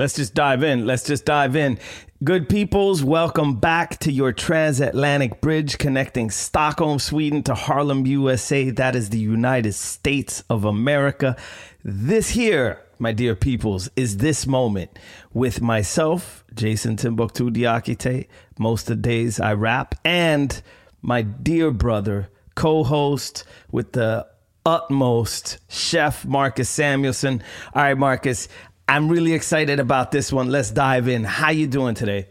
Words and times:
Let's 0.00 0.14
just 0.14 0.32
dive 0.32 0.62
in. 0.62 0.86
Let's 0.86 1.04
just 1.04 1.26
dive 1.26 1.54
in. 1.54 1.78
Good 2.24 2.48
peoples, 2.48 3.04
welcome 3.04 3.60
back 3.60 3.98
to 3.98 4.10
your 4.10 4.32
transatlantic 4.32 5.42
bridge 5.42 5.76
connecting 5.76 6.30
Stockholm, 6.30 6.98
Sweden 6.98 7.42
to 7.42 7.54
Harlem, 7.54 8.06
USA. 8.06 8.70
That 8.70 8.96
is 8.96 9.10
the 9.10 9.18
United 9.18 9.74
States 9.74 10.42
of 10.48 10.64
America. 10.64 11.36
This 11.84 12.30
here, 12.30 12.80
my 12.98 13.12
dear 13.12 13.36
peoples, 13.36 13.90
is 13.94 14.16
this 14.16 14.46
moment 14.46 14.98
with 15.34 15.60
myself, 15.60 16.44
Jason 16.54 16.96
Timbuktu 16.96 17.50
Diakite. 17.50 18.26
Most 18.58 18.88
of 18.88 19.02
the 19.02 19.02
days 19.02 19.38
I 19.38 19.52
rap, 19.52 19.96
and 20.02 20.62
my 21.02 21.20
dear 21.20 21.70
brother, 21.70 22.30
co 22.54 22.84
host 22.84 23.44
with 23.70 23.92
the 23.92 24.26
utmost, 24.64 25.58
Chef 25.68 26.24
Marcus 26.24 26.68
Samuelsson. 26.68 27.42
All 27.74 27.82
right, 27.82 27.98
Marcus, 27.98 28.48
I'm 28.90 29.08
really 29.08 29.34
excited 29.34 29.78
about 29.78 30.10
this 30.10 30.32
one. 30.32 30.50
Let's 30.50 30.72
dive 30.72 31.06
in. 31.06 31.22
How 31.22 31.50
you 31.50 31.68
doing 31.68 31.94
today? 31.94 32.26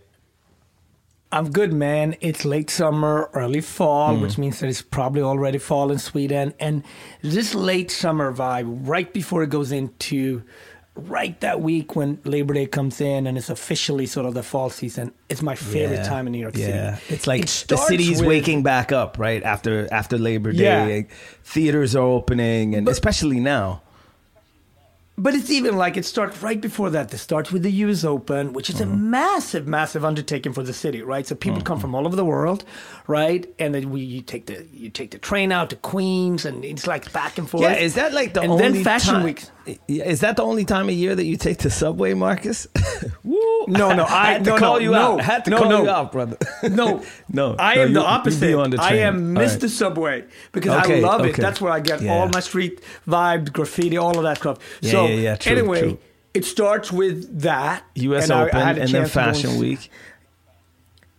I'm 1.31 1.51
good, 1.51 1.71
man. 1.71 2.17
It's 2.19 2.43
late 2.43 2.69
summer, 2.69 3.29
early 3.33 3.61
fall, 3.61 4.17
mm. 4.17 4.21
which 4.21 4.37
means 4.37 4.59
that 4.59 4.67
it's 4.67 4.81
probably 4.81 5.21
already 5.21 5.57
fall 5.57 5.89
in 5.89 5.99
Sweden. 5.99 6.53
And 6.59 6.83
this 7.21 7.55
late 7.55 7.89
summer 7.89 8.33
vibe, 8.33 8.85
right 8.85 9.13
before 9.13 9.41
it 9.43 9.49
goes 9.49 9.71
into 9.71 10.43
right 10.95 11.39
that 11.39 11.61
week 11.61 11.95
when 11.95 12.19
Labor 12.25 12.55
Day 12.55 12.65
comes 12.65 12.99
in 12.99 13.25
and 13.25 13.37
it's 13.37 13.49
officially 13.49 14.05
sort 14.05 14.25
of 14.25 14.33
the 14.33 14.43
fall 14.43 14.69
season, 14.69 15.13
it's 15.29 15.41
my 15.41 15.55
favorite 15.55 15.97
yeah, 15.97 16.09
time 16.09 16.27
in 16.27 16.33
New 16.33 16.39
York 16.39 16.57
yeah. 16.57 16.95
City. 16.97 17.13
It's 17.15 17.25
like 17.25 17.43
it 17.43 17.65
the 17.69 17.77
city's 17.77 18.19
with, 18.19 18.27
waking 18.27 18.63
back 18.63 18.91
up, 18.91 19.17
right? 19.17 19.41
After 19.43 19.87
after 19.93 20.17
Labor 20.17 20.51
Day. 20.51 20.97
Yeah. 20.97 21.15
Theaters 21.45 21.95
are 21.95 22.03
opening 22.03 22.75
and 22.75 22.83
but, 22.83 22.91
especially 22.91 23.39
now. 23.39 23.81
But 25.19 25.35
it's 25.35 25.49
even 25.49 25.75
like 25.75 25.97
it 25.97 26.05
starts 26.05 26.41
right 26.41 26.61
before 26.61 26.89
that. 26.91 27.13
It 27.13 27.17
starts 27.17 27.51
with 27.51 27.63
the 27.63 27.71
US 27.83 28.05
Open, 28.05 28.53
which 28.53 28.69
is 28.69 28.77
mm-hmm. 28.77 28.93
a 28.93 28.95
massive, 28.95 29.67
massive 29.67 30.05
undertaking 30.05 30.53
for 30.53 30.63
the 30.63 30.71
city, 30.71 31.01
right? 31.01 31.27
So 31.27 31.35
people 31.35 31.59
mm-hmm. 31.59 31.67
come 31.67 31.79
from 31.79 31.93
all 31.93 32.07
over 32.07 32.15
the 32.15 32.23
world, 32.23 32.63
right? 33.05 33.45
And 33.59 33.75
then 33.75 33.89
we 33.89 33.99
you 33.99 34.21
take 34.21 34.45
the 34.45 34.65
you 34.73 34.89
take 34.89 35.11
the 35.11 35.17
train 35.17 35.51
out 35.51 35.71
to 35.71 35.75
Queens, 35.75 36.45
and 36.45 36.63
it's 36.63 36.87
like 36.87 37.11
back 37.11 37.37
and 37.37 37.49
forth. 37.49 37.63
Yeah, 37.63 37.73
is 37.73 37.95
that 37.95 38.13
like 38.13 38.33
the 38.33 38.41
and 38.41 38.53
only 38.53 38.71
then 38.71 38.83
Fashion 38.85 39.15
time, 39.15 39.23
Week? 39.23 39.43
Is 39.87 40.21
that 40.21 40.37
the 40.37 40.43
only 40.43 40.65
time 40.65 40.89
of 40.89 40.95
year 40.95 41.15
that 41.15 41.25
you 41.25 41.37
take 41.37 41.59
the 41.59 41.69
subway, 41.69 42.13
Marcus? 42.13 42.67
no, 43.23 43.65
no, 43.67 44.03
I, 44.09 44.29
I 44.29 44.31
had 44.33 44.43
to 44.45 44.51
no, 44.51 44.57
call 44.57 44.73
no, 44.75 44.79
you 44.79 44.91
no, 44.91 44.97
out. 44.97 45.19
I 45.19 45.23
had 45.23 45.45
to 45.45 45.51
no, 45.51 45.57
call 45.57 45.69
no. 45.69 45.83
you 45.83 45.89
out, 45.89 46.11
brother. 46.11 46.37
no, 46.63 47.03
no, 47.31 47.55
I 47.57 47.75
no, 47.75 47.81
am 47.81 47.87
you, 47.89 47.93
the 47.95 48.03
opposite. 48.05 48.79
I 48.79 48.95
am 48.95 49.35
Mr. 49.35 49.61
Right. 49.61 49.69
Subway 49.69 50.25
because 50.51 50.83
okay, 50.83 50.97
I 50.97 51.01
love 51.01 51.21
okay. 51.21 51.31
it. 51.31 51.37
That's 51.37 51.61
where 51.61 51.71
I 51.71 51.79
get 51.79 52.01
yeah. 52.01 52.13
all 52.13 52.29
my 52.29 52.39
street 52.39 52.81
vibe, 53.07 53.51
graffiti, 53.53 53.97
all 53.97 54.17
of 54.17 54.23
that 54.23 54.37
stuff. 54.37 54.59
Yeah, 54.81 54.91
so 54.91 55.07
yeah, 55.07 55.15
yeah, 55.15 55.35
true, 55.35 55.51
anyway. 55.51 55.81
True. 55.81 55.99
It 56.33 56.45
starts 56.45 56.91
with 56.91 57.41
that 57.41 57.83
U.S. 57.95 58.29
and 58.29 58.47
Open 58.47 58.59
I, 58.59 58.69
I 58.69 58.73
and 58.73 58.89
then 58.89 59.07
Fashion 59.07 59.57
Week, 59.57 59.89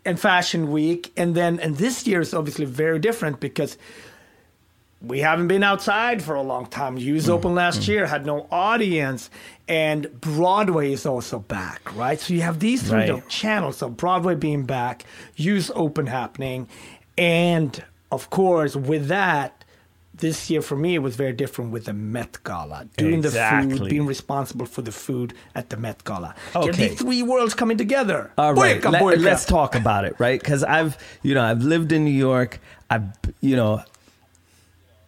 and 0.05 0.19
Fashion 0.19 0.71
Week, 0.71 1.13
and 1.17 1.35
then 1.35 1.59
and 1.61 1.77
this 1.77 2.07
year 2.07 2.21
is 2.21 2.33
obviously 2.33 2.65
very 2.65 2.99
different 2.99 3.41
because 3.41 3.77
we 5.03 5.21
haven't 5.21 5.49
been 5.49 5.63
outside 5.63 6.23
for 6.23 6.35
a 6.35 6.43
long 6.43 6.67
time. 6.67 6.99
US 6.99 7.27
mm, 7.27 7.31
Open 7.31 7.55
last 7.55 7.81
mm. 7.81 7.89
year 7.89 8.07
had 8.07 8.27
no 8.27 8.47
audience, 8.51 9.31
and 9.67 10.09
Broadway 10.21 10.93
is 10.93 11.07
also 11.07 11.39
back, 11.39 11.95
right? 11.97 12.21
So 12.21 12.35
you 12.35 12.43
have 12.43 12.61
these 12.61 12.83
three 12.83 13.11
right. 13.11 13.29
channels 13.29 13.83
of 13.83 13.97
Broadway 13.97 14.35
being 14.35 14.65
back, 14.65 15.05
US 15.37 15.71
Open 15.75 16.07
happening, 16.07 16.69
and 17.17 17.83
of 18.13 18.31
course, 18.31 18.77
with 18.77 19.07
that, 19.09 19.65
this 20.21 20.51
year 20.51 20.61
for 20.61 20.77
me 20.77 20.95
it 20.95 20.99
was 20.99 21.17
very 21.17 21.33
different 21.33 21.73
with 21.73 21.87
the 21.87 21.95
Met 21.95 22.39
Gala, 22.45 22.87
doing 22.99 23.21
exactly. 23.21 23.73
the 23.73 23.79
food, 23.79 23.89
being 23.89 24.07
responsible 24.07 24.67
for 24.67 24.83
the 24.83 24.93
food 24.93 25.33
at 25.55 25.71
the 25.71 25.77
Met 25.79 26.05
Gala. 26.05 26.35
Okay, 26.55 26.89
these 26.89 27.01
three 27.01 27.23
worlds 27.23 27.55
coming 27.55 27.79
together. 27.79 28.31
All 28.37 28.53
right, 28.53 28.81
boyka, 28.81 28.99
boyka. 28.99 29.23
Let, 29.23 29.33
us 29.33 29.47
talk 29.47 29.75
about 29.75 30.05
it, 30.05 30.15
right? 30.19 30.39
Because 30.39 30.63
I've, 30.63 30.99
you 31.23 31.35
know, 31.35 31.43
I've 31.43 31.63
lived 31.63 31.91
in 31.93 32.05
New 32.05 32.11
York. 32.11 32.61
I've, 32.91 33.05
you 33.41 33.57
know, 33.57 33.83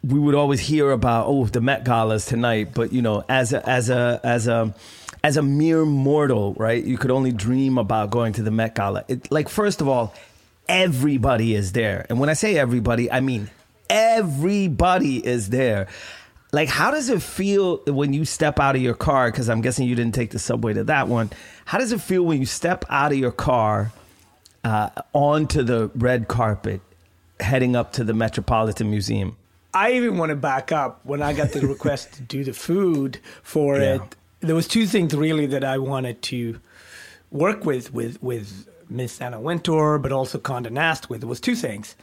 we 0.04 0.18
would 0.18 0.34
always 0.34 0.60
hear 0.60 0.90
about 0.90 1.26
oh 1.28 1.46
the 1.46 1.60
Met 1.60 1.84
Galas 1.84 2.26
tonight, 2.26 2.74
but 2.74 2.92
you 2.92 3.02
know, 3.02 3.24
as 3.28 3.52
a 3.52 3.68
as 3.68 3.88
a 3.88 4.20
as 4.24 4.46
a 4.46 4.74
as 5.22 5.36
a 5.36 5.42
mere 5.42 5.84
mortal, 5.84 6.54
right? 6.54 6.82
You 6.82 6.98
could 6.98 7.10
only 7.10 7.32
dream 7.32 7.78
about 7.78 8.10
going 8.10 8.32
to 8.34 8.42
the 8.42 8.50
Met 8.50 8.74
Gala. 8.74 9.04
It, 9.08 9.30
like 9.30 9.48
first 9.48 9.80
of 9.80 9.88
all, 9.88 10.14
everybody 10.68 11.54
is 11.54 11.72
there, 11.72 12.06
and 12.08 12.18
when 12.18 12.28
I 12.28 12.34
say 12.34 12.58
everybody, 12.58 13.10
I 13.10 13.20
mean 13.20 13.50
everybody 13.88 15.24
is 15.24 15.50
there. 15.50 15.88
Like, 16.54 16.68
how 16.68 16.90
does 16.90 17.08
it 17.08 17.22
feel 17.22 17.78
when 17.86 18.12
you 18.12 18.24
step 18.24 18.60
out 18.60 18.76
of 18.76 18.82
your 18.82 18.94
car? 18.94 19.30
Because 19.30 19.48
I'm 19.48 19.62
guessing 19.62 19.86
you 19.86 19.94
didn't 19.94 20.14
take 20.14 20.32
the 20.32 20.38
subway 20.38 20.74
to 20.74 20.84
that 20.84 21.08
one. 21.08 21.30
How 21.64 21.78
does 21.78 21.92
it 21.92 22.00
feel 22.00 22.24
when 22.24 22.40
you 22.40 22.46
step 22.46 22.84
out 22.90 23.12
of 23.12 23.18
your 23.18 23.32
car 23.32 23.90
uh, 24.62 24.90
onto 25.14 25.62
the 25.62 25.90
red 25.94 26.28
carpet, 26.28 26.82
heading 27.40 27.74
up 27.74 27.92
to 27.94 28.04
the 28.04 28.12
Metropolitan 28.12 28.90
Museum? 28.90 29.36
I 29.74 29.92
even 29.92 30.18
want 30.18 30.30
to 30.30 30.36
back 30.36 30.72
up 30.72 31.00
when 31.04 31.22
I 31.22 31.32
got 31.32 31.52
the 31.52 31.66
request 31.66 32.14
to 32.14 32.22
do 32.22 32.44
the 32.44 32.52
food 32.52 33.18
for 33.42 33.78
yeah. 33.78 33.96
it. 33.96 34.16
There 34.40 34.54
was 34.54 34.68
two 34.68 34.86
things 34.86 35.14
really 35.14 35.46
that 35.46 35.64
I 35.64 35.78
wanted 35.78 36.20
to 36.22 36.60
work 37.30 37.64
with 37.64 37.92
with 37.92 38.22
with 38.22 38.68
Miss 38.88 39.20
Anna 39.20 39.40
Wintour, 39.40 39.98
but 39.98 40.12
also 40.12 40.38
Condé 40.38 40.70
Nast 40.70 41.08
with. 41.08 41.22
It 41.22 41.26
was 41.26 41.40
two 41.40 41.54
things. 41.54 41.96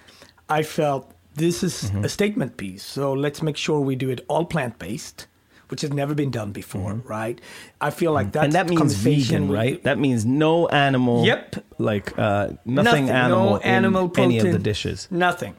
I 0.48 0.64
felt 0.64 1.14
this 1.36 1.64
is 1.64 1.84
mm-hmm. 1.84 2.06
a 2.06 2.10
statement 2.10 2.58
piece. 2.58 2.84
So 2.84 3.14
let's 3.14 3.42
make 3.42 3.58
sure 3.58 3.80
we 3.80 3.96
do 3.96 4.10
it 4.10 4.26
all 4.28 4.46
plant 4.46 4.80
based, 4.80 5.28
which 5.70 5.82
has 5.82 5.94
never 5.94 6.16
been 6.16 6.32
done 6.32 6.52
before, 6.52 6.94
mm-hmm. 6.94 7.08
right? 7.08 7.42
I 7.80 7.92
feel 7.92 8.12
like 8.12 8.32
that's 8.32 8.46
and 8.46 8.54
that 8.54 8.68
means 8.68 8.94
vegan, 8.96 9.48
with, 9.48 9.58
right? 9.58 9.84
That 9.84 10.00
means 10.00 10.26
no 10.26 10.68
animal. 10.68 11.26
Yep. 11.26 11.64
Like 11.78 12.18
uh, 12.18 12.50
nothing, 12.66 12.84
nothing, 12.84 13.10
animal. 13.10 13.50
No 13.52 13.58
animal 13.58 14.10
protein, 14.10 14.40
any 14.40 14.48
of 14.48 14.54
the 14.54 14.60
dishes. 14.60 15.08
Nothing. 15.12 15.56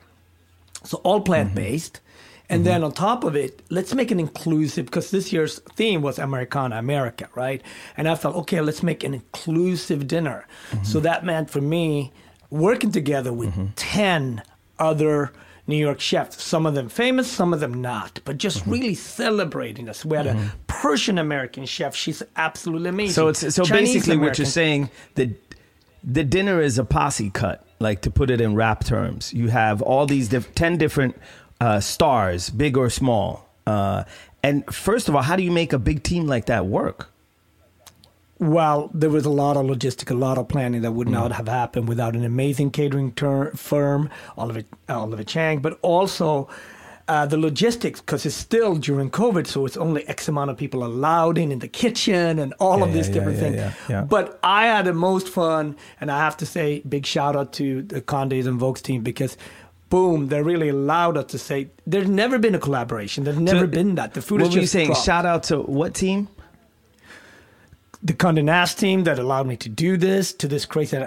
So 0.84 0.98
all 0.98 1.20
plant 1.20 1.54
based. 1.54 1.94
Mm-hmm. 1.94 2.06
And 2.52 2.60
mm-hmm. 2.60 2.64
then 2.64 2.84
on 2.84 2.92
top 2.92 3.22
of 3.22 3.36
it, 3.36 3.62
let's 3.70 3.94
make 3.94 4.10
it 4.10 4.18
inclusive 4.18 4.86
because 4.86 5.12
this 5.12 5.32
year's 5.32 5.60
theme 5.76 6.02
was 6.02 6.18
Americana, 6.18 6.78
America, 6.78 7.28
right? 7.36 7.62
And 7.96 8.08
I 8.08 8.16
felt, 8.16 8.34
okay, 8.36 8.60
let's 8.60 8.82
make 8.82 9.04
an 9.04 9.14
inclusive 9.14 10.08
dinner. 10.08 10.46
Mm-hmm. 10.70 10.84
So 10.84 10.98
that 11.00 11.24
meant 11.24 11.48
for 11.48 11.60
me 11.60 12.12
working 12.50 12.90
together 12.90 13.32
with 13.32 13.50
mm-hmm. 13.50 13.66
10 13.76 14.42
other 14.80 15.32
New 15.70 15.76
York 15.76 16.00
chefs, 16.00 16.42
some 16.42 16.66
of 16.66 16.74
them 16.74 16.88
famous, 16.88 17.30
some 17.30 17.54
of 17.54 17.60
them 17.60 17.80
not, 17.80 18.20
but 18.24 18.36
just 18.36 18.60
mm-hmm. 18.60 18.72
really 18.72 18.94
celebrating 18.94 19.88
us. 19.88 20.04
We 20.04 20.16
had 20.16 20.26
mm-hmm. 20.26 20.46
a 20.46 20.52
Persian 20.66 21.18
American 21.18 21.64
chef; 21.64 21.94
she's 21.94 22.22
absolutely 22.36 22.88
amazing. 22.88 23.14
So 23.14 23.28
it's 23.28 23.54
so 23.54 23.64
Chinese 23.64 23.94
basically 23.94 24.14
American. 24.14 24.20
what 24.20 24.38
you're 24.38 24.46
saying 24.46 24.90
the 25.14 25.32
the 26.02 26.24
dinner 26.24 26.60
is 26.60 26.78
a 26.78 26.84
posse 26.84 27.30
cut, 27.30 27.64
like 27.78 28.02
to 28.02 28.10
put 28.10 28.30
it 28.30 28.40
in 28.40 28.54
rap 28.54 28.84
terms. 28.84 29.32
You 29.32 29.48
have 29.48 29.82
all 29.82 30.06
these 30.06 30.28
diff- 30.28 30.54
ten 30.54 30.76
different 30.76 31.16
uh, 31.60 31.80
stars, 31.80 32.50
big 32.50 32.76
or 32.76 32.90
small. 32.90 33.48
Uh, 33.66 34.04
and 34.42 34.64
first 34.74 35.08
of 35.08 35.14
all, 35.14 35.22
how 35.22 35.36
do 35.36 35.42
you 35.42 35.50
make 35.50 35.72
a 35.72 35.78
big 35.78 36.02
team 36.02 36.26
like 36.26 36.46
that 36.46 36.66
work? 36.66 37.10
well, 38.40 38.90
there 38.94 39.10
was 39.10 39.26
a 39.26 39.30
lot 39.30 39.58
of 39.58 39.66
logistic, 39.66 40.10
a 40.10 40.14
lot 40.14 40.38
of 40.38 40.48
planning 40.48 40.80
that 40.80 40.92
would 40.92 41.06
mm. 41.06 41.12
not 41.12 41.32
have 41.32 41.46
happened 41.46 41.86
without 41.86 42.16
an 42.16 42.24
amazing 42.24 42.70
catering 42.70 43.12
ter- 43.12 43.52
firm, 43.52 44.08
Olivier 44.36 44.64
Olivier 44.88 45.24
Cheng, 45.24 45.60
but 45.60 45.78
also 45.82 46.48
uh, 47.10 47.26
the 47.26 47.36
logistics 47.36 48.00
because 48.00 48.24
it's 48.24 48.36
still 48.36 48.76
during 48.76 49.10
COVID, 49.10 49.44
so 49.48 49.66
it's 49.66 49.76
only 49.76 50.06
X 50.06 50.28
amount 50.28 50.48
of 50.50 50.56
people 50.56 50.84
allowed 50.84 51.38
in 51.38 51.50
in 51.50 51.58
the 51.58 51.66
kitchen 51.66 52.38
and 52.38 52.54
all 52.60 52.78
yeah, 52.78 52.84
of 52.84 52.92
these 52.92 53.08
yeah, 53.08 53.14
different 53.14 53.38
yeah, 53.56 53.70
things. 53.72 54.08
But 54.08 54.38
I 54.44 54.66
had 54.66 54.84
the 54.84 54.92
most 54.92 55.28
fun, 55.28 55.76
and 56.00 56.08
I 56.08 56.18
have 56.18 56.36
to 56.36 56.46
say, 56.46 56.82
big 56.88 57.04
shout 57.04 57.34
out 57.34 57.52
to 57.54 57.82
the 57.82 58.00
Condés 58.00 58.46
and 58.46 58.60
Vogue's 58.60 58.80
team 58.80 59.02
because 59.02 59.36
boom, 59.88 60.28
they 60.28 60.40
really 60.40 60.68
allowed 60.68 61.16
us 61.16 61.24
to 61.32 61.38
say 61.38 61.68
there's 61.84 62.08
never 62.08 62.38
been 62.38 62.54
a 62.54 62.60
collaboration. 62.60 63.24
There's 63.24 63.40
never 63.40 63.60
so, 63.60 63.66
been 63.66 63.96
that. 63.96 64.14
The 64.14 64.22
food 64.22 64.40
what 64.40 64.50
is 64.50 64.54
were 64.54 64.60
you 64.60 64.66
saying? 64.68 64.86
dropped. 64.86 65.04
Shout 65.04 65.26
out 65.26 65.42
to 65.44 65.62
what 65.62 65.94
team? 65.94 66.28
the 68.02 68.14
Condé 68.14 68.42
Nast 68.42 68.78
team 68.78 69.04
that 69.04 69.18
allowed 69.18 69.46
me 69.46 69.56
to 69.58 69.68
do 69.68 69.96
this, 69.96 70.32
to 70.34 70.48
this 70.48 70.64
crazy, 70.64 70.98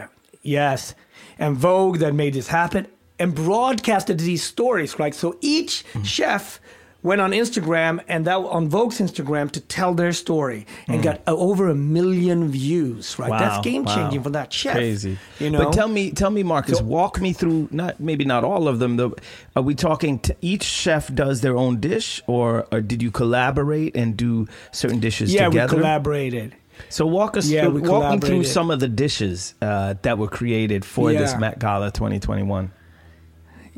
yes, 0.41 0.93
and 1.39 1.57
Vogue 1.57 1.97
that 1.99 2.13
made 2.13 2.33
this 2.33 2.47
happen, 2.47 2.87
and 3.19 3.33
broadcasted 3.35 4.19
these 4.19 4.43
stories, 4.43 4.99
right? 4.99 5.13
So 5.13 5.37
each 5.41 5.85
mm. 5.93 6.05
chef 6.05 6.59
went 7.03 7.19
on 7.19 7.31
Instagram 7.31 8.01
and 8.07 8.25
that 8.25 8.37
on 8.37 8.69
Vogue's 8.69 8.99
Instagram 8.99 9.51
to 9.51 9.59
tell 9.59 9.93
their 9.93 10.13
story 10.13 10.65
and 10.87 11.01
mm. 11.01 11.03
got 11.03 11.21
uh, 11.27 11.35
over 11.35 11.67
a 11.67 11.75
million 11.75 12.49
views. 12.49 13.19
Right, 13.19 13.29
wow, 13.29 13.39
that's 13.39 13.63
game 13.63 13.85
changing 13.85 14.19
wow. 14.19 14.23
for 14.23 14.29
that 14.31 14.51
chef. 14.51 14.75
Crazy, 14.75 15.17
you 15.39 15.49
know. 15.49 15.65
But 15.65 15.73
tell 15.73 15.89
me, 15.89 16.11
tell 16.11 16.31
me, 16.31 16.43
Marcus, 16.43 16.79
so, 16.79 16.83
walk 16.83 17.21
me 17.21 17.33
through. 17.33 17.67
Not 17.71 17.99
maybe 17.99 18.25
not 18.25 18.43
all 18.43 18.67
of 18.67 18.79
them. 18.79 18.97
Though, 18.97 19.15
are 19.55 19.63
we 19.63 19.75
talking? 19.75 20.19
T- 20.19 20.33
each 20.41 20.63
chef 20.63 21.13
does 21.13 21.41
their 21.41 21.57
own 21.57 21.79
dish, 21.79 22.21
or, 22.25 22.67
or 22.71 22.81
did 22.81 23.03
you 23.03 23.11
collaborate 23.11 23.95
and 23.95 24.17
do 24.17 24.47
certain 24.71 24.99
dishes 24.99 25.33
yeah, 25.33 25.45
together? 25.45 25.75
we 25.75 25.81
collaborated. 25.81 26.55
So 26.89 27.05
walk 27.05 27.37
us 27.37 27.47
yeah, 27.47 27.65
through, 27.65 27.81
walk 27.81 28.13
me 28.13 28.27
through 28.27 28.45
some 28.45 28.71
of 28.71 28.79
the 28.79 28.87
dishes 28.87 29.53
uh, 29.61 29.93
that 30.01 30.17
were 30.17 30.27
created 30.27 30.83
for 30.83 31.11
yeah. 31.11 31.19
this 31.19 31.37
Met 31.37 31.59
Gala 31.59 31.91
2021. 31.91 32.71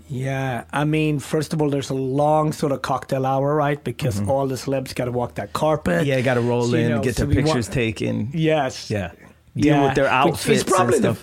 Yeah, 0.08 0.66
I 0.72 0.84
mean, 0.86 1.20
first 1.20 1.52
of 1.54 1.62
all, 1.62 1.70
there's 1.70 1.90
a 1.90 1.96
long 1.96 2.52
sort 2.54 2.72
of 2.72 2.82
cocktail 2.84 3.26
hour, 3.26 3.56
right? 3.56 3.84
Because 3.84 4.22
all 4.28 4.46
the 4.48 4.56
celebs 4.56 4.94
got 4.94 5.06
to 5.06 5.12
walk 5.12 5.36
that 5.36 5.54
carpet. 5.54 6.02
Mm-hmm. 6.02 6.06
Yeah, 6.10 6.22
got 6.22 6.36
to 6.36 6.42
roll 6.42 6.68
So, 6.68 6.76
in, 6.76 6.90
know, 6.90 7.02
get 7.02 7.16
so 7.16 7.26
their 7.26 7.30
we 7.30 7.36
wa- 7.38 7.44
pictures 7.44 7.68
taken. 7.68 8.30
Yes. 8.34 8.92
Yeah. 8.92 9.12
Deal 9.56 9.66
Yeah, 9.78 9.86
with 9.88 9.96
their 9.96 10.04
which 10.06 10.12
is 10.36 10.42
outfits 10.42 10.62
and 10.62 10.70
probably 10.72 11.00
the- 11.00 11.18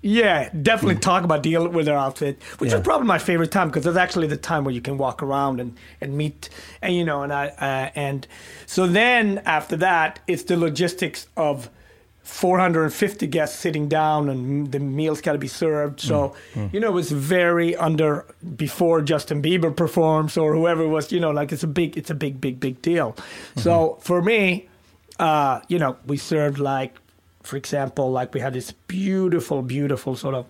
Yeah, 0.00 0.48
definitely 0.62 1.00
talk 1.00 1.24
about 1.24 1.42
deal 1.42 1.68
with 1.68 1.86
their 1.86 1.98
outfit, 1.98 2.40
which 2.58 2.70
Yeah. 2.70 2.76
is 2.78 2.82
probably 2.82 3.06
my 3.08 3.18
favorite 3.18 3.50
time 3.50 3.68
because 3.68 3.84
it's 3.86 3.96
actually 3.98 4.28
the 4.28 4.36
time 4.36 4.64
where 4.64 4.72
you 4.74 4.80
can 4.80 4.96
walk 4.96 5.22
around 5.22 5.60
and, 5.60 5.76
and 6.00 6.16
meet 6.16 6.48
and 6.80 6.94
you 6.94 7.04
know 7.04 7.22
and 7.24 7.32
I 7.32 7.48
uh, 7.48 7.90
and 7.94 8.26
so 8.66 8.86
then 8.86 9.42
after 9.44 9.76
that 9.78 10.20
it's 10.28 10.44
the 10.44 10.56
logistics 10.56 11.26
of 11.36 11.68
450 12.26 13.26
guests 13.28 13.58
sitting 13.58 13.88
down 13.88 14.28
and 14.28 14.72
the 14.72 14.80
meals 14.80 15.20
got 15.20 15.32
to 15.32 15.38
be 15.38 15.48
served. 15.48 16.00
So 16.00 16.34
you 16.72 16.80
know 16.80 16.88
it 16.88 16.94
was 16.94 17.10
very 17.12 17.74
under 17.76 18.26
before 18.56 19.00
Justin 19.00 19.40
Bieber 19.40 19.74
performs 19.74 20.36
or 20.36 20.54
whoever 20.54 20.86
was 20.86 21.12
you 21.12 21.20
know 21.20 21.30
like 21.30 21.52
it's 21.52 21.62
a 21.62 21.68
big 21.68 21.96
it's 21.96 22.10
a 22.10 22.14
big 22.14 22.40
big 22.40 22.60
big 22.60 22.82
deal. 22.82 23.16
So 23.56 23.98
for 24.00 24.20
me, 24.20 24.68
uh, 25.18 25.60
you 25.68 25.78
know 25.78 25.96
we 26.06 26.16
served 26.16 26.58
like 26.58 26.96
for 27.46 27.56
example, 27.56 28.10
like 28.10 28.34
we 28.34 28.40
had 28.40 28.52
this 28.52 28.72
beautiful, 28.72 29.62
beautiful 29.62 30.16
sort 30.16 30.34
of 30.34 30.46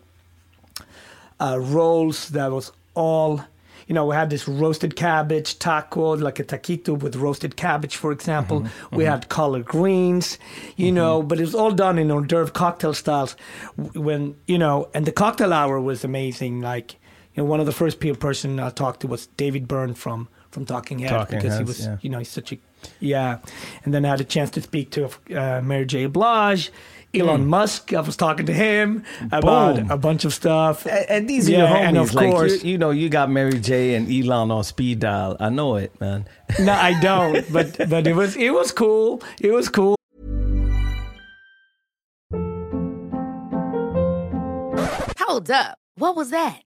uh, 1.38 1.58
rolls 1.61 2.31
that 2.31 2.50
was 2.50 2.73
all, 2.94 3.44
you 3.87 3.94
know, 3.94 4.06
we 4.06 4.14
had 4.14 4.31
this 4.31 4.49
roasted 4.49 4.96
cabbage 4.96 5.58
taco, 5.58 6.17
like 6.17 6.38
a 6.38 6.44
taquito 6.44 6.99
with 6.99 7.17
roasted 7.17 7.56
cabbage, 7.56 7.96
for 7.96 8.12
example. 8.12 8.61
Mm-hmm. 8.61 8.96
We 8.96 9.05
mm-hmm. 9.05 9.12
had 9.12 9.28
collard 9.28 9.64
greens, 9.64 10.38
you 10.76 10.87
mm-hmm. 10.87 10.96
know, 10.96 11.23
but 11.23 11.38
it 11.38 11.43
was 11.43 11.55
all 11.55 11.73
done 11.73 11.99
in 11.99 12.11
hors 12.11 12.26
d'oeuvre 12.26 12.52
cocktail 12.52 12.94
styles. 12.94 13.37
When 13.76 14.37
you 14.46 14.58
know, 14.58 14.88
and 14.94 15.06
the 15.06 15.12
cocktail 15.12 15.52
hour 15.52 15.81
was 15.81 16.05
amazing. 16.05 16.61
Like, 16.61 16.94
you 17.34 17.43
know, 17.43 17.44
one 17.44 17.61
of 17.61 17.67
the 17.67 17.73
first 17.73 18.00
people 18.00 18.19
person 18.19 18.58
I 18.58 18.70
talked 18.70 19.00
to 19.00 19.06
was 19.06 19.26
David 19.37 19.69
Byrne 19.69 19.94
from 19.94 20.28
from 20.50 20.64
Talking 20.64 21.00
Heads 21.00 21.12
Talking 21.12 21.38
because 21.38 21.58
he 21.58 21.64
was, 21.64 21.81
yeah. 21.84 21.99
you 22.00 22.08
know, 22.08 22.19
he's 22.19 22.31
such 22.31 22.52
a 22.52 22.58
yeah. 23.00 23.38
And 23.84 23.93
then 23.93 24.05
I 24.05 24.08
had 24.08 24.20
a 24.20 24.25
chance 24.25 24.50
to 24.50 24.62
speak 24.62 24.90
to 24.93 25.11
uh, 25.34 25.61
Mary 25.62 25.87
J. 25.87 26.06
Blige, 26.06 26.70
Elon 27.17 27.45
mm. 27.45 27.47
Musk. 27.47 27.93
I 27.93 28.01
was 28.01 28.17
talking 28.17 28.47
to 28.47 28.53
him 28.53 29.05
about. 29.33 29.77
Boom. 29.77 29.91
a 29.91 29.97
bunch 29.97 30.25
of 30.25 30.35
stuff. 30.35 30.87
And, 30.87 31.11
and 31.11 31.29
these 31.29 31.49
are 31.49 31.53
Yeah, 31.53 31.59
your 31.59 31.69
homies. 31.69 31.89
and 31.89 31.99
of 31.99 32.15
like 32.15 32.31
course- 32.31 32.65
you, 32.65 32.73
you 32.73 32.79
know, 32.79 32.91
you 32.91 33.09
got 33.09 33.31
Mary 33.31 33.59
J 33.59 33.95
and 33.95 34.11
Elon 34.11 34.51
on 34.51 34.65
speed 34.65 35.01
dial. 35.01 35.37
I 35.41 35.49
know 35.49 35.77
it, 35.77 35.99
man. 36.01 36.27
no, 36.61 36.73
I 36.73 36.99
don't. 37.01 37.51
But 37.53 37.89
but 37.89 38.07
it 38.07 38.15
was 38.15 38.37
it 38.37 38.51
was 38.51 38.73
cool. 38.73 39.23
It 39.41 39.53
was 39.53 39.69
cool. 39.69 39.97
Hold 45.19 45.51
up. 45.51 45.79
What 45.97 46.15
was 46.17 46.31
that? 46.31 46.66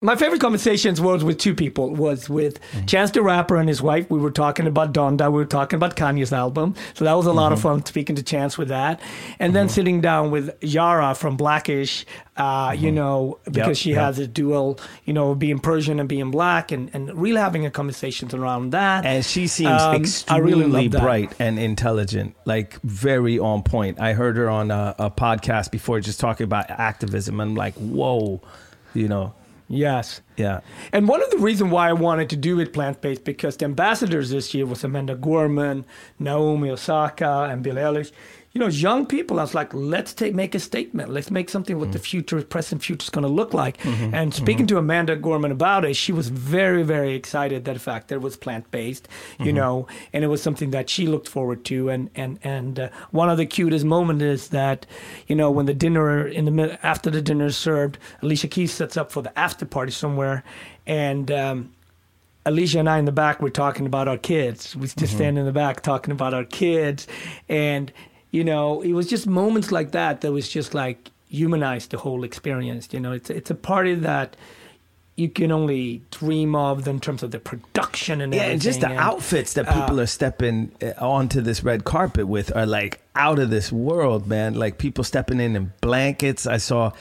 My 0.00 0.14
favorite 0.14 0.40
conversations 0.40 1.00
was 1.00 1.24
with 1.24 1.38
two 1.38 1.56
people. 1.56 1.92
Was 1.92 2.30
with 2.30 2.60
Chance 2.86 3.10
the 3.10 3.20
Rapper 3.20 3.56
and 3.56 3.68
his 3.68 3.82
wife. 3.82 4.08
We 4.08 4.20
were 4.20 4.30
talking 4.30 4.68
about 4.68 4.92
Donda. 4.94 5.26
We 5.26 5.38
were 5.38 5.44
talking 5.44 5.76
about 5.76 5.96
Kanye's 5.96 6.32
album. 6.32 6.76
So 6.94 7.04
that 7.04 7.14
was 7.14 7.26
a 7.26 7.32
lot 7.32 7.50
of 7.50 7.60
fun 7.60 7.84
speaking 7.84 8.14
to 8.14 8.22
Chance 8.22 8.56
with 8.56 8.68
that. 8.68 9.00
And 9.40 9.56
then 9.56 9.68
sitting 9.68 10.00
down 10.00 10.30
with 10.30 10.56
Yara 10.62 11.16
from 11.16 11.36
Blackish. 11.36 12.06
Uh, 12.36 12.76
You 12.78 12.92
know, 12.92 13.40
because 13.50 13.76
she 13.76 13.90
yep. 13.90 13.98
has 13.98 14.20
a 14.20 14.28
dual. 14.28 14.78
You 15.04 15.14
know, 15.14 15.34
being 15.34 15.58
Persian 15.58 15.98
and 15.98 16.08
being 16.08 16.30
black, 16.30 16.70
and 16.70 16.90
and 16.94 17.12
really 17.20 17.40
having 17.40 17.66
a 17.66 17.70
conversations 17.72 18.32
around 18.34 18.70
that. 18.70 19.04
And 19.04 19.24
she 19.24 19.48
seems 19.48 19.82
Um, 19.82 19.96
extremely 19.96 20.64
really 20.64 20.88
bright 20.88 21.32
and 21.40 21.58
intelligent, 21.58 22.36
like 22.44 22.80
very 22.82 23.40
on 23.40 23.64
point. 23.64 24.00
I 24.00 24.12
heard 24.12 24.36
her 24.36 24.48
on 24.48 24.70
a, 24.70 24.94
a 24.96 25.10
podcast 25.10 25.72
before, 25.72 25.98
just 25.98 26.20
talking 26.20 26.44
about 26.44 26.70
activism. 26.70 27.40
I'm 27.40 27.56
like, 27.56 27.74
whoa, 27.74 28.40
you 28.94 29.08
know, 29.08 29.34
Yes. 29.68 30.22
yeah. 30.38 30.60
And 30.92 31.06
one 31.08 31.22
of 31.22 31.30
the 31.30 31.38
reasons 31.38 31.70
why 31.70 31.90
I 31.90 31.92
wanted 31.92 32.30
to 32.30 32.36
do 32.36 32.58
it 32.58 32.72
plant 32.72 33.02
based 33.02 33.24
because 33.24 33.58
the 33.58 33.66
ambassadors 33.66 34.30
this 34.30 34.54
year 34.54 34.64
was 34.64 34.82
Amanda 34.82 35.14
Gorman, 35.14 35.84
Naomi 36.18 36.70
Osaka, 36.70 37.48
and 37.50 37.62
Billie 37.62 37.82
Eilish. 37.82 38.10
You 38.58 38.64
know, 38.64 38.70
young 38.70 39.06
people. 39.06 39.38
I 39.38 39.44
was 39.44 39.54
like, 39.54 39.72
let's 39.72 40.12
take 40.12 40.34
make 40.34 40.52
a 40.52 40.58
statement. 40.58 41.10
Let's 41.10 41.30
make 41.30 41.48
something 41.48 41.78
what 41.78 41.92
the 41.92 42.00
mm-hmm. 42.00 42.04
future, 42.04 42.42
present 42.42 42.82
future 42.82 43.04
is 43.04 43.08
going 43.08 43.22
to 43.22 43.32
look 43.32 43.54
like. 43.54 43.78
Mm-hmm. 43.78 44.12
And 44.12 44.34
speaking 44.34 44.66
mm-hmm. 44.66 44.74
to 44.74 44.78
Amanda 44.78 45.14
Gorman 45.14 45.52
about 45.52 45.84
it, 45.84 45.94
she 45.94 46.10
was 46.10 46.28
very, 46.28 46.82
very 46.82 47.14
excited 47.14 47.66
that 47.66 47.74
the 47.74 47.78
fact 47.78 48.08
that 48.08 48.16
it 48.16 48.20
was 48.20 48.36
plant 48.36 48.68
based. 48.72 49.06
You 49.38 49.52
know, 49.52 49.86
and 50.12 50.24
it 50.24 50.26
was 50.26 50.42
something 50.42 50.72
that 50.72 50.90
she 50.90 51.06
looked 51.06 51.28
forward 51.28 51.64
to. 51.66 51.88
And 51.88 52.10
and 52.16 52.40
and 52.42 52.80
uh, 52.80 52.88
one 53.12 53.30
of 53.30 53.36
the 53.36 53.46
cutest 53.46 53.84
moments 53.84 54.24
is 54.24 54.48
that, 54.48 54.86
you 55.28 55.36
know, 55.36 55.52
when 55.52 55.66
the 55.66 55.74
dinner 55.74 56.26
in 56.26 56.44
the 56.44 56.50
mid- 56.50 56.80
after 56.82 57.10
the 57.10 57.22
dinner 57.22 57.46
is 57.46 57.56
served, 57.56 57.96
Alicia 58.22 58.48
Keys 58.48 58.72
sets 58.72 58.96
up 58.96 59.12
for 59.12 59.22
the 59.22 59.38
after 59.38 59.66
party 59.66 59.92
somewhere, 59.92 60.42
and. 60.84 61.30
Um, 61.30 61.72
Alicia 62.46 62.78
and 62.78 62.88
I 62.88 62.98
in 62.98 63.04
the 63.04 63.12
back 63.12 63.42
were 63.42 63.50
talking 63.50 63.84
about 63.84 64.08
our 64.08 64.16
kids. 64.16 64.74
We 64.74 64.86
just 64.86 65.12
stand 65.12 65.36
in 65.38 65.44
the 65.44 65.52
back 65.52 65.82
talking 65.82 66.12
about 66.12 66.32
our 66.32 66.44
kids, 66.44 67.06
and 67.46 67.92
you 68.30 68.44
know, 68.44 68.82
it 68.82 68.92
was 68.92 69.06
just 69.08 69.26
moments 69.26 69.72
like 69.72 69.92
that 69.92 70.20
that 70.20 70.32
was 70.32 70.48
just 70.48 70.74
like 70.74 71.10
humanized 71.30 71.90
the 71.90 71.98
whole 71.98 72.24
experience. 72.24 72.88
You 72.92 73.00
know, 73.00 73.12
it's 73.12 73.30
it's 73.30 73.50
a 73.50 73.54
party 73.54 73.94
that 73.96 74.36
you 75.16 75.28
can 75.28 75.50
only 75.50 76.00
dream 76.12 76.54
of 76.54 76.86
in 76.86 77.00
terms 77.00 77.24
of 77.24 77.32
the 77.32 77.40
production 77.40 78.20
and 78.20 78.32
Yeah, 78.32 78.42
everything. 78.42 78.52
and 78.52 78.62
just 78.62 78.80
the 78.80 78.88
and- 78.90 78.98
outfits 78.98 79.54
that 79.54 79.66
uh, 79.66 79.80
people 79.80 79.98
are 80.00 80.06
stepping 80.06 80.70
uh, 80.80 80.92
onto 81.04 81.40
this 81.40 81.64
red 81.64 81.84
carpet 81.84 82.28
with 82.28 82.54
are 82.54 82.66
like 82.66 83.00
out 83.16 83.38
of 83.40 83.50
this 83.50 83.72
world, 83.72 84.26
man. 84.28 84.54
Like 84.54 84.78
people 84.78 85.02
stepping 85.04 85.40
in 85.40 85.56
in 85.56 85.72
blankets. 85.80 86.46
I 86.46 86.58
saw 86.58 86.92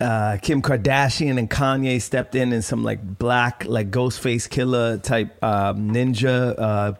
uh, 0.00 0.38
Kim 0.42 0.62
Kardashian 0.62 1.38
and 1.38 1.50
Kanye 1.50 2.00
stepped 2.00 2.34
in 2.34 2.52
in 2.52 2.62
some 2.62 2.82
like 2.84 3.00
black, 3.18 3.64
like 3.66 3.90
Ghostface 3.90 4.48
Killah 4.48 5.02
type 5.02 5.42
um, 5.44 5.90
ninja, 5.90 6.54
uh, 6.58 6.92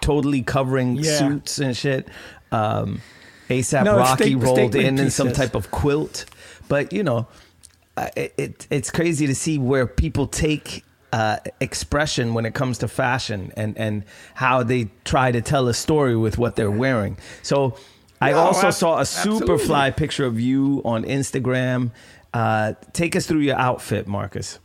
totally 0.00 0.42
covering 0.42 0.96
Yeah. 0.96 1.18
suits 1.18 1.58
and 1.58 1.76
shit. 1.76 2.08
Um, 2.52 3.00
ASAP 3.48 3.84
No, 3.84 3.96
Rocky 3.96 4.34
rolled 4.34 4.74
in 4.74 4.98
in 4.98 5.10
some 5.10 5.32
type 5.32 5.54
of 5.54 5.70
quilt, 5.70 6.26
but 6.68 6.92
you 6.92 7.02
know, 7.02 7.26
it, 8.16 8.34
it 8.36 8.66
it's 8.70 8.90
crazy 8.90 9.26
to 9.26 9.34
see 9.34 9.58
where 9.58 9.86
people 9.86 10.26
take 10.26 10.84
uh, 11.12 11.38
expression 11.60 12.34
when 12.34 12.44
it 12.44 12.54
comes 12.54 12.78
to 12.78 12.88
fashion 12.88 13.52
and 13.56 13.76
and 13.78 14.04
how 14.34 14.62
they 14.62 14.90
try 15.04 15.32
to 15.32 15.40
tell 15.40 15.68
a 15.68 15.74
story 15.74 16.16
with 16.16 16.36
what 16.38 16.56
they're 16.56 16.70
wearing. 16.70 17.16
So 17.42 17.76
I 18.20 18.32
No, 18.32 18.38
also 18.38 18.68
ab- 18.68 18.74
saw 18.74 18.98
a 18.98 19.06
super 19.06 19.58
fly 19.58 19.90
picture 19.90 20.26
of 20.26 20.38
you 20.38 20.82
on 20.84 21.04
Instagram. 21.04 21.90
Uh, 22.34 22.74
take 22.92 23.16
us 23.16 23.26
through 23.26 23.40
your 23.40 23.56
outfit, 23.56 24.06
Marcus. 24.06 24.58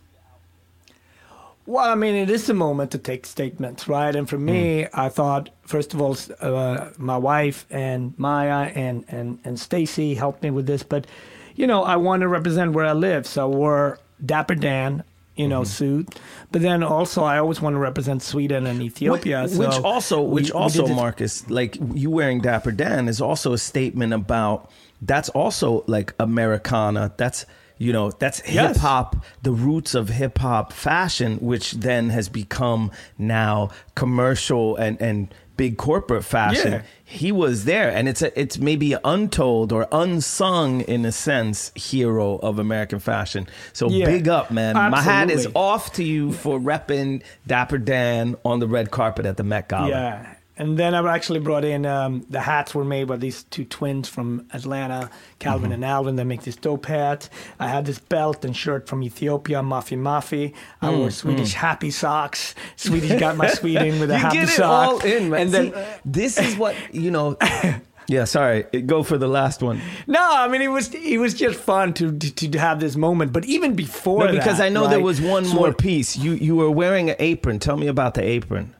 Well, 1.65 1.85
I 1.89 1.95
mean, 1.95 2.15
it 2.15 2.29
is 2.29 2.49
a 2.49 2.53
moment 2.53 2.91
to 2.91 2.97
take 2.97 3.25
statements, 3.25 3.87
right? 3.87 4.13
And 4.15 4.27
for 4.27 4.37
me, 4.37 4.85
I 4.93 5.07
thought 5.09 5.49
first 5.61 5.93
of 5.93 6.01
all, 6.01 6.17
uh, 6.41 6.89
my 6.97 7.17
wife 7.17 7.65
and 7.69 8.13
Maya 8.17 8.71
and 8.75 9.05
and 9.07 9.39
and 9.45 9.57
Stacy 9.59 10.13
helped 10.15 10.43
me 10.43 10.51
with 10.51 10.65
this, 10.67 10.83
but 10.83 11.07
you 11.55 11.65
know, 11.67 11.83
I 11.83 11.95
want 11.95 12.21
to 12.21 12.27
represent 12.27 12.73
where 12.73 12.85
I 12.85 12.93
live, 12.93 13.25
so 13.25 13.43
I 13.49 13.55
wore 13.55 13.99
Dapper 14.25 14.55
Dan, 14.55 15.03
you 15.35 15.47
know, 15.47 15.63
suit. 15.63 16.19
But 16.51 16.61
then 16.63 16.83
also, 16.83 17.23
I 17.23 17.37
always 17.39 17.61
want 17.61 17.75
to 17.75 17.79
represent 17.79 18.21
Sweden 18.23 18.65
and 18.65 18.81
Ethiopia. 18.81 19.43
Which, 19.43 19.51
so 19.51 19.59
which 19.59 19.77
also, 19.85 20.21
which 20.21 20.45
we 20.45 20.51
also, 20.51 20.87
this- 20.87 20.95
Marcus, 20.95 21.49
like 21.49 21.77
you 21.93 22.09
wearing 22.09 22.41
Dapper 22.41 22.71
Dan 22.71 23.07
is 23.07 23.21
also 23.21 23.53
a 23.53 23.57
statement 23.57 24.11
about. 24.13 24.69
That's 25.01 25.29
also 25.29 25.83
like 25.87 26.13
Americana. 26.19 27.13
That's 27.17 27.45
You 27.77 27.91
know, 27.93 28.11
that's 28.11 28.39
hip 28.41 28.77
hop, 28.77 29.15
the 29.41 29.51
roots 29.51 29.95
of 29.95 30.09
hip 30.09 30.37
hop 30.37 30.71
fashion, 30.73 31.37
which 31.37 31.71
then 31.73 32.09
has 32.09 32.29
become 32.29 32.91
now 33.17 33.69
commercial 33.95 34.75
and, 34.75 35.01
and 35.01 35.33
big 35.57 35.77
corporate 35.77 36.23
fashion. 36.25 36.71
Yeah. 36.73 36.81
He 37.03 37.31
was 37.31 37.65
there, 37.65 37.89
and 37.89 38.09
it's 38.09 38.21
a, 38.21 38.39
it's 38.39 38.57
maybe 38.57 38.95
untold 39.03 39.71
or 39.71 39.87
unsung 39.91 40.81
in 40.81 41.05
a 41.05 41.11
sense 41.11 41.71
hero 41.75 42.37
of 42.37 42.57
American 42.57 42.99
fashion. 42.99 43.47
So 43.71 43.87
Yeah. 43.89 44.05
big 44.05 44.27
up, 44.27 44.49
man! 44.49 44.75
My 44.75 45.01
hat 45.01 45.29
is 45.29 45.47
off 45.53 45.93
to 45.93 46.03
you 46.03 46.31
for 46.33 46.59
repping 46.59 47.21
Dapper 47.45 47.77
Dan 47.77 48.35
on 48.43 48.59
the 48.59 48.67
red 48.67 48.89
carpet 48.91 49.25
at 49.25 49.37
the 49.37 49.43
Met 49.43 49.67
Gala. 49.69 49.89
Yeah. 49.89 50.33
And 50.55 50.77
then 50.77 50.93
I 50.93 51.15
actually 51.15 51.39
brought 51.39 51.65
in 51.65 51.83
um, 51.85 52.25
the 52.29 52.39
hats 52.39 52.75
were 52.75 52.83
made 52.85 53.05
by 53.07 53.17
these 53.17 53.43
two 53.45 53.65
twins 53.65 54.07
from 54.07 54.45
Atlanta, 54.53 55.09
Calvin 55.39 55.65
Mm-hmm. 55.71 55.73
and 55.73 55.85
Alvin. 55.85 56.15
They 56.15 56.23
make 56.23 56.43
this 56.43 56.55
dope 56.55 56.85
hat. 56.85 57.27
I 57.59 57.67
had 57.67 57.85
this 57.85 57.97
belt 57.97 58.45
and 58.45 58.55
shirt 58.55 58.87
from 58.87 59.01
Ethiopia, 59.01 59.61
Mafi 59.61 59.97
Mafi. 59.97 60.53
I 60.81 60.91
Mm, 60.91 60.97
wore 60.99 61.09
Swedish 61.11 61.53
happy 61.53 61.89
socks. 61.89 62.53
Swedish 62.75 63.19
got 63.19 63.35
my 63.35 63.47
Sweden 63.47 63.99
with 63.99 64.11
a 64.11 64.13
you 64.13 64.19
happy 64.19 64.37
get 64.37 64.49
it 64.49 64.51
sock. 64.51 64.91
all 64.91 64.99
in, 65.05 65.29
man. 65.31 65.41
And 65.41 65.51
then 65.51 65.73
See, 65.73 65.81
this 66.05 66.37
is 66.37 66.55
what 66.55 66.75
you 66.93 67.09
know. 67.09 67.35
yeah, 68.07 68.25
sorry. 68.25 68.63
Go 68.85 69.01
for 69.01 69.17
the 69.17 69.27
last 69.27 69.63
one. 69.63 69.81
no, 70.05 70.21
I 70.21 70.47
mean 70.49 70.61
it 70.61 70.67
was 70.67 70.93
it 70.93 71.17
was 71.17 71.33
just 71.33 71.59
fun 71.59 71.93
to 71.95 72.11
to, 72.15 72.49
to 72.51 72.59
have 72.59 72.79
this 72.79 72.95
moment. 72.95 73.33
But 73.33 73.45
even 73.45 73.75
before 73.75 74.25
No, 74.25 74.31
because 74.31 74.59
that, 74.59 74.65
I 74.65 74.69
know 74.69 74.87
there 74.87 74.99
was 74.99 75.19
one 75.19 75.45
so- 75.45 75.55
more 75.55 75.73
piece. 75.73 76.15
You 76.15 76.33
you 76.33 76.55
were 76.55 76.69
wearing 76.69 77.09
an 77.09 77.15
apron. 77.17 77.57
Tell 77.57 77.75
me 77.77 77.87
about 77.87 78.13
the 78.13 78.21
apron. 78.23 78.75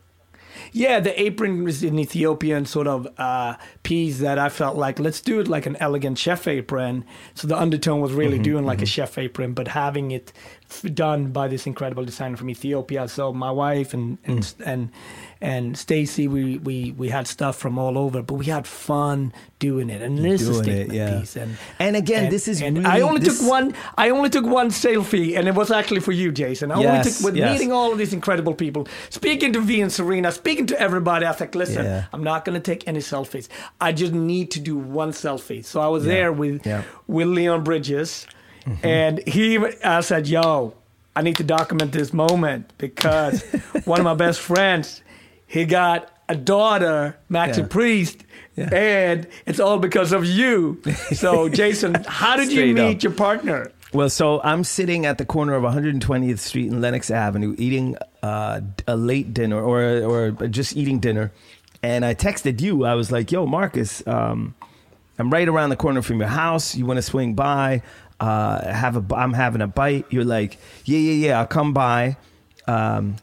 Yeah, 0.76 1.00
the 1.00 1.14
apron 1.22 1.64
was 1.64 1.84
an 1.84 2.00
Ethiopian 2.00 2.66
sort 2.66 2.88
of 2.88 3.08
uh, 3.20 3.56
piece 3.84 4.18
that 4.20 4.40
I 4.40 4.50
felt 4.50 4.76
like 4.76 5.00
let's 5.00 5.22
do 5.22 5.40
it 5.40 5.48
like 5.48 5.66
an 5.68 5.78
elegant 5.80 6.18
chef 6.18 6.48
apron. 6.48 7.06
So 7.36 7.48
the 7.48 7.56
undertone 7.58 8.02
was 8.02 8.12
really 8.12 8.38
Mm-hmm, 8.38 8.44
doing 8.44 8.66
like 8.66 8.82
a 8.82 8.86
chef 8.88 9.18
apron, 9.20 9.54
but 9.54 9.68
having 9.70 10.10
it 10.12 10.34
f- 10.70 10.92
done 10.94 11.32
by 11.32 11.48
this 11.48 11.68
incredible 11.68 12.04
designer 12.06 12.38
from 12.38 12.50
Ethiopia. 12.50 13.08
So 13.08 13.32
my 13.32 13.52
wife 13.52 13.94
and 13.94 14.18
and 14.26 14.40
Mm. 14.40 14.54
and, 14.66 14.90
and 15.44 15.78
Stacy, 15.78 16.30
we, 16.30 16.58
we 16.60 16.94
we 16.98 17.10
had 17.10 17.28
stuff 17.28 17.58
from 17.58 17.78
all 17.78 17.98
over, 17.98 18.22
but 18.24 18.36
we 18.36 18.46
had 18.46 18.66
fun 18.66 19.34
doing 19.60 19.90
it. 19.90 20.02
And 20.02 20.18
this 20.18 20.42
is 20.42 20.48
a 20.48 20.60
it, 20.62 20.64
statement 20.64 20.94
yeah. 20.94 21.20
piece. 21.20 21.36
And 21.36 21.58
And 21.80 21.98
again, 21.98 22.30
this 22.32 22.48
is 22.48 22.62
and 22.62 22.78
really- 22.78 22.90
I 22.90 23.02
only 23.02 23.20
this- 23.20 23.40
took 23.42 23.50
one. 23.50 23.74
I 23.98 24.10
only 24.12 24.30
took 24.30 24.46
one 24.46 24.70
selfie, 24.70 25.38
and 25.38 25.46
it 25.50 25.54
was 25.54 25.70
actually 25.70 26.00
for 26.00 26.14
you, 26.14 26.32
Jason. 26.32 26.72
I 26.72 26.76
only 26.76 26.86
Yes, 26.88 27.18
took 27.18 27.26
with 27.26 27.36
yes. 27.36 27.52
meeting 27.52 27.74
all 27.74 27.92
of 27.92 27.98
these 27.98 28.14
incredible 28.14 28.54
people, 28.54 28.88
speaking 29.10 29.52
to 29.52 29.60
V 29.60 29.82
and 29.82 29.92
Serena, 29.92 30.32
speaking 30.32 30.66
to 30.68 30.80
everybody. 30.80 31.26
I 31.26 31.32
was 31.32 31.42
like, 31.42 31.54
listen, 31.56 31.84
Yeah. 31.86 32.06
I'm 32.14 32.24
not 32.24 32.46
going 32.46 32.56
to 32.56 32.64
take 32.72 32.88
any 32.88 33.00
selfies. 33.02 33.50
I 33.82 33.92
just 33.92 34.14
need 34.14 34.50
to 34.52 34.62
do 34.62 34.78
one 34.78 35.12
selfie. 35.12 35.64
So 35.66 35.82
I 35.82 35.88
was 35.88 36.06
there 36.06 36.32
with 36.32 36.66
yeah. 36.66 36.84
with 37.08 37.28
Leon 37.28 37.66
Bridges, 37.66 38.28
mm-hmm. 38.66 38.86
and 38.88 39.28
he. 39.28 39.58
I 39.84 40.00
said, 40.02 40.26
yo, 40.30 40.74
I 41.18 41.22
need 41.22 41.36
to 41.38 41.44
document 41.44 41.92
this 41.92 42.14
moment 42.14 42.72
because 42.78 43.44
one 43.86 44.00
of 44.00 44.06
my 44.06 44.16
best 44.16 44.40
friends, 44.40 45.03
he 45.54 45.66
got 45.66 46.10
a 46.28 46.36
daughter, 46.36 47.16
Maxie 47.30 47.62
Yeah. 47.62 47.68
Priest. 47.68 48.24
Yeah. 48.56 48.70
And 48.74 49.28
it's 49.46 49.60
all 49.60 49.78
because 49.78 50.12
of 50.12 50.26
you. 50.26 50.82
So, 51.14 51.48
Jason, 51.62 51.96
how 52.08 52.36
did 52.36 52.52
you 52.52 52.74
meet 52.74 52.98
up. 52.98 53.04
your 53.04 53.12
partner? 53.14 53.72
Well, 53.94 54.10
so 54.10 54.42
I'm 54.44 54.64
sitting 54.64 55.06
at 55.06 55.20
the 55.20 55.26
corner 55.26 55.54
of 55.54 55.64
120th 55.64 56.40
Street 56.40 56.72
and 56.72 56.82
Lenox 56.82 57.12
Avenue, 57.12 57.54
eating 57.60 57.96
uh, 58.24 58.62
a 58.88 58.96
late 58.96 59.34
dinner 59.34 59.62
or 59.62 59.82
or 60.04 60.32
just 60.48 60.76
eating 60.76 60.98
dinner, 61.00 61.32
and 61.84 62.04
I 62.04 62.16
texted 62.16 62.60
you. 62.60 62.86
I 62.86 62.96
was 62.96 63.12
like, 63.12 63.32
"Yo, 63.32 63.46
Marcus, 63.46 64.02
um, 64.08 64.56
I'm 65.20 65.30
right 65.32 65.48
around 65.48 65.70
the 65.70 65.76
corner 65.76 66.02
from 66.02 66.20
your 66.20 66.30
house. 66.30 66.74
You 66.76 66.88
want 66.88 66.98
to 66.98 67.04
swing 67.04 67.36
by? 67.36 67.84
Uh, 68.20 68.66
have 68.72 68.98
a? 68.98 69.16
I'm 69.16 69.34
having 69.34 69.62
a 69.62 69.68
bite." 69.68 70.06
You're 70.10 70.26
like, 70.26 70.58
"Yeah, 70.86 70.98
yeah, 70.98 71.28
yeah. 71.28 71.40
I'll 71.40 71.46
come 71.48 71.74
by." 71.74 72.18
Um, 72.68 73.18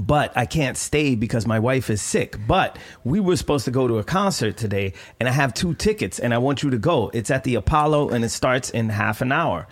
but 0.00 0.36
I 0.36 0.46
can't 0.46 0.76
stay 0.76 1.14
because 1.14 1.46
my 1.46 1.58
wife 1.58 1.90
is 1.90 2.00
sick. 2.02 2.36
But 2.46 2.78
we 3.04 3.20
were 3.20 3.36
supposed 3.36 3.64
to 3.66 3.70
go 3.70 3.88
to 3.88 3.98
a 3.98 4.04
concert 4.04 4.56
today, 4.56 4.92
and 5.18 5.28
I 5.28 5.32
have 5.32 5.54
two 5.54 5.74
tickets, 5.74 6.18
and 6.18 6.32
I 6.32 6.38
want 6.38 6.62
you 6.62 6.70
to 6.70 6.78
go. 6.78 7.10
It's 7.14 7.30
at 7.30 7.44
the 7.44 7.56
Apollo, 7.56 8.10
and 8.10 8.24
it 8.24 8.30
starts 8.30 8.70
in 8.70 8.88
half 8.90 9.20
an 9.20 9.32
hour. 9.32 9.66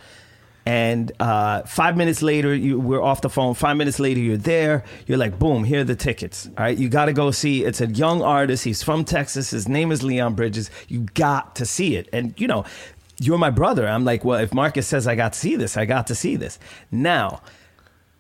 And 0.66 1.12
uh, 1.21 1.62
five 1.62 1.97
minutes 1.97 2.23
later, 2.23 2.52
you, 2.52 2.80
we're 2.80 3.00
off 3.00 3.21
the 3.21 3.30
phone. 3.30 3.54
Five 3.54 3.76
minutes 3.76 4.00
later, 4.00 4.18
you're 4.18 4.37
there. 4.37 4.83
You're 5.06 5.16
like, 5.16 5.38
boom, 5.38 5.62
here 5.62 5.83
are 5.83 5.85
the 5.85 5.95
tickets. 5.95 6.49
All 6.59 6.64
right, 6.64 6.76
you 6.76 6.88
got 6.88 7.04
to 7.04 7.12
go 7.12 7.30
see. 7.30 7.64
It's 7.64 7.80
a 7.80 7.87
young 7.87 8.21
artist. 8.21 8.64
He's 8.64 8.83
from 8.83 9.04
Texas. 9.04 9.50
His 9.50 9.68
name 9.68 9.92
is 9.92 10.02
Leon 10.02 10.35
Bridges. 10.35 10.71
You 10.88 11.06
got 11.14 11.54
to 11.56 11.66
see 11.66 11.95
it. 11.95 12.09
And 12.12 12.35
you 12.37 12.49
know, 12.49 12.64
you're 13.21 13.38
my 13.38 13.50
brother. 13.50 13.87
I'm 13.87 14.04
like, 14.04 14.25
well, 14.25 14.40
if 14.40 14.52
Marcus 14.52 14.88
says 14.88 15.06
I 15.06 15.14
got 15.14 15.35
to 15.35 15.38
see 15.38 15.54
this, 15.54 15.76
I 15.76 15.85
got 15.85 16.09
to 16.09 16.16
see 16.16 16.35
this. 16.35 16.59
Now, 16.90 17.42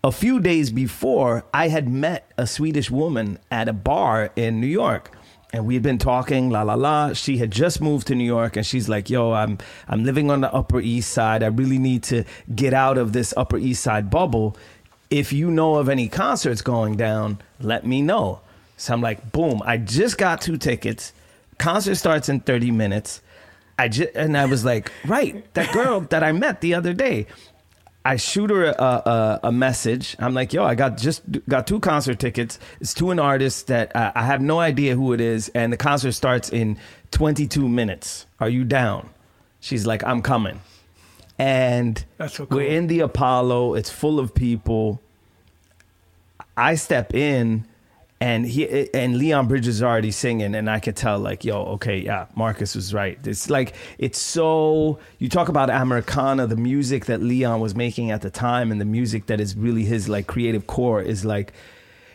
a 0.06 0.12
few 0.12 0.38
days 0.38 0.70
before, 0.70 1.44
I 1.52 1.66
had 1.66 1.88
met 1.88 2.30
a 2.38 2.46
Swedish 2.46 2.92
woman 2.92 3.40
at 3.50 3.68
a 3.68 3.72
bar 3.72 4.30
in 4.36 4.60
New 4.60 4.68
York. 4.68 5.10
And 5.52 5.66
we 5.66 5.74
had 5.74 5.82
been 5.82 5.98
talking, 5.98 6.48
la 6.48 6.62
la 6.62 6.74
la. 6.74 7.12
She 7.12 7.38
had 7.38 7.50
just 7.50 7.80
moved 7.80 8.06
to 8.06 8.14
New 8.14 8.24
York, 8.24 8.56
and 8.56 8.64
she's 8.64 8.88
like, 8.88 9.10
"Yo, 9.10 9.32
I'm 9.32 9.58
I'm 9.88 10.04
living 10.04 10.30
on 10.30 10.42
the 10.42 10.52
Upper 10.54 10.80
East 10.80 11.10
Side. 11.10 11.42
I 11.42 11.48
really 11.48 11.78
need 11.78 12.04
to 12.04 12.22
get 12.54 12.72
out 12.72 12.98
of 12.98 13.14
this 13.14 13.34
Upper 13.36 13.58
East 13.58 13.82
Side 13.82 14.08
bubble. 14.08 14.56
If 15.10 15.32
you 15.32 15.50
know 15.50 15.74
of 15.76 15.88
any 15.88 16.08
concerts 16.08 16.62
going 16.62 16.96
down, 16.96 17.40
let 17.60 17.84
me 17.84 18.00
know." 18.00 18.40
So 18.76 18.92
I'm 18.94 19.00
like, 19.00 19.32
"Boom! 19.32 19.60
I 19.64 19.76
just 19.76 20.18
got 20.18 20.40
two 20.40 20.56
tickets. 20.56 21.12
Concert 21.58 21.96
starts 21.96 22.28
in 22.28 22.40
30 22.40 22.70
minutes. 22.70 23.22
I 23.78 23.88
just 23.88 24.14
and 24.14 24.36
I 24.36 24.46
was 24.46 24.64
like, 24.64 24.90
right, 25.04 25.52
that 25.54 25.72
girl 25.72 26.00
that 26.00 26.22
I 26.22 26.32
met 26.32 26.60
the 26.60 26.74
other 26.74 26.92
day. 26.92 27.26
I 28.06 28.16
shoot 28.16 28.50
her 28.50 28.66
a, 28.66 28.70
a, 28.72 29.40
a 29.44 29.52
message. 29.52 30.14
I'm 30.20 30.32
like, 30.32 30.52
yo, 30.52 30.62
I 30.62 30.76
got 30.76 30.96
just 30.96 31.22
got 31.48 31.66
two 31.66 31.80
concert 31.80 32.20
tickets. 32.20 32.60
It's 32.80 32.94
to 32.94 33.10
an 33.10 33.18
artist 33.18 33.66
that 33.66 33.94
uh, 33.96 34.12
I 34.14 34.22
have 34.22 34.40
no 34.40 34.60
idea 34.60 34.94
who 34.94 35.12
it 35.12 35.20
is, 35.20 35.48
and 35.56 35.72
the 35.72 35.76
concert 35.76 36.12
starts 36.12 36.50
in 36.50 36.78
22 37.10 37.68
minutes. 37.68 38.26
Are 38.38 38.48
you 38.48 38.62
down? 38.62 39.10
She's 39.58 39.88
like, 39.88 40.04
I'm 40.04 40.22
coming. 40.22 40.60
And 41.36 42.04
so 42.28 42.46
cool. 42.46 42.58
we're 42.58 42.68
in 42.68 42.86
the 42.86 43.00
Apollo. 43.00 43.74
It's 43.74 43.90
full 43.90 44.20
of 44.20 44.32
people. 44.36 45.02
I 46.56 46.76
step 46.76 47.12
in 47.12 47.66
and 48.20 48.46
he 48.46 48.92
and 48.94 49.18
Leon 49.18 49.46
Bridges 49.46 49.76
is 49.76 49.82
already 49.82 50.10
singing, 50.10 50.54
and 50.54 50.70
I 50.70 50.80
could 50.80 50.96
tell 50.96 51.18
like, 51.18 51.44
yo, 51.44 51.62
okay, 51.74 51.98
yeah, 51.98 52.26
Marcus 52.34 52.74
was 52.74 52.94
right. 52.94 53.18
It's 53.26 53.50
like 53.50 53.74
it's 53.98 54.18
so 54.18 54.98
you 55.18 55.28
talk 55.28 55.48
about 55.48 55.68
Americana, 55.68 56.46
the 56.46 56.56
music 56.56 57.06
that 57.06 57.20
Leon 57.20 57.60
was 57.60 57.74
making 57.74 58.10
at 58.10 58.22
the 58.22 58.30
time, 58.30 58.72
and 58.72 58.80
the 58.80 58.86
music 58.86 59.26
that 59.26 59.40
is 59.40 59.54
really 59.54 59.84
his 59.84 60.08
like 60.08 60.26
creative 60.26 60.66
core 60.66 61.02
is 61.02 61.24
like 61.26 61.52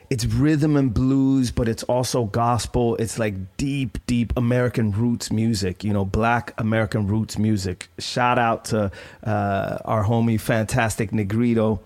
it's 0.09 0.25
rhythm 0.25 0.75
and 0.75 0.93
blues, 0.93 1.51
but 1.51 1.69
it's 1.69 1.83
also 1.83 2.25
gospel. 2.25 2.97
It's 2.97 3.17
like 3.17 3.55
deep, 3.55 3.97
deep 4.07 4.33
American 4.35 4.91
roots 4.91 5.31
music, 5.31 5.83
you 5.85 5.93
know, 5.93 6.03
black 6.03 6.53
American 6.57 7.07
roots 7.07 7.37
music. 7.37 7.89
Shout 7.97 8.37
out 8.37 8.65
to 8.65 8.91
uh, 9.23 9.77
our 9.85 10.03
homie, 10.03 10.37
Fantastic 10.39 11.13
Negrito 11.13 11.79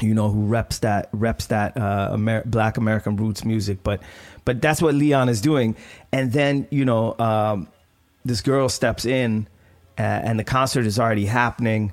you 0.00 0.14
know, 0.14 0.28
who 0.30 0.46
reps 0.46 0.80
that 0.80 1.08
reps 1.12 1.46
that 1.46 1.76
uh, 1.76 2.10
Amer- 2.14 2.44
Black 2.44 2.76
American 2.76 3.16
roots 3.16 3.44
music. 3.44 3.78
But 3.82 4.02
but 4.44 4.60
that's 4.60 4.82
what 4.82 4.94
Leon 4.94 5.28
is 5.28 5.40
doing. 5.40 5.76
And 6.12 6.32
then 6.32 6.68
you 6.70 6.84
know, 6.84 7.18
um, 7.18 7.68
this 8.24 8.40
girl 8.40 8.68
steps 8.68 9.04
in, 9.04 9.48
uh, 9.98 10.02
and 10.02 10.38
the 10.38 10.44
concert 10.44 10.86
is 10.86 10.98
already 10.98 11.26
happening. 11.26 11.92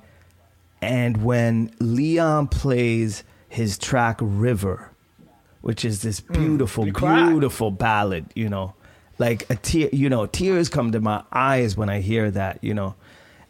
And 0.81 1.23
when 1.23 1.73
Leon 1.79 2.47
plays 2.49 3.23
his 3.47 3.77
track 3.77 4.17
"River," 4.21 4.91
which 5.61 5.85
is 5.85 6.01
this 6.01 6.19
beautiful, 6.19 6.85
you 6.85 6.93
cry. 6.93 7.29
beautiful 7.29 7.71
ballad, 7.71 8.25
you 8.35 8.49
know, 8.49 8.73
like 9.17 9.49
a 9.49 9.55
tear, 9.55 9.89
you 9.93 10.09
know, 10.09 10.25
tears 10.25 10.67
come 10.67 10.91
to 10.91 10.99
my 10.99 11.23
eyes 11.31 11.77
when 11.77 11.89
I 11.89 12.01
hear 12.01 12.29
that, 12.31 12.59
you 12.61 12.73
know 12.73 12.95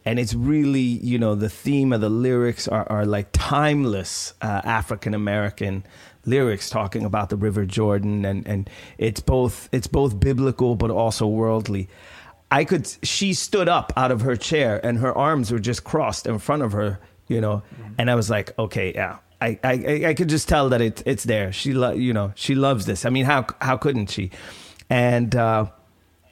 and 0.05 0.19
it's 0.19 0.33
really 0.33 0.79
you 0.79 1.17
know 1.17 1.35
the 1.35 1.49
theme 1.49 1.93
of 1.93 2.01
the 2.01 2.09
lyrics 2.09 2.67
are, 2.67 2.89
are 2.89 3.05
like 3.05 3.29
timeless 3.31 4.33
uh, 4.41 4.61
African 4.63 5.13
American 5.13 5.85
lyrics 6.25 6.69
talking 6.69 7.05
about 7.05 7.29
the 7.29 7.35
River 7.35 7.65
Jordan 7.65 8.25
and 8.25 8.47
and 8.47 8.69
it's 8.97 9.19
both 9.19 9.69
it's 9.71 9.87
both 9.87 10.19
biblical 10.19 10.75
but 10.75 10.91
also 10.91 11.27
worldly. 11.27 11.89
I 12.51 12.65
could 12.65 12.87
she 13.03 13.33
stood 13.33 13.67
up 13.67 13.91
out 13.97 14.11
of 14.11 14.21
her 14.21 14.35
chair 14.35 14.79
and 14.85 14.99
her 14.99 15.15
arms 15.17 15.51
were 15.51 15.59
just 15.59 15.83
crossed 15.83 16.27
in 16.27 16.37
front 16.39 16.61
of 16.61 16.71
her, 16.73 16.99
you 17.27 17.41
know, 17.41 17.63
and 17.97 18.11
I 18.11 18.15
was 18.15 18.29
like, 18.29 18.57
okay, 18.57 18.93
yeah. 18.93 19.17
I, 19.41 19.59
I, 19.61 20.03
I 20.07 20.13
could 20.13 20.29
just 20.29 20.47
tell 20.47 20.69
that 20.69 20.79
it, 20.79 21.03
it's 21.05 21.25
there. 21.25 21.51
She 21.51 21.73
lo- 21.73 21.91
you 21.91 22.13
know 22.13 22.31
she 22.35 22.55
loves 22.55 22.85
this. 22.85 23.03
I 23.03 23.09
mean, 23.09 23.25
how 23.25 23.45
how 23.59 23.75
couldn't 23.75 24.09
she? 24.09 24.31
And 24.89 25.35
uh, 25.35 25.65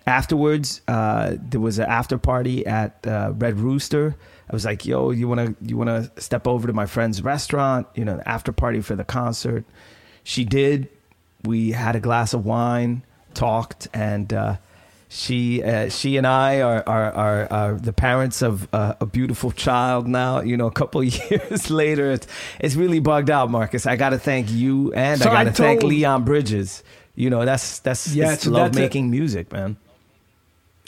afterwards 0.08 0.82
uh, 0.88 1.36
there 1.40 1.60
was 1.60 1.80
an 1.80 1.86
after 1.86 2.18
party 2.18 2.66
at 2.66 3.06
uh, 3.06 3.32
red 3.38 3.60
rooster 3.60 4.16
i 4.50 4.54
was 4.54 4.66
like 4.66 4.86
yo 4.86 5.12
you 5.12 5.28
want 5.28 5.40
to 5.40 5.66
you 5.66 5.78
want 5.78 5.90
to 5.90 6.22
step 6.22 6.48
over 6.48 6.68
to 6.68 6.74
my 6.74 6.86
friend's 6.86 7.22
restaurant 7.22 7.88
you 7.96 8.04
know 8.04 8.22
after 8.26 8.52
party 8.52 8.82
for 8.82 8.96
the 8.96 9.04
concert 9.04 9.64
she 10.24 10.44
did 10.44 10.90
we 11.44 11.72
had 11.72 11.96
a 11.96 12.00
glass 12.00 12.34
of 12.34 12.46
wine 12.46 13.04
talked 13.34 13.88
and 13.94 14.34
uh, 14.34 14.56
She 15.14 15.62
uh, 15.62 15.90
she 15.90 16.16
and 16.16 16.26
I 16.26 16.62
are 16.62 16.84
are, 16.88 17.12
are, 17.12 17.52
are 17.52 17.74
the 17.76 17.92
parents 17.92 18.42
of 18.42 18.74
uh, 18.74 18.94
a 19.02 19.06
beautiful 19.06 19.52
child 19.52 20.08
now. 20.08 20.40
You 20.40 20.56
know, 20.56 20.68
a 20.68 20.72
couple 20.72 21.04
years 21.32 21.70
later, 21.70 22.12
it's 22.12 22.28
it's 22.62 22.76
really 22.76 23.02
bugged 23.02 23.30
out, 23.30 23.52
Marcus. 23.52 23.86
I 23.86 23.98
got 23.98 24.12
to 24.12 24.18
thank 24.18 24.50
you, 24.50 24.94
and 24.94 25.20
So 25.20 25.30
I 25.30 25.34
got 25.34 25.44
to 25.44 25.52
thank 25.52 25.84
Leon 25.84 26.24
Bridges. 26.24 26.82
You 27.14 27.30
know, 27.30 27.44
that's 27.44 27.80
that's 27.80 28.08
Yeah, 28.16 28.32
it's 28.32 28.44
so 28.44 28.52
love 28.52 28.74
making 28.74 29.12
music, 29.12 29.52
man. 29.52 29.76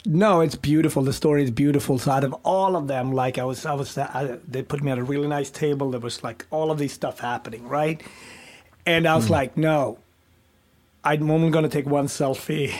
No, 0.06 0.40
it's 0.40 0.54
beautiful. 0.54 1.02
The 1.02 1.12
story 1.14 1.44
is 1.44 1.50
beautiful. 1.50 1.98
So 1.98 2.10
out 2.12 2.24
of 2.24 2.34
all 2.44 2.76
of 2.76 2.88
them, 2.88 3.12
like 3.12 3.38
I 3.38 3.44
was, 3.44 3.64
I 3.64 3.72
was, 3.72 3.96
I, 3.96 4.38
they 4.46 4.62
put 4.62 4.82
me 4.82 4.90
at 4.90 4.98
a 4.98 5.02
really 5.02 5.26
nice 5.28 5.50
table. 5.50 5.90
There 5.90 6.00
was 6.00 6.22
like 6.22 6.44
all 6.50 6.70
of 6.70 6.78
these 6.78 6.92
stuff 6.92 7.20
happening, 7.20 7.66
right? 7.68 8.02
And 8.84 9.06
I 9.08 9.16
was 9.16 9.26
Hmm. 9.28 9.32
like, 9.32 9.56
no, 9.56 9.96
I'm 11.04 11.30
only 11.30 11.50
going 11.50 11.62
to 11.64 11.70
take 11.70 11.86
one 11.86 12.06
selfie. 12.06 12.74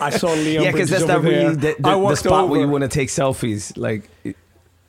I 0.00 0.10
saw 0.10 0.32
Leo. 0.34 0.62
yeah, 0.62 0.72
because 0.72 0.90
that's 0.90 1.04
over 1.04 1.12
not 1.14 1.22
really 1.22 1.54
there. 1.54 1.74
the, 1.78 1.88
I 1.88 1.94
the, 1.94 2.08
the 2.08 2.16
spot 2.16 2.48
where 2.48 2.60
you 2.60 2.68
want 2.68 2.82
to 2.82 2.88
take 2.88 3.08
selfies. 3.08 3.76
Like, 3.76 4.08
No, 4.24 4.34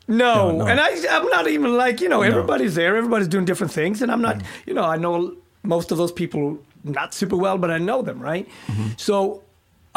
No, 0.08 0.52
no. 0.60 0.68
and 0.68 0.80
I, 0.80 0.90
I'm 1.12 1.28
not 1.30 1.48
even 1.48 1.76
like 1.78 2.02
you 2.02 2.10
know 2.10 2.22
everybody's 2.24 2.74
there, 2.76 2.96
everybody's 2.96 3.28
doing 3.28 3.46
different 3.46 3.74
things, 3.74 4.02
and 4.02 4.12
I'm 4.12 4.22
not 4.22 4.38
Mm. 4.38 4.44
you 4.66 4.74
know 4.74 4.84
I 4.86 4.98
know 4.98 5.36
most 5.64 5.92
of 5.92 5.98
those 5.98 6.12
people 6.14 6.58
not 6.84 7.14
super 7.14 7.36
well, 7.36 7.58
but 7.58 7.70
I 7.70 7.78
know 7.78 8.02
them, 8.02 8.20
right? 8.22 8.48
Mm-hmm. 8.68 8.88
So 8.98 9.44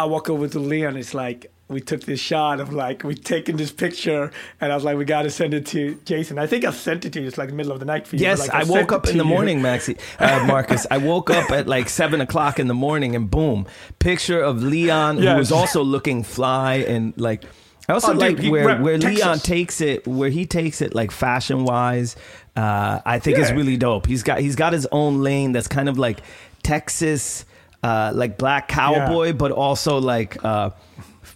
I 0.01 0.07
walk 0.07 0.31
over 0.31 0.49
to 0.49 0.59
Leon. 0.59 0.97
It's 0.97 1.15
like 1.15 1.53
we 1.69 1.81
took 1.81 2.01
this 2.03 2.19
shot 2.19 2.59
of 2.59 2.73
like 2.73 3.05
we 3.05 3.15
taken 3.15 3.57
this 3.57 3.71
picture, 3.71 4.31
and 4.61 4.73
I 4.73 4.75
was 4.75 4.83
like, 4.85 4.97
we 4.97 5.05
got 5.05 5.23
to 5.23 5.31
send 5.31 5.55
it 5.55 5.67
to 5.67 5.95
Jason. 6.05 6.39
I 6.39 6.47
think 6.47 6.65
I 6.65 6.71
sent 6.73 7.05
it 7.05 7.13
to 7.13 7.21
you. 7.21 7.27
It's 7.29 7.39
like 7.39 7.51
the 7.51 7.55
middle 7.55 7.73
of 7.73 7.79
the 7.79 7.85
night 7.85 8.07
for 8.07 8.17
you. 8.17 8.23
Yes, 8.23 8.41
like, 8.41 8.55
I 8.55 8.65
sent 8.65 8.71
woke 8.71 8.93
up 8.93 9.07
in 9.09 9.19
the 9.19 9.25
you. 9.25 9.29
morning, 9.29 9.61
Maxi, 9.61 9.99
uh, 10.19 10.45
Marcus. 10.49 10.87
I 10.91 10.99
woke 10.99 11.31
up 11.31 11.51
at 11.51 11.67
like 11.69 11.89
seven 11.89 12.21
o'clock 12.21 12.59
in 12.59 12.67
the 12.67 12.75
morning, 12.75 13.15
and 13.15 13.31
boom, 13.31 13.67
picture 13.99 14.41
of 14.41 14.63
Leon, 14.63 15.19
who 15.19 15.35
was 15.37 15.53
also 15.53 15.83
looking 15.83 16.23
fly 16.25 16.77
and 16.77 17.13
like. 17.17 17.45
I 17.89 17.93
also 17.95 18.13
Oh, 18.13 18.17
like 18.17 18.39
he 18.39 18.51
where 18.51 18.81
where 18.81 18.99
Leon 18.99 19.41
takes 19.41 19.81
it, 19.81 20.07
where 20.07 20.31
he 20.31 20.47
takes 20.47 20.81
it 20.81 20.95
like 20.95 21.11
fashion 21.11 21.65
wise. 21.65 22.15
Uh, 22.57 23.01
I 23.05 23.19
think 23.19 23.39
is 23.39 23.49
Yeah. 23.51 23.57
really 23.57 23.77
dope. 23.77 24.07
He's 24.07 24.23
got 24.23 24.39
he's 24.41 24.55
got 24.57 24.73
his 24.73 24.87
own 24.93 25.23
lane 25.23 25.51
that's 25.53 25.67
kind 25.69 25.89
of 25.89 25.99
like 25.99 26.21
Texas, 26.63 27.45
uh, 27.83 28.13
like 28.15 28.39
black 28.39 28.69
cowboy, 28.69 29.33
but 29.33 29.53
also 29.53 29.99
like. 29.99 30.43
Uh, 30.45 30.71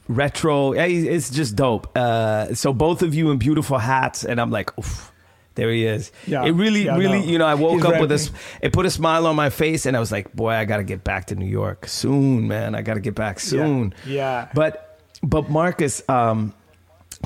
retro. 0.08 0.74
Yeah, 0.74 0.84
It's 0.84 1.30
just 1.30 1.56
dope. 1.56 1.96
Uh, 1.96 2.54
so 2.54 2.72
both 2.72 3.02
of 3.02 3.14
you 3.14 3.30
in 3.30 3.38
beautiful 3.38 3.78
hats, 3.78 4.24
and 4.24 4.40
I'm 4.40 4.50
like, 4.50 4.76
oof, 4.78 5.10
there 5.54 5.70
he 5.70 5.86
is. 5.86 6.12
Yeah. 6.26 6.44
It 6.44 6.50
really, 6.52 6.84
Yeah, 6.84 6.96
really, 6.98 7.20
no. 7.20 7.24
you 7.26 7.38
know, 7.38 7.46
I 7.46 7.54
woke 7.54 7.76
He's 7.76 7.84
up 7.86 8.00
with 8.00 8.10
this. 8.10 8.30
it 8.60 8.72
put 8.72 8.86
a 8.86 8.90
smile 8.90 9.26
on 9.26 9.36
my 9.36 9.50
face, 9.50 9.86
and 9.86 9.96
I 9.96 10.00
was 10.00 10.12
like, 10.12 10.32
boy, 10.34 10.50
I 10.50 10.64
got 10.64 10.78
to 10.78 10.84
get 10.84 11.04
back 11.04 11.26
to 11.26 11.34
New 11.36 11.46
York 11.46 11.86
soon, 11.88 12.48
man. 12.48 12.74
I 12.74 12.82
got 12.82 12.94
to 12.94 13.00
get 13.00 13.14
back 13.14 13.40
soon. 13.40 13.94
Yeah. 14.06 14.48
But, 14.54 15.00
but 15.22 15.48
Marcus, 15.48 16.02
um, 16.08 16.52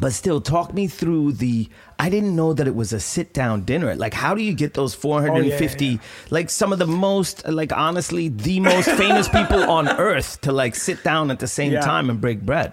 but 0.01 0.13
still, 0.13 0.41
talk 0.41 0.73
me 0.75 0.87
through 0.87 1.33
the. 1.33 1.69
I 1.99 2.09
didn't 2.11 2.37
know 2.37 2.53
that 2.53 2.67
it 2.67 2.75
was 2.75 2.93
a 2.93 3.01
sit 3.01 3.33
down 3.35 3.65
dinner. 3.65 3.95
Like, 3.97 4.15
how 4.15 4.35
do 4.35 4.43
you 4.43 4.55
get 4.55 4.75
those 4.75 4.95
450, 4.95 5.87
yeah. 5.87 5.97
like 6.31 6.51
some 6.51 6.73
of 6.73 6.79
the 6.79 6.87
most, 6.87 7.47
like, 7.49 7.73
honestly, 7.73 8.29
the 8.29 8.61
most 8.61 8.89
famous 8.91 9.29
people 9.29 9.63
on 9.71 9.89
earth 9.99 10.41
to 10.43 10.53
like 10.53 10.75
sit 10.77 11.03
down 11.03 11.31
at 11.31 11.39
the 11.41 11.49
same 11.49 11.73
Yeah. 11.73 11.81
time 11.81 12.11
and 12.11 12.21
break 12.21 12.41
bread? 12.43 12.73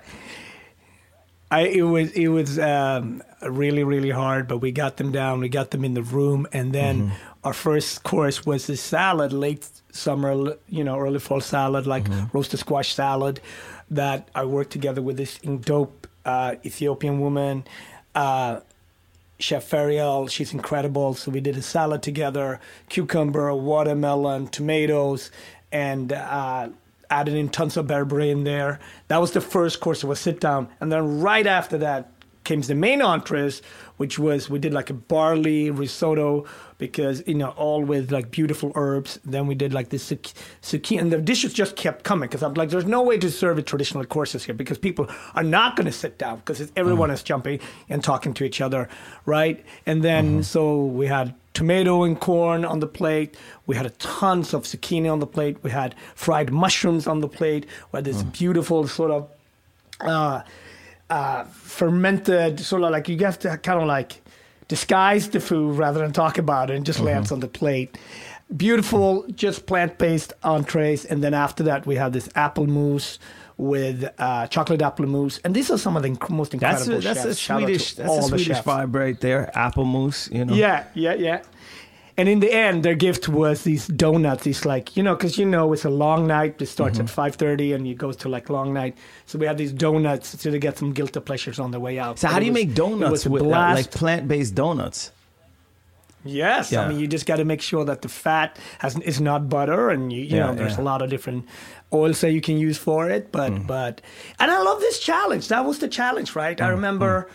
I 1.51 1.61
it 1.67 1.83
was 1.83 2.11
it 2.11 2.27
was 2.29 2.57
um, 2.59 3.21
really 3.41 3.83
really 3.83 4.09
hard, 4.09 4.47
but 4.47 4.57
we 4.57 4.71
got 4.71 4.97
them 4.97 5.11
down. 5.11 5.39
We 5.39 5.49
got 5.49 5.71
them 5.71 5.85
in 5.85 5.93
the 5.93 6.01
room, 6.03 6.47
and 6.51 6.73
then 6.73 6.95
Mm-hmm. 7.03 7.47
our 7.47 7.53
first 7.53 8.03
course 8.03 8.45
was 8.45 8.65
this 8.67 8.81
salad, 8.81 9.31
late 9.31 9.67
summer, 9.91 10.55
you 10.69 10.83
know, 10.83 10.97
early 10.99 11.19
fall 11.19 11.41
salad, 11.41 11.85
like 11.87 12.05
Mm-hmm. 12.09 12.35
roasted 12.37 12.59
squash 12.59 12.93
salad, 12.93 13.39
that 13.91 14.27
I 14.33 14.43
worked 14.45 14.71
together 14.71 15.01
with 15.01 15.17
this 15.17 15.37
dope 15.39 16.07
uh, 16.25 16.55
Ethiopian 16.65 17.19
woman. 17.19 17.63
Uh, 18.13 18.61
Chef 19.37 19.69
Ferial, 19.69 20.29
she's 20.29 20.53
incredible. 20.53 21.13
So 21.13 21.31
we 21.31 21.41
did 21.41 21.57
a 21.57 21.61
salad 21.61 22.01
together, 22.01 22.59
cucumber, 22.89 23.53
watermelon, 23.53 24.47
tomatoes, 24.47 25.29
and 25.71 26.13
uh, 26.13 26.69
added 27.09 27.33
in 27.33 27.49
tons 27.49 27.75
of 27.75 27.87
berbere 27.87 28.31
in 28.31 28.45
there. 28.45 28.79
That 29.09 29.19
was 29.19 29.31
the 29.31 29.41
first 29.41 29.81
course. 29.81 30.03
It 30.03 30.07
was 30.07 30.19
sit 30.19 30.39
down, 30.39 30.69
and 30.79 30.91
then 30.91 31.19
right 31.19 31.45
after 31.45 31.77
that 31.79 32.09
came 32.45 32.61
the 32.61 32.75
main 32.75 33.01
entrees, 33.01 33.61
which 33.97 34.17
was 34.17 34.49
we 34.49 34.59
did 34.59 34.73
like 34.73 34.89
a 34.89 34.93
barley 34.93 35.69
risotto 35.69 36.45
because 36.77 37.23
you 37.27 37.33
know 37.33 37.49
all 37.49 37.83
with 37.83 38.11
like 38.11 38.31
beautiful 38.31 38.71
herbs. 38.75 39.19
Then 39.25 39.47
we 39.47 39.55
did 39.55 39.73
like 39.73 39.89
this 39.89 40.09
zuc- 40.09 40.33
zucchini, 40.61 41.01
and 41.01 41.11
the 41.11 41.19
dishes 41.19 41.53
just 41.53 41.75
kept 41.75 42.03
coming 42.03 42.29
because 42.29 42.43
I'm 42.43 42.53
like, 42.53 42.69
there's 42.69 42.85
no 42.85 43.01
way 43.01 43.17
to 43.17 43.29
serve 43.29 43.59
it 43.59 43.65
traditional 43.65 44.05
courses 44.05 44.45
here 44.45 44.55
because 44.55 44.77
people 44.77 45.09
are 45.33 45.43
not 45.43 45.75
going 45.75 45.85
to 45.85 45.91
sit 45.91 46.17
down 46.17 46.37
because 46.37 46.71
everyone 46.75 47.09
mm. 47.09 47.13
is 47.13 47.23
jumping 47.23 47.59
and 47.89 48.03
talking 48.03 48.33
to 48.35 48.43
each 48.43 48.61
other, 48.61 48.87
right? 49.25 49.65
And 49.85 50.03
then 50.03 50.25
mm-hmm. 50.25 50.41
so 50.41 50.85
we 50.85 51.07
had 51.07 51.35
tomato 51.53 52.03
and 52.03 52.19
corn 52.19 52.65
on 52.65 52.79
the 52.79 52.87
plate. 52.87 53.37
We 53.65 53.75
had 53.75 53.85
a 53.85 53.91
tons 53.91 54.53
of 54.53 54.63
zucchini 54.63 55.11
on 55.11 55.19
the 55.19 55.27
plate. 55.27 55.57
We 55.63 55.71
had 55.71 55.95
fried 56.13 56.51
mushrooms 56.51 57.07
on 57.07 57.21
the 57.21 57.29
plate. 57.29 57.65
We 57.91 57.97
had 57.97 58.05
this 58.05 58.23
mm. 58.23 58.31
beautiful 58.33 58.87
sort 58.87 59.11
of 59.11 59.29
uh, 60.01 60.41
uh, 61.09 61.43
fermented, 61.45 62.59
sort 62.59 62.83
of 62.83 62.91
like 62.91 63.07
you 63.09 63.17
have 63.19 63.39
to 63.39 63.57
kind 63.57 63.81
of 63.81 63.87
like 63.87 64.21
disguise 64.67 65.29
the 65.29 65.39
food 65.39 65.77
rather 65.77 65.99
than 65.99 66.11
talk 66.11 66.37
about 66.37 66.69
it 66.71 66.75
and 66.75 66.85
just 66.85 66.99
lands 66.99 67.31
on 67.31 67.39
the 67.39 67.47
plate. 67.47 67.97
Beautiful, 68.55 69.25
just 69.33 69.65
plant 69.65 69.97
based 69.97 70.33
entrees. 70.43 71.05
And 71.05 71.23
then 71.23 71.33
after 71.33 71.63
that, 71.63 71.85
we 71.85 71.95
have 71.95 72.13
this 72.13 72.29
apple 72.35 72.67
mousse 72.67 73.19
with 73.57 74.07
uh, 74.19 74.47
chocolate 74.47 74.81
apple 74.81 75.07
mousse. 75.07 75.39
And 75.43 75.55
these 75.55 75.71
are 75.71 75.77
some 75.77 75.95
of 75.97 76.03
the 76.03 76.09
inc- 76.09 76.29
most 76.29 76.51
That's 76.51 76.85
incredible 76.87 76.97
a, 76.97 77.01
that's 77.01 77.23
chefs. 77.23 77.31
a 77.31 77.35
Shout 77.35 77.63
out 77.63 77.67
to 77.67 77.79
Swedish 77.79 77.93
that's 77.95 78.17
a 78.17 78.21
Swedish 78.23 78.47
vibe 78.59 78.93
right 78.95 79.19
there. 79.19 79.57
Apple 79.57 79.85
mousse, 79.85 80.29
you 80.31 80.45
know. 80.45 80.53
Yeah, 80.53 80.85
yeah, 80.93 81.13
yeah. 81.15 81.41
And 82.17 82.29
in 82.29 82.39
the 82.39 82.49
end, 82.53 82.83
their 82.83 82.95
gift 82.95 83.27
was 83.27 83.63
these 83.65 83.87
donuts. 83.87 84.43
These 84.45 84.63
like 84.65 84.95
you 84.95 85.03
know, 85.03 85.15
because 85.15 85.37
you 85.37 85.45
know 85.45 85.73
it's 85.73 85.83
a 85.83 85.89
long 85.89 86.27
night. 86.27 86.61
It 86.61 86.67
starts 86.67 86.97
Mm-hmm. 86.97 87.07
at 87.07 87.13
five 87.13 87.35
thirty, 87.35 87.73
and 87.73 87.85
it 87.85 87.97
goes 87.97 88.15
to 88.17 88.29
like 88.29 88.49
long 88.49 88.73
night. 88.73 88.95
So 89.25 89.37
we 89.37 89.45
had 89.45 89.57
these 89.57 89.73
donuts 89.73 90.31
to 90.43 90.57
get 90.57 90.77
some 90.77 90.93
guilty 90.93 91.19
pleasures 91.19 91.59
on 91.59 91.71
the 91.71 91.79
way 91.79 91.99
out. 91.99 92.19
So 92.19 92.27
But 92.27 92.33
how 92.33 92.39
do 92.39 92.45
you 92.45 92.53
was- 92.53 92.61
make 92.65 92.73
donuts 92.73 93.25
with 93.27 93.41
that, 93.43 93.47
blast. 93.49 93.75
like 93.75 93.91
plant 93.91 94.27
based 94.29 94.55
donuts? 94.55 95.11
Yes, 96.27 96.71
Yeah. 96.71 96.81
I 96.81 96.87
mean 96.89 96.99
you 96.99 97.05
just 97.07 97.27
got 97.27 97.35
to 97.35 97.45
make 97.45 97.61
sure 97.61 97.85
that 97.85 98.01
the 98.01 98.09
fat 98.09 98.57
has 98.79 98.97
is 98.99 99.19
not 99.21 99.47
butter, 99.47 99.89
and 99.91 100.11
you, 100.11 100.21
you 100.21 100.37
Yeah, 100.37 100.47
know 100.47 100.55
there's 100.55 100.71
yeah. 100.71 100.77
Mm. 100.77 100.87
a 100.87 100.91
lot 100.91 101.01
of 101.03 101.09
different 101.09 101.45
oils 101.93 102.21
that 102.21 102.31
you 102.31 102.41
can 102.41 102.57
use 102.57 102.77
for 102.79 103.09
it. 103.11 103.31
But 103.31 103.67
but 103.67 104.01
and 104.39 104.49
I 104.49 104.59
love 104.63 104.79
this 104.79 104.99
challenge. 104.99 105.49
That 105.49 105.65
was 105.65 105.79
the 105.79 105.87
challenge, 105.87 106.35
right? 106.35 106.57
Mm, 106.57 106.65
I 106.65 106.69
remember 106.69 107.29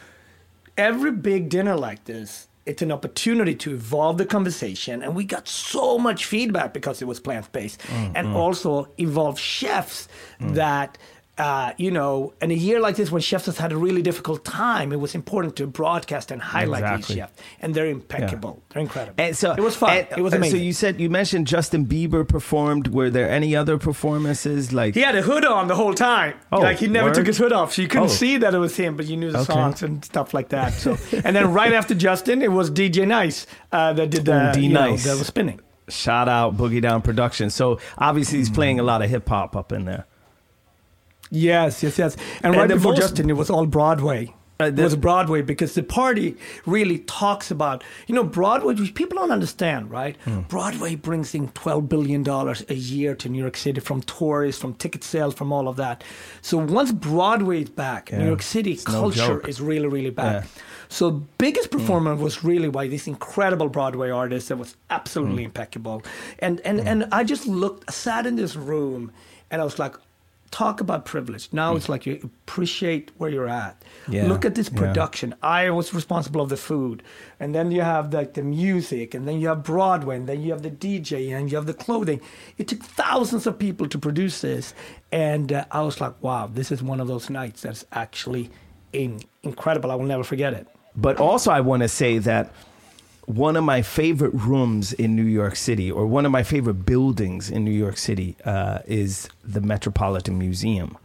every 0.76 1.12
big 1.12 1.50
dinner 1.50 1.76
like 1.76 2.04
this. 2.06 2.48
It's 2.66 2.83
an 2.83 2.92
opportunity 2.92 3.55
to 3.55 3.73
evolve 3.73 4.18
the 4.18 4.27
conversation, 4.27 5.03
and 5.03 5.14
we 5.16 5.25
got 5.25 5.49
so 5.49 5.99
much 5.99 6.27
feedback 6.27 6.73
because 6.75 7.01
it 7.03 7.07
was 7.07 7.18
plant 7.20 7.51
based, 7.53 7.81
Mm, 7.81 8.12
and 8.14 8.29
also 8.37 8.88
evolve 8.99 9.38
chefs 9.40 10.09
that. 10.40 10.99
Uh, 11.40 11.72
you 11.79 11.90
know, 11.90 12.35
in 12.42 12.50
a 12.50 12.55
year 12.55 12.81
like 12.81 12.96
this 12.96 13.11
when 13.11 13.22
chefs 13.22 13.46
has 13.46 13.57
had 13.57 13.72
a 13.72 13.76
really 13.76 14.03
difficult 14.03 14.44
time, 14.44 14.92
it 14.92 15.00
was 15.00 15.14
important 15.14 15.57
to 15.57 15.66
broadcast 15.66 16.31
and 16.31 16.40
highlight 16.42 16.83
Exactly. 16.83 17.14
these 17.14 17.22
chefs, 17.22 17.33
and 17.61 17.74
they're 17.74 17.87
impeccable. 17.87 18.62
They're 18.70 18.83
incredible. 18.83 19.14
And 19.24 19.35
so 19.37 19.53
it 19.53 19.61
was 19.61 19.74
fun. 19.74 19.90
and- 19.96 20.07
it 20.18 20.20
was 20.20 20.35
amazing. 20.35 20.59
So 20.61 20.62
you 20.64 20.72
said 20.74 21.00
you 21.00 21.09
mentioned 21.09 21.46
Justin 21.46 21.87
Bieber 21.87 22.29
performed. 22.29 22.88
Were 22.88 23.09
there 23.11 23.31
any 23.31 23.57
other 23.57 23.79
performances 23.79 24.72
like? 24.72 24.94
he 24.94 25.00
had 25.00 25.16
a 25.16 25.22
hood 25.22 25.44
on 25.46 25.68
the 25.68 25.74
whole 25.76 25.94
time. 25.94 26.35
Oh, 26.53 26.61
like 26.61 26.79
he 26.79 26.88
never 26.88 27.07
word? 27.09 27.14
took 27.14 27.26
his 27.26 27.38
hood 27.38 27.53
off, 27.53 27.72
so 27.74 27.83
you 27.83 27.88
couldn't 27.88 28.05
Oh. 28.05 28.09
see 28.22 28.37
that 28.38 28.53
it 28.55 28.59
was 28.59 28.76
him, 28.76 28.96
but 28.96 29.07
you 29.07 29.16
knew 29.16 29.31
the 29.31 29.38
Okay. 29.38 29.53
songs 29.53 29.83
and 29.83 30.05
stuff 30.05 30.35
like 30.35 30.50
that. 30.50 30.72
So, 30.74 30.96
and 31.24 31.35
then 31.35 31.53
right 31.53 31.72
after 31.72 31.94
Justin, 31.94 32.42
it 32.42 32.53
was 32.53 32.70
DJ 32.70 33.07
Nice 33.07 33.46
uh, 33.72 33.92
that 33.94 34.11
did 34.11 34.24
the 34.26 34.50
Oh, 34.50 34.53
D 34.53 34.68
know, 34.68 34.90
Nice. 34.90 35.05
that 35.05 35.16
was 35.18 35.26
spinning. 35.26 35.61
Shout 35.88 36.29
out 36.29 36.57
Boogie 36.57 36.83
Down 36.83 37.03
Productions. 37.03 37.55
So 37.55 37.79
obviously 37.98 38.38
he's 38.38 38.50
playing 38.50 38.79
a 38.79 38.83
lot 38.83 39.03
of 39.03 39.11
hip 39.11 39.29
hop 39.29 39.57
up 39.57 39.72
in 39.72 39.85
there. 39.87 40.07
Yes, 41.30 41.82
yes, 41.82 41.98
yes. 41.98 42.16
And, 42.42 42.54
And 42.54 42.56
right 42.56 42.68
before 42.68 42.92
most- 42.92 43.00
Justin, 43.00 43.30
it 43.30 43.36
was 43.36 43.50
all 43.50 43.66
Broadway. 43.66 44.34
Uh, 44.60 44.64
it 44.66 44.76
was 44.78 44.94
Broadway 44.94 45.40
because 45.40 45.72
the 45.74 45.82
party 45.82 46.36
really 46.66 46.98
talks 46.98 47.50
about, 47.50 47.82
you 48.06 48.14
know, 48.14 48.22
Broadway, 48.22 48.74
which 48.74 48.92
people 48.94 49.16
don't 49.16 49.30
understand, 49.30 49.90
right? 49.90 50.16
Hmm. 50.26 50.40
Broadway 50.40 50.96
brings 50.96 51.34
in 51.34 51.48
$12 51.48 51.88
billion 51.88 52.28
a 52.28 52.74
year 52.74 53.14
to 53.14 53.30
New 53.30 53.38
York 53.40 53.56
City 53.56 53.80
from 53.80 54.02
tourists, 54.02 54.60
from 54.60 54.74
ticket 54.74 55.02
sales, 55.02 55.32
from 55.32 55.50
all 55.50 55.66
of 55.66 55.76
that. 55.76 56.04
So 56.42 56.58
once 56.58 56.92
Broadway 56.92 57.62
is 57.62 57.70
back, 57.70 58.10
Yeah. 58.10 58.18
New 58.18 58.26
York 58.26 58.42
City 58.42 58.72
It's 58.72 58.84
culture 58.84 59.16
joke. 59.40 59.48
is 59.48 59.62
really, 59.62 59.88
really 59.88 60.10
back. 60.10 60.34
Yeah. 60.34 60.40
Hmm. 60.42 60.48
So 60.90 61.10
biggest 61.38 61.70
performer 61.70 62.14
was 62.14 62.44
really 62.44 62.68
by 62.68 62.86
this 62.86 63.06
incredible 63.06 63.70
Broadway 63.70 64.10
artist 64.10 64.48
that 64.50 64.58
was 64.58 64.72
Hmm. 64.72 64.78
absolutely 64.90 65.44
impeccable. 65.44 66.02
And 66.40 66.60
and 66.66 66.80
and 66.80 67.06
I 67.12 67.24
just 67.24 67.46
looked, 67.46 67.90
sat 67.90 68.26
in 68.26 68.36
this 68.36 68.56
room, 68.56 69.10
and 69.50 69.62
I 69.62 69.64
was 69.64 69.78
like, 69.78 69.94
talk 70.50 70.80
about 70.80 71.04
privilege. 71.04 71.48
Now 71.52 71.76
it's 71.76 71.88
like 71.88 72.06
you 72.06 72.18
appreciate 72.24 73.10
where 73.18 73.30
you're 73.30 73.48
at. 73.48 73.82
Yeah, 74.08 74.26
Look 74.26 74.44
at 74.44 74.54
this 74.54 74.68
yeah. 74.72 74.78
production. 74.78 75.34
I 75.42 75.70
was 75.70 75.94
responsible 75.94 76.40
of 76.40 76.48
the 76.48 76.56
food, 76.56 77.02
and 77.38 77.54
then 77.54 77.70
you 77.70 77.82
have 77.82 78.12
like 78.12 78.34
the 78.34 78.42
music, 78.42 79.14
and 79.14 79.28
then 79.28 79.40
you 79.40 79.48
have 79.48 79.62
Broadway, 79.62 80.16
and 80.16 80.28
then 80.28 80.42
you 80.42 80.50
have 80.50 80.62
the 80.62 80.70
DJ, 80.70 81.36
and 81.36 81.50
you 81.50 81.56
have 81.56 81.66
the 81.66 81.74
clothing. 81.74 82.20
It 82.58 82.68
took 82.68 82.82
thousands 82.82 83.46
of 83.46 83.58
people 83.58 83.88
to 83.88 83.98
produce 83.98 84.40
this, 84.40 84.74
and 85.12 85.52
uh, 85.52 85.64
I 85.70 85.82
was 85.82 86.00
like, 86.00 86.20
wow, 86.22 86.50
this 86.52 86.72
is 86.72 86.82
one 86.82 87.00
of 87.00 87.06
those 87.06 87.30
nights 87.30 87.62
that's 87.62 87.84
actually 87.92 88.50
in- 88.92 89.22
incredible. 89.42 89.90
I 89.90 89.94
will 89.94 90.06
never 90.06 90.24
forget 90.24 90.52
it. 90.52 90.66
But 90.96 91.18
also, 91.18 91.52
I 91.52 91.60
want 91.60 91.82
to 91.82 91.88
say 91.88 92.18
that 92.18 92.52
one 93.30 93.56
of 93.56 93.64
my 93.64 93.82
favorite 93.82 94.34
rooms 94.34 94.92
in 94.92 95.14
New 95.14 95.24
York 95.24 95.56
City, 95.56 95.90
or 95.90 96.06
one 96.06 96.26
of 96.26 96.32
my 96.32 96.42
favorite 96.42 96.84
buildings 96.84 97.50
in 97.50 97.64
New 97.64 97.70
York 97.70 97.96
City, 97.96 98.36
uh, 98.44 98.80
is 98.86 99.28
the 99.44 99.60
Metropolitan 99.60 100.38
Museum. 100.38 100.96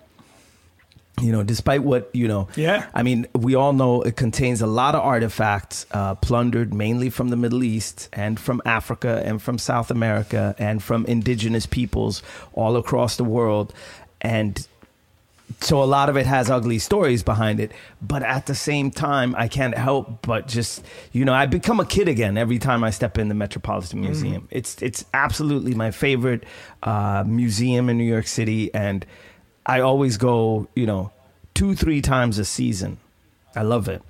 You 1.21 1.31
know, 1.31 1.43
despite 1.43 1.83
what, 1.83 2.09
you 2.13 2.27
know, 2.27 2.49
Yeah. 2.55 2.87
I 2.93 3.03
mean, 3.03 3.25
we 3.33 3.55
all 3.55 3.71
know 3.71 4.01
it 4.01 4.17
contains 4.17 4.61
a 4.61 4.67
lot 4.67 4.95
of 4.95 5.01
artifacts 5.01 5.85
uh, 5.91 6.15
plundered 6.15 6.73
mainly 6.73 7.09
from 7.09 7.29
the 7.29 7.37
Middle 7.37 7.63
East 7.63 8.09
and 8.11 8.37
from 8.37 8.61
Africa 8.65 9.21
and 9.25 9.41
from 9.41 9.57
South 9.57 9.91
America 9.91 10.55
and 10.59 10.83
from 10.83 11.05
indigenous 11.05 11.65
peoples 11.65 12.21
all 12.53 12.75
across 12.75 13.15
the 13.15 13.23
world. 13.23 13.73
And 14.19 14.67
so 15.61 15.81
a 15.81 15.85
lot 15.85 16.09
of 16.09 16.17
it 16.17 16.25
has 16.25 16.49
ugly 16.49 16.79
stories 16.79 17.23
behind 17.23 17.59
it 17.59 17.71
but 18.01 18.23
at 18.23 18.45
the 18.45 18.55
same 18.55 18.91
time 18.91 19.35
i 19.37 19.47
can't 19.47 19.77
help 19.77 20.21
but 20.21 20.47
just 20.47 20.83
you 21.11 21.23
know 21.23 21.33
i 21.33 21.45
become 21.45 21.79
a 21.79 21.85
kid 21.85 22.07
again 22.07 22.37
every 22.37 22.59
time 22.59 22.83
i 22.83 22.89
step 22.89 23.17
in 23.17 23.29
the 23.29 23.35
metropolitan 23.35 24.01
museum. 24.01 24.47
It's 24.51 24.81
it's 24.81 25.05
absolutely 25.13 25.73
my 25.73 25.91
favorite 25.91 26.43
uh, 26.83 27.23
museum 27.25 27.89
in 27.89 27.97
new 27.97 28.03
york 28.03 28.27
city 28.27 28.73
and 28.73 29.05
i 29.65 29.79
always 29.79 30.17
go 30.17 30.67
you 30.75 30.85
know 30.85 31.11
two 31.53 31.73
three 31.75 32.01
times 32.01 32.37
a 32.37 32.45
season. 32.45 32.97
I 33.55 33.61
love 33.61 33.87
it 33.87 34.01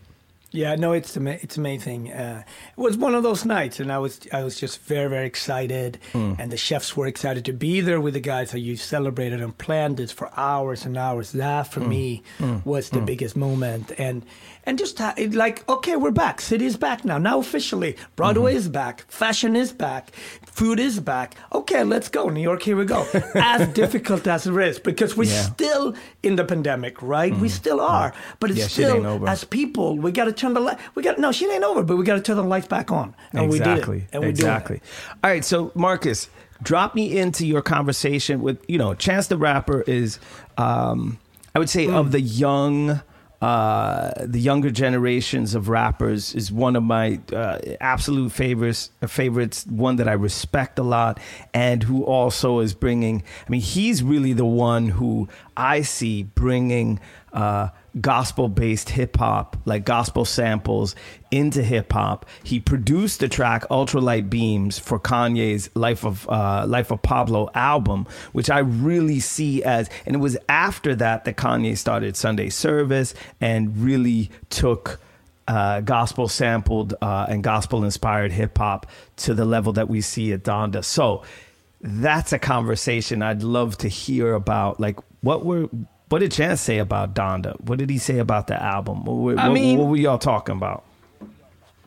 Yeah, 0.55 0.75
no, 0.75 0.93
it's 0.93 1.17
ama- 1.17 1.37
it's 1.41 1.57
amazing. 1.57 2.11
Uh, 2.11 2.43
it 2.77 2.79
was 2.79 2.97
one 2.97 3.13
of 3.13 3.23
those 3.23 3.45
nights, 3.45 3.79
and 3.79 3.91
I 3.91 3.97
was 3.97 4.21
I 4.31 4.43
was 4.43 4.59
just 4.59 4.81
very 4.83 5.09
very 5.09 5.27
excited, 5.27 5.99
hmm. 6.13 6.33
and 6.39 6.51
the 6.51 6.57
chefs 6.57 6.95
were 6.95 7.07
excited 7.07 7.45
to 7.45 7.53
be 7.53 7.81
there 7.81 7.99
with 7.99 8.13
the 8.13 8.19
guys. 8.19 8.51
So 8.51 8.57
you 8.57 8.77
celebrated 8.77 9.41
and 9.41 9.57
planned 9.57 9.97
this 9.97 10.11
for 10.11 10.31
hours 10.37 10.85
and 10.85 10.97
hours. 10.97 11.33
That 11.33 11.63
for 11.63 11.81
hmm. 11.81 11.89
me 11.89 12.23
hmm. 12.37 12.57
was 12.63 12.89
the 12.89 13.01
biggest 13.01 13.35
moment, 13.35 13.91
and 13.97 14.25
and 14.65 14.77
just 14.77 14.97
ha- 14.99 15.13
like 15.31 15.67
okay, 15.69 15.95
we're 15.95 16.11
back. 16.11 16.41
City 16.41 16.65
is 16.65 16.77
back 16.77 17.05
now. 17.05 17.17
Now 17.17 17.39
officially, 17.39 17.95
Broadway 18.15 18.55
is 18.55 18.67
back. 18.69 19.01
Fashion 19.11 19.55
is 19.55 19.71
back. 19.73 20.11
Food 20.45 20.79
is 20.79 20.99
back. 20.99 21.35
Okay, 21.53 21.83
let's 21.83 22.07
go, 22.09 22.29
New 22.29 22.41
York. 22.41 22.61
Here 22.63 22.77
we 22.77 22.85
go. 22.85 23.05
as 23.35 23.67
difficult 23.73 24.25
as 24.27 24.47
it 24.47 24.55
is, 24.55 24.79
because 24.79 25.15
we're 25.17 25.29
Yeah. 25.31 25.41
still 25.41 25.95
in 26.23 26.35
the 26.37 26.45
pandemic, 26.45 27.01
right? 27.01 27.35
We 27.35 27.49
still 27.49 27.81
are, 27.81 28.13
but 28.39 28.51
it's 28.51 28.59
Yeah, 28.59 28.67
still 28.67 29.27
as 29.27 29.43
people, 29.43 29.97
we 29.97 30.11
got 30.11 30.25
to 30.25 30.31
turn 30.33 30.53
the 30.53 30.61
light. 30.61 30.77
We 30.95 31.03
got 31.03 31.19
no, 31.19 31.31
she 31.31 31.45
ain't 31.51 31.63
over, 31.63 31.83
but 31.83 31.97
we 31.97 32.05
got 32.05 32.15
to 32.15 32.21
turn 32.21 32.37
the 32.37 32.43
lights 32.43 32.67
back 32.67 32.91
on, 32.91 33.13
and 33.33 33.45
exactly. 33.53 33.95
we 33.95 33.99
did 33.99 34.03
it. 34.05 34.09
And 34.13 34.23
we 34.23 34.29
exactly. 34.29 34.81
All 35.23 35.29
right, 35.29 35.43
so 35.43 35.71
Marcus, 35.75 36.29
drop 36.63 36.95
me 36.95 37.17
into 37.17 37.45
your 37.45 37.61
conversation 37.61 38.41
with 38.41 38.57
you 38.69 38.77
know 38.77 38.93
Chance 38.93 39.27
the 39.27 39.37
Rapper 39.37 39.81
is, 39.81 40.19
um, 40.57 41.19
I 41.53 41.59
would 41.59 41.69
say, 41.69 41.85
Hmm. 41.87 41.95
of 41.95 42.11
the 42.13 42.21
young. 42.21 43.01
Uh, 43.41 44.11
the 44.25 44.39
younger 44.39 44.71
generations 44.71 45.55
of 45.55 45.69
rappers 45.69 46.33
is 46.33 46.51
one 46.51 46.75
of 46.75 46.83
my 46.83 47.19
uh, 47.33 47.59
absolute 47.81 48.31
favorites. 48.31 48.91
Favorites, 49.05 49.65
one 49.67 49.97
that 49.97 50.07
I 50.07 50.13
respect 50.13 50.79
a 50.79 50.83
lot, 50.83 51.19
and 51.53 51.83
who 51.83 52.03
also 52.03 52.59
is 52.59 52.73
bringing. 52.73 53.23
I 53.45 53.49
mean, 53.49 53.61
he's 53.61 54.01
really 54.01 54.33
the 54.33 54.45
one 54.45 54.89
who 54.89 55.27
I 55.55 55.81
see 55.81 56.23
bringing 56.23 56.99
uh, 57.33 57.69
gospel 57.99 58.49
based 58.49 58.89
hip 58.89 59.17
hop, 59.17 59.57
like 59.65 59.85
gospel 59.85 60.25
samples, 60.25 60.95
into 61.31 61.63
hip 61.63 61.91
hop. 61.93 62.25
He 62.43 62.59
produced 62.59 63.19
the 63.19 63.29
track 63.29 63.63
Ultralight 63.69 64.29
Beams 64.29 64.77
for 64.79 64.99
Kanye's 64.99 65.69
Life 65.75 66.03
of 66.05 66.27
uh, 66.29 66.65
Life 66.67 66.91
of 66.91 67.01
Pablo 67.01 67.49
album, 67.53 68.07
which 68.33 68.49
I 68.49 68.59
really 68.59 69.19
see 69.19 69.63
as, 69.63 69.89
and 70.05 70.15
it 70.15 70.19
was 70.19 70.37
after 70.49 70.95
that 70.95 71.25
that 71.25 71.37
Kanye 71.37 71.77
started 71.77 72.15
Sunday 72.17 72.49
Service 72.49 73.13
and 73.41 73.77
really 73.77 74.29
took. 74.49 74.99
Uh, 75.47 75.79
gospel 75.79 76.27
sampled 76.27 76.95
uh, 77.03 77.27
and 77.29 77.43
gospel 77.43 77.83
inspired 77.83 78.31
hip 78.31 78.57
hop 78.57 78.87
to 79.15 79.35
the 79.35 79.45
level 79.45 79.73
that 79.73 79.87
we 79.87 80.01
see 80.01 80.33
at 80.33 80.41
Donda. 80.41 80.83
So 80.83 81.21
that's 81.81 82.33
a 82.33 82.39
conversation 82.39 83.21
I'd 83.21 83.43
love 83.43 83.77
to 83.77 83.87
hear 83.87 84.33
about. 84.33 84.79
Like, 84.79 84.99
what 85.21 85.45
were 85.45 85.69
what 86.09 86.19
did 86.19 86.31
Chance 86.31 86.61
say 86.61 86.77
about 86.77 87.13
Donda? 87.13 87.59
What 87.61 87.79
did 87.79 87.89
he 87.89 87.97
say 87.97 88.19
about 88.19 88.47
the 88.47 88.61
album? 88.61 89.05
What, 89.05 89.15
were- 89.15 89.39
I 89.39 89.47
what- 89.47 89.53
mean- 89.53 89.79
what 89.79 89.87
were 89.87 89.97
y'all 89.97 90.17
talking 90.17 90.55
about? 90.55 90.83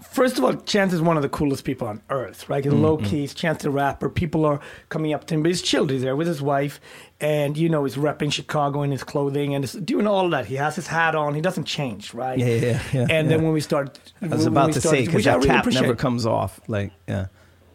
First 0.01 0.39
of 0.39 0.45
all, 0.45 0.55
Chance 0.55 0.93
is 0.93 1.03
one 1.03 1.17
of 1.17 1.23
the 1.23 1.29
coolest 1.29 1.65
people 1.65 1.87
on 1.87 2.01
earth, 2.09 2.49
right? 2.49 2.65
He's 2.65 2.73
mm-hmm. 2.73 2.83
low 2.83 2.97
key, 2.99 3.21
he's 3.21 3.35
Chance 3.35 3.63
the 3.63 3.71
Rapper. 3.71 4.09
People 4.09 4.45
are 4.45 4.61
coming 4.89 5.13
up 5.13 5.27
to 5.27 5.35
him, 5.35 5.43
but 5.43 5.51
he's 5.51 5.61
chilled. 5.61 5.91
He's 5.91 6.03
there 6.03 6.17
with 6.17 6.27
his 6.27 6.41
wife, 6.41 6.81
and 7.21 7.57
you 7.57 7.69
know, 7.69 7.85
he's 7.85 7.97
repping 7.97 8.33
Chicago 8.33 8.83
in 8.83 8.91
his 8.91 9.03
clothing 9.03 9.55
and 9.55 9.65
he's 9.65 9.73
doing 9.73 10.07
all 10.07 10.25
of 10.25 10.31
that. 10.31 10.47
He 10.47 10.55
has 10.55 10.77
his 10.77 10.87
hat 10.87 11.15
on, 11.15 11.35
he 11.35 11.41
doesn't 11.41 11.65
change, 11.65 12.15
right? 12.15 12.39
Yeah, 12.39 12.47
yeah, 12.47 12.83
yeah, 12.93 13.07
And 13.11 13.31
then 13.31 13.43
when 13.43 13.53
we 13.53 13.61
start, 13.61 13.99
I 14.23 14.29
was 14.29 14.47
about 14.47 14.73
to 14.75 14.81
say 14.81 15.05
because 15.05 15.25
that 15.25 15.43
cap 15.43 15.67
never 15.67 15.97
comes 15.97 16.27
off. 16.27 16.61
Like, 16.69 16.93
yeah, 17.09 17.27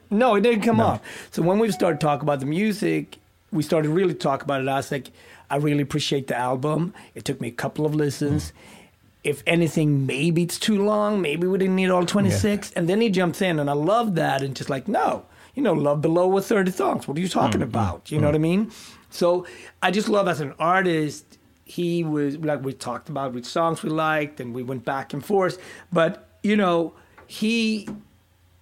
No, 0.10 0.36
it 0.36 0.42
didn't 0.42 0.64
come 0.64 0.80
off. 0.80 1.02
So 1.32 1.42
when 1.42 1.60
we 1.60 1.72
started 1.72 2.00
talking 2.00 2.24
about 2.24 2.40
the 2.40 2.46
music, 2.46 3.18
we 3.52 3.64
started 3.64 3.90
really 3.90 4.16
talk 4.16 4.44
about 4.44 4.62
it. 4.62 4.68
I 4.68 4.78
was 4.78 4.92
like, 4.92 5.12
I 5.50 5.58
really 5.58 5.82
appreciate 5.82 6.28
the 6.28 6.38
album. 6.38 6.94
It 7.16 7.26
took 7.26 7.40
me 7.42 7.48
a 7.50 7.52
couple 7.52 7.86
of 7.86 7.94
listens. 7.96 8.54
If 9.24 9.42
anything, 9.48 10.06
maybe 10.06 10.44
it's 10.44 10.60
too 10.60 10.84
long. 10.84 11.22
Maybe 11.22 11.48
we 11.48 11.58
didn't 11.58 11.76
need 11.76 11.90
all 11.90 12.06
26. 12.06 12.72
And 12.72 12.90
then 12.90 13.00
he 13.00 13.10
jumps 13.10 13.42
in, 13.42 13.60
and 13.60 13.70
I 13.70 13.74
love 13.74 14.16
that. 14.16 14.42
And 14.42 14.56
just 14.56 14.70
like, 14.70 14.88
no, 14.88 15.26
you 15.56 15.64
know, 15.64 15.74
Love 15.74 16.02
Below 16.02 16.28
with 16.28 16.46
30 16.46 16.72
songs. 16.72 17.08
What 17.08 17.18
are 17.18 17.22
you 17.22 17.30
talking 17.30 17.62
mm-hmm. 17.62 17.70
about? 17.70 18.12
You 18.12 18.20
know 18.20 18.28
what 18.28 18.36
I 18.36 18.38
mm-hmm. 18.38 18.64
mean? 18.64 18.72
So 19.10 19.46
I 19.82 19.92
just 19.92 20.10
love 20.10 20.28
as 20.28 20.42
an 20.42 20.54
artist, 20.60 21.38
he 21.66 22.04
was 22.04 22.38
like, 22.38 22.64
we 22.64 22.74
talked 22.74 23.10
about 23.10 23.34
which 23.34 23.46
songs 23.46 23.84
we 23.84 23.90
liked, 23.90 24.40
and 24.40 24.54
we 24.54 24.64
went 24.64 24.84
back 24.84 25.14
and 25.14 25.24
forth. 25.24 25.62
But, 25.92 26.28
you 26.42 26.58
know, 26.58 26.94
he 27.28 27.88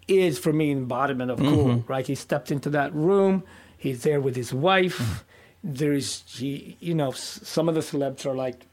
is 0.08 0.38
for 0.38 0.52
me 0.52 0.72
embodiment 0.72 1.32
of 1.32 1.40
cool, 1.40 1.66
mm-hmm. 1.66 1.92
right? 1.92 2.06
He 2.06 2.16
stepped 2.16 2.52
into 2.52 2.70
that 2.72 2.94
room. 2.94 3.44
He's 3.78 4.04
there 4.04 4.22
with 4.22 4.36
his 4.36 4.54
wife. 4.54 5.24
There's, 5.64 6.24
you 6.40 6.94
know, 6.94 7.12
some 7.12 7.70
of 7.70 7.76
the 7.76 7.82
celebs 7.82 8.26
are 8.26 8.36
like, 8.36 8.66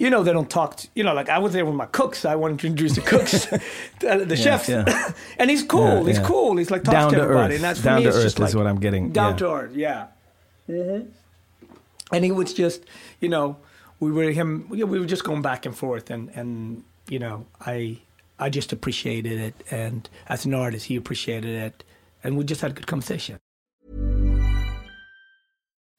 you 0.00 0.08
know, 0.08 0.22
they 0.22 0.32
don't 0.32 0.48
talk. 0.48 0.76
To, 0.78 0.88
you 0.94 1.04
know, 1.04 1.12
like 1.12 1.28
I 1.28 1.38
was 1.38 1.52
there 1.52 1.66
with 1.66 1.74
my 1.74 1.84
cooks. 1.84 2.24
I 2.24 2.34
wanted 2.34 2.58
to 2.60 2.66
introduce 2.68 2.94
the 2.94 3.02
cooks, 3.02 3.44
the, 4.00 4.24
the 4.26 4.36
chefs, 4.36 4.68
yeah. 4.68 5.12
and 5.38 5.50
he's 5.50 5.62
cool. 5.62 6.00
Yeah, 6.00 6.04
he's 6.04 6.16
yeah. 6.16 6.24
cool. 6.24 6.56
He's 6.56 6.70
like 6.70 6.84
talks 6.84 6.94
Down 6.94 7.10
to 7.10 7.16
to 7.16 7.22
everybody, 7.22 7.54
earth. 7.54 7.56
and 7.56 7.64
that's 7.64 7.82
Down 7.82 7.96
me. 7.96 8.02
to 8.04 8.08
it's 8.08 8.16
earth 8.16 8.22
just 8.24 8.36
is 8.36 8.40
like 8.40 8.54
what 8.54 8.66
I'm 8.66 8.80
getting, 8.80 9.10
Down 9.12 9.32
yeah. 9.32 9.36
to 9.36 9.52
earth, 9.52 9.76
yeah. 9.76 10.06
Mm-hmm. 10.68 11.08
And 12.12 12.24
he 12.24 12.32
was 12.32 12.54
just, 12.54 12.82
you 13.20 13.28
know, 13.28 13.58
we 14.00 14.10
were 14.10 14.30
him. 14.30 14.66
We 14.70 14.82
we 14.84 14.98
were 14.98 15.06
just 15.06 15.22
going 15.22 15.42
back 15.42 15.66
and 15.66 15.76
forth, 15.76 16.10
and 16.10 16.30
and 16.30 16.82
you 17.08 17.18
know, 17.18 17.44
I 17.60 17.98
I 18.38 18.48
just 18.48 18.72
appreciated 18.72 19.38
it, 19.38 19.54
and 19.70 20.08
as 20.30 20.46
an 20.46 20.54
artist, 20.54 20.86
he 20.86 20.96
appreciated 20.96 21.54
it, 21.54 21.84
and 22.24 22.38
we 22.38 22.44
just 22.44 22.62
had 22.62 22.70
a 22.70 22.74
good 22.74 22.86
conversation. 22.86 23.38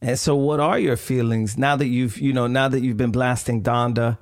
And 0.00 0.18
so, 0.18 0.36
what 0.36 0.60
are 0.60 0.78
your 0.78 0.96
feelings 0.96 1.58
now 1.58 1.76
that 1.76 1.86
you've, 1.86 2.18
you 2.18 2.32
know, 2.32 2.46
now 2.46 2.68
that 2.68 2.80
you've 2.80 2.96
been 2.96 3.10
blasting 3.10 3.62
Donda 3.62 4.18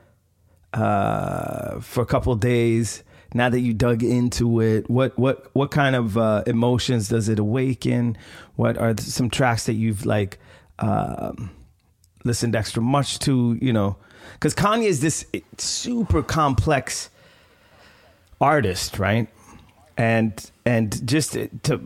uh, 0.73 1.81
for 1.81 2.03
a 2.03 2.07
couple 2.07 2.35
days? 2.37 3.03
Now 3.35 3.51
that 3.51 3.61
you 3.61 3.75
dug 3.75 4.03
into 4.03 4.61
it, 4.61 4.89
what 4.89 5.19
what 5.19 5.55
what 5.55 5.71
kind 5.71 5.95
of 5.95 6.17
uh, 6.17 6.45
emotions 6.47 7.09
does 7.09 7.29
it 7.29 7.39
awaken? 7.39 8.17
What 8.55 8.79
are 8.79 8.95
some 8.99 9.29
tracks 9.29 9.67
that 9.67 9.75
you've 9.75 10.07
like 10.07 10.39
um, 10.79 11.51
listened 12.25 12.57
extra 12.57 12.81
much 12.81 13.19
to? 13.21 13.59
You 13.61 13.73
know, 13.73 13.97
because 14.35 14.55
Kanye 14.55 14.87
is 14.87 15.01
this 15.01 15.27
super 15.59 16.23
complex 16.23 17.11
artist, 18.41 18.99
right? 18.99 19.29
And 19.99 20.51
and 20.65 21.07
just 21.07 21.37
to 21.65 21.81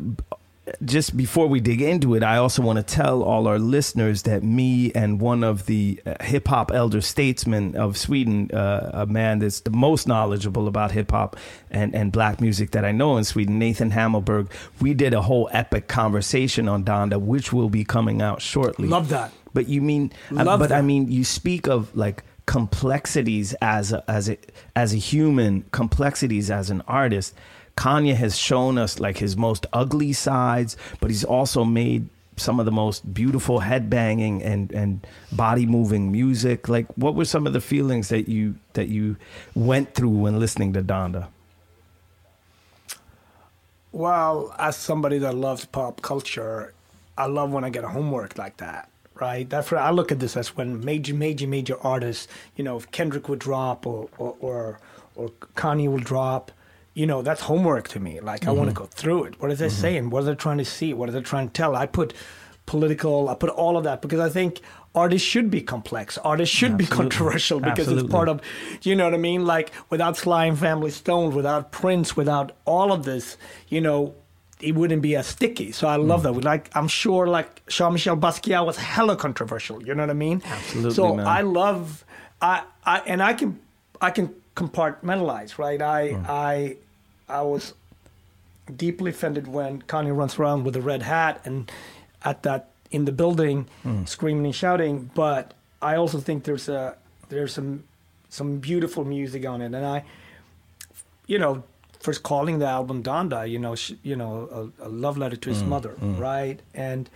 just 0.84 1.16
before 1.16 1.46
we 1.46 1.60
dig 1.60 1.80
into 1.80 2.14
it, 2.14 2.22
I 2.22 2.36
also 2.36 2.62
want 2.62 2.76
to 2.78 2.82
tell 2.82 3.22
all 3.22 3.46
our 3.46 3.58
listeners 3.58 4.22
that 4.22 4.42
me 4.42 4.92
and 4.92 5.20
one 5.20 5.44
of 5.44 5.66
the 5.66 6.00
uh, 6.04 6.14
hip 6.22 6.48
hop 6.48 6.70
elder 6.72 7.00
statesmen 7.00 7.76
of 7.76 7.96
Sweden, 7.96 8.50
uh, 8.52 8.90
a 8.92 9.06
man 9.06 9.38
that's 9.38 9.60
the 9.60 9.70
most 9.70 10.06
knowledgeable 10.06 10.68
about 10.68 10.92
hip 10.92 11.10
hop 11.10 11.36
and, 11.70 11.94
and 11.94 12.12
black 12.12 12.40
music 12.40 12.72
that 12.72 12.84
I 12.84 12.92
know 12.92 13.16
in 13.16 13.24
Sweden, 13.24 13.58
Nathan 13.58 13.90
Hamelberg, 13.90 14.50
we 14.80 14.94
did 14.94 15.14
a 15.14 15.22
whole 15.22 15.48
epic 15.52 15.88
conversation 15.88 16.68
on 16.68 16.84
Donda, 16.84 17.20
which 17.20 17.52
will 17.52 17.70
be 17.70 17.84
coming 17.84 18.22
out 18.22 18.42
shortly. 18.42 18.88
Love 18.88 19.08
that. 19.10 19.32
But 19.52 19.68
you 19.68 19.80
mean, 19.80 20.12
uh, 20.30 20.44
Love 20.44 20.60
but 20.60 20.68
that. 20.68 20.78
I 20.78 20.82
mean, 20.82 21.10
you 21.10 21.24
speak 21.24 21.66
of 21.66 21.94
like 21.96 22.22
complexities 22.46 23.54
as 23.62 23.92
a, 23.92 24.02
as 24.10 24.28
a 24.28 24.36
as 24.74 24.92
a 24.92 24.96
human, 24.96 25.64
complexities 25.70 26.50
as 26.50 26.70
an 26.70 26.82
artist. 26.88 27.34
Kanye 27.76 28.14
has 28.14 28.36
shown 28.36 28.78
us 28.78 29.00
like 29.00 29.18
his 29.18 29.36
most 29.36 29.66
ugly 29.72 30.12
sides, 30.12 30.76
but 31.00 31.10
he's 31.10 31.24
also 31.24 31.64
made 31.64 32.08
some 32.36 32.58
of 32.58 32.66
the 32.66 32.72
most 32.72 33.12
beautiful 33.12 33.60
headbanging 33.60 34.44
and 34.44 34.72
and 34.72 35.06
body 35.32 35.66
moving 35.66 36.10
music. 36.10 36.68
Like, 36.68 36.86
what 36.96 37.14
were 37.14 37.24
some 37.24 37.46
of 37.46 37.52
the 37.52 37.60
feelings 37.60 38.08
that 38.08 38.28
you 38.28 38.56
that 38.72 38.88
you 38.88 39.16
went 39.54 39.94
through 39.94 40.10
when 40.10 40.40
listening 40.40 40.72
to 40.74 40.82
Donda? 40.82 41.28
Well, 43.92 44.54
as 44.58 44.76
somebody 44.76 45.18
that 45.18 45.34
loves 45.34 45.64
pop 45.64 46.00
culture, 46.00 46.74
I 47.18 47.26
love 47.26 47.50
when 47.50 47.64
I 47.64 47.70
get 47.70 47.84
a 47.84 47.88
homework 47.88 48.38
like 48.38 48.56
that. 48.58 48.88
Right. 49.14 49.48
That's 49.48 49.70
I 49.72 49.90
look 49.90 50.10
at 50.10 50.18
this 50.18 50.36
as 50.36 50.56
when 50.56 50.82
major, 50.82 51.12
major, 51.12 51.46
major 51.46 51.76
artists, 51.82 52.26
you 52.56 52.64
know, 52.64 52.78
if 52.78 52.90
Kendrick 52.90 53.28
would 53.28 53.38
drop 53.38 53.86
or 53.86 54.08
or 54.16 54.36
or, 54.40 54.80
or 55.14 55.28
Kanye 55.56 55.90
will 55.90 55.98
drop, 55.98 56.50
you 57.00 57.06
know, 57.06 57.22
that's 57.22 57.40
homework 57.40 57.88
to 57.88 57.98
me. 57.98 58.20
Like 58.20 58.46
I 58.46 58.50
want 58.50 58.68
to 58.68 58.74
mm-hmm. 58.74 58.84
go 58.84 58.90
through 58.90 59.24
it. 59.24 59.40
What 59.40 59.50
are 59.50 59.54
they 59.54 59.68
mm-hmm. 59.68 59.80
saying? 59.80 60.10
What 60.10 60.24
are 60.24 60.26
they 60.26 60.34
trying 60.34 60.58
to 60.58 60.66
see? 60.66 60.92
What 60.92 61.08
are 61.08 61.12
they 61.12 61.22
trying 61.22 61.48
to 61.48 61.52
tell? 61.54 61.74
I 61.74 61.86
put 61.86 62.12
political. 62.66 63.30
I 63.30 63.34
put 63.36 63.48
all 63.48 63.78
of 63.78 63.84
that 63.84 64.02
because 64.02 64.20
I 64.20 64.28
think 64.28 64.60
artists 64.94 65.26
should 65.26 65.50
be 65.50 65.62
complex. 65.62 66.18
Artists 66.18 66.54
should 66.54 66.76
be 66.76 66.84
controversial 67.00 67.58
because 67.58 67.88
Absolutely. 67.88 68.04
it's 68.04 68.12
part 68.12 68.28
of, 68.28 68.42
you 68.82 68.94
know 68.94 69.04
what 69.04 69.14
I 69.14 69.16
mean? 69.30 69.46
Like 69.46 69.72
without 69.88 70.18
Sly 70.18 70.44
and 70.44 70.58
Family 70.58 70.90
Stone, 70.90 71.34
without 71.34 71.72
Prince, 71.72 72.18
without 72.18 72.52
all 72.66 72.92
of 72.92 73.04
this, 73.04 73.38
you 73.70 73.80
know, 73.80 74.14
it 74.60 74.74
wouldn't 74.74 75.00
be 75.00 75.16
as 75.16 75.26
sticky. 75.26 75.72
So 75.72 75.88
I 75.88 75.96
love 75.96 76.20
mm. 76.20 76.34
that. 76.34 76.44
Like 76.44 76.68
I'm 76.74 76.88
sure, 76.88 77.26
like 77.26 77.66
Jean 77.68 77.94
Michel 77.94 78.18
Basquiat 78.18 78.66
was 78.66 78.76
hella 78.76 79.16
controversial. 79.16 79.82
You 79.82 79.94
know 79.94 80.02
what 80.02 80.10
I 80.10 80.20
mean? 80.28 80.42
Absolutely, 80.44 80.94
So 80.94 81.14
man. 81.14 81.26
I 81.26 81.40
love, 81.40 82.04
I, 82.42 82.64
I, 82.84 82.98
and 83.06 83.22
I 83.22 83.32
can, 83.32 83.58
I 84.02 84.10
can 84.10 84.34
compartmentalize, 84.54 85.56
right? 85.56 85.80
I, 85.80 86.08
Hmm. 86.10 86.26
I, 86.28 86.76
I 87.30 87.42
was 87.42 87.74
deeply 88.76 89.10
offended 89.10 89.46
when 89.48 89.82
Kanye 89.82 90.16
runs 90.16 90.38
around 90.38 90.64
with 90.64 90.76
a 90.76 90.80
red 90.80 91.02
hat 91.02 91.40
and 91.44 91.70
at 92.24 92.42
that 92.42 92.68
in 92.90 93.04
the 93.04 93.12
building 93.12 93.66
Hmm. 93.82 94.04
screaming 94.04 94.44
and 94.46 94.54
shouting. 94.54 95.10
But 95.14 95.54
I 95.82 95.96
also 95.96 96.18
think 96.18 96.44
there's 96.44 96.68
a 96.68 96.96
there's 97.28 97.52
some 97.54 97.84
some 98.28 98.58
beautiful 98.58 99.04
music 99.04 99.44
on 99.46 99.60
it, 99.62 99.72
and 99.74 99.84
I, 99.96 100.04
you 101.26 101.38
know, 101.38 101.62
first 102.00 102.22
calling 102.22 102.58
the 102.60 102.66
album 102.66 103.02
Donda, 103.02 103.48
you 103.48 103.58
know, 103.58 103.74
sh- 103.74 103.94
you 104.02 104.16
know, 104.16 104.70
a, 104.80 104.86
a 104.86 104.88
love 104.88 105.18
letter 105.18 105.36
to 105.36 105.48
his 105.50 105.62
mother, 105.64 105.94
right? 106.00 106.60
And 106.74 107.08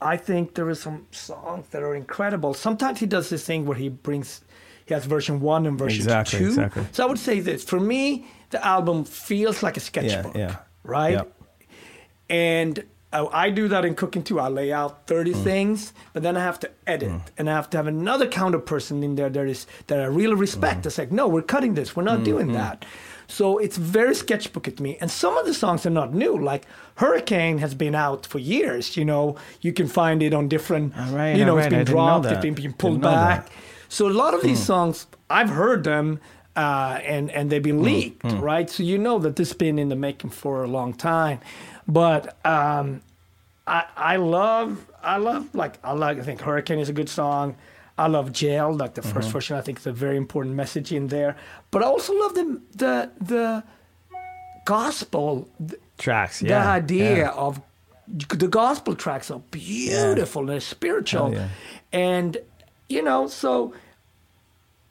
I 0.00 0.16
think 0.16 0.54
there 0.54 0.68
is 0.70 0.80
some 0.80 1.06
songs 1.10 1.66
that 1.70 1.82
are 1.82 1.94
incredible. 1.94 2.54
Sometimes 2.54 3.00
he 3.00 3.06
does 3.06 3.28
this 3.28 3.44
thing 3.44 3.66
where 3.66 3.76
he 3.76 3.88
brings. 3.88 4.40
He 4.86 4.92
has 4.94 5.06
version 5.06 5.40
one 5.40 5.66
and 5.66 5.78
version 5.78 6.00
Exactly, 6.02 6.38
two. 6.40 6.46
exactly. 6.48 6.84
So 6.92 7.04
I 7.04 7.06
would 7.06 7.18
say 7.18 7.40
this: 7.40 7.64
for 7.64 7.80
me, 7.80 8.26
the 8.54 8.66
album 8.66 9.04
feels 9.04 9.62
like 9.62 9.76
a 9.76 9.80
sketchbook, 9.80 10.34
yeah. 10.36 10.56
right? 10.82 11.12
Yep. 11.12 11.32
And 12.30 12.84
uh, 13.12 13.26
I 13.32 13.50
do 13.50 13.68
that 13.68 13.84
in 13.84 13.94
cooking 13.94 14.22
too. 14.22 14.40
I 14.40 14.48
lay 14.48 14.72
out 14.72 15.06
30 15.06 15.32
Mm. 15.34 15.44
things, 15.44 15.92
but 16.12 16.22
then 16.22 16.36
I 16.36 16.40
have 16.40 16.58
to 16.60 16.70
edit. 16.86 17.12
And 17.38 17.48
I 17.48 17.52
have 17.54 17.68
to 17.70 17.76
have 17.76 17.86
another 17.86 18.26
counter 18.26 18.58
person 18.58 19.02
in 19.02 19.14
there 19.14 19.28
that 19.30 19.46
is 19.46 19.66
that 19.86 20.00
I 20.00 20.06
really 20.06 20.34
respect. 20.34 20.82
Mm. 20.82 20.86
It's 20.86 20.98
like, 20.98 21.12
no, 21.12 21.28
we're 21.28 21.42
cutting 21.42 21.74
this. 21.74 21.94
We're 21.94 22.02
not 22.02 22.24
doing 22.24 22.52
that. 22.52 22.84
So 23.26 23.58
it's 23.58 23.76
very 23.78 24.14
sketchbook 24.14 24.68
at 24.68 24.80
me. 24.80 24.98
And 25.00 25.10
some 25.10 25.36
of 25.36 25.46
the 25.46 25.54
songs 25.54 25.86
are 25.86 25.90
not 25.90 26.12
new. 26.12 26.36
Like 26.36 26.64
Hurricane 26.96 27.58
has 27.58 27.74
been 27.74 27.94
out 27.94 28.26
for 28.26 28.38
years. 28.38 28.96
You 28.96 29.04
know, 29.04 29.36
you 29.60 29.72
can 29.72 29.86
find 29.88 30.22
it 30.22 30.34
on 30.34 30.48
different, 30.48 30.94
right, 30.96 31.36
you 31.36 31.44
know, 31.44 31.52
all 31.52 31.58
it's 31.58 31.64
right. 31.64 31.70
been 31.70 31.80
I 31.80 31.84
dropped, 31.84 32.26
it's 32.26 32.42
been, 32.42 32.54
been 32.54 32.72
pulled 32.74 33.00
Didn't 33.00 33.12
that. 33.14 33.46
Back. 33.46 33.52
So 33.88 34.08
a 34.08 34.10
lot 34.10 34.34
of 34.34 34.42
these 34.42 34.62
songs, 34.62 35.06
I've 35.30 35.50
heard 35.50 35.84
them, 35.84 36.20
uh, 36.56 37.00
and 37.04 37.30
and 37.30 37.50
they've 37.50 37.62
been 37.62 37.78
Hmm. 37.78 37.84
leaked, 37.84 38.24
right? 38.40 38.68
So 38.70 38.82
you 38.82 38.98
know 38.98 39.18
that 39.18 39.36
this 39.36 39.48
has 39.50 39.56
been 39.56 39.78
in 39.78 39.88
the 39.88 39.96
making 39.96 40.30
for 40.30 40.62
a 40.64 40.68
long 40.68 40.92
time. 40.94 41.40
But 41.86 42.36
um, 42.46 43.00
I 43.66 43.84
I 43.96 44.16
love 44.16 44.86
I 45.02 45.16
love 45.18 45.54
like 45.54 45.78
I 45.84 45.92
like 45.92 46.18
I 46.18 46.22
think 46.22 46.40
Hurricane 46.40 46.78
is 46.78 46.88
a 46.88 46.92
good 46.92 47.08
song. 47.08 47.56
I 47.96 48.08
love 48.08 48.32
Jail, 48.32 48.72
like 48.74 48.94
the 48.94 49.02
1st 49.02 49.12
Mm-hmm. 49.12 49.30
version. 49.30 49.56
I 49.56 49.60
think 49.60 49.78
it's 49.78 49.86
a 49.86 49.92
very 49.92 50.16
important 50.16 50.54
message 50.56 50.90
in 50.92 51.06
there. 51.08 51.36
But 51.70 51.82
I 51.82 51.86
also 51.86 52.12
love 52.12 52.34
the 52.34 52.60
the 52.76 53.10
the 53.20 53.62
gospel, 54.64 55.48
Tracks, 55.98 56.40
the 56.40 56.54
idea 56.54 57.16
yeah. 57.16 57.30
of 57.30 57.60
the 58.28 58.48
gospel 58.48 58.94
tracks 58.94 59.30
are 59.30 59.40
beautiful 59.50 60.40
and 60.42 60.48
they're 60.50 60.60
spiritual, 60.60 61.26
Oh, 61.26 61.32
yeah. 61.32 61.48
and 61.92 62.36
you 62.88 63.02
know, 63.02 63.28
so 63.28 63.74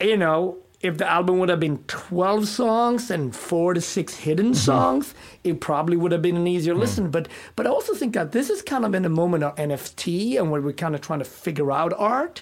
you 0.02 0.18
know, 0.18 0.58
if 0.84 0.98
the 0.98 1.10
album 1.10 1.40
would 1.40 1.50
have 1.50 1.60
been 1.62 1.78
12 1.88 2.48
songs 2.48 3.10
and 3.10 3.36
four 3.36 3.74
to 3.74 3.82
six 3.82 4.16
hidden 4.16 4.48
Mm-hmm. 4.48 4.54
songs, 4.56 5.14
it 5.44 5.60
probably 5.62 5.98
would 5.98 6.12
have 6.12 6.22
been 6.22 6.36
an 6.36 6.46
Mm. 6.46 6.50
easier 6.56 6.76
listen. 6.76 7.10
But 7.10 7.28
but 7.56 7.66
I 7.66 7.70
also 7.70 7.94
think 7.96 8.14
that 8.14 8.32
this 8.34 8.50
is 8.50 8.62
kind 8.62 8.86
of 8.86 8.94
in 8.94 9.06
a 9.06 9.10
moment 9.10 9.44
of 9.44 9.56
NFT 9.56 10.38
and 10.38 10.52
where 10.52 10.62
we're 10.62 10.74
kind 10.74 10.94
of 10.94 11.02
trying 11.02 11.20
to 11.20 11.26
figure 11.26 11.72
out 11.72 11.94
art. 11.98 12.42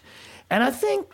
And 0.49 0.63
I 0.63 0.71
think 0.71 1.05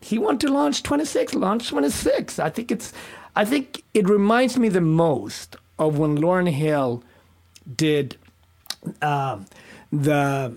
he 0.00 0.18
wanted 0.18 0.40
to 0.46 0.52
launch 0.52 0.82
26, 0.82 1.34
launch 1.34 1.68
26. 1.68 2.38
I 2.38 2.50
think 2.50 2.72
it's 2.72 2.92
I 3.36 3.44
think 3.44 3.82
it 3.94 4.08
reminds 4.08 4.56
me 4.58 4.68
the 4.70 4.80
most 4.80 5.56
of 5.78 5.98
when 5.98 6.16
Lauryn 6.18 6.50
Hill 6.50 7.02
did 7.76 8.16
um, 9.02 9.46
the 9.92 10.56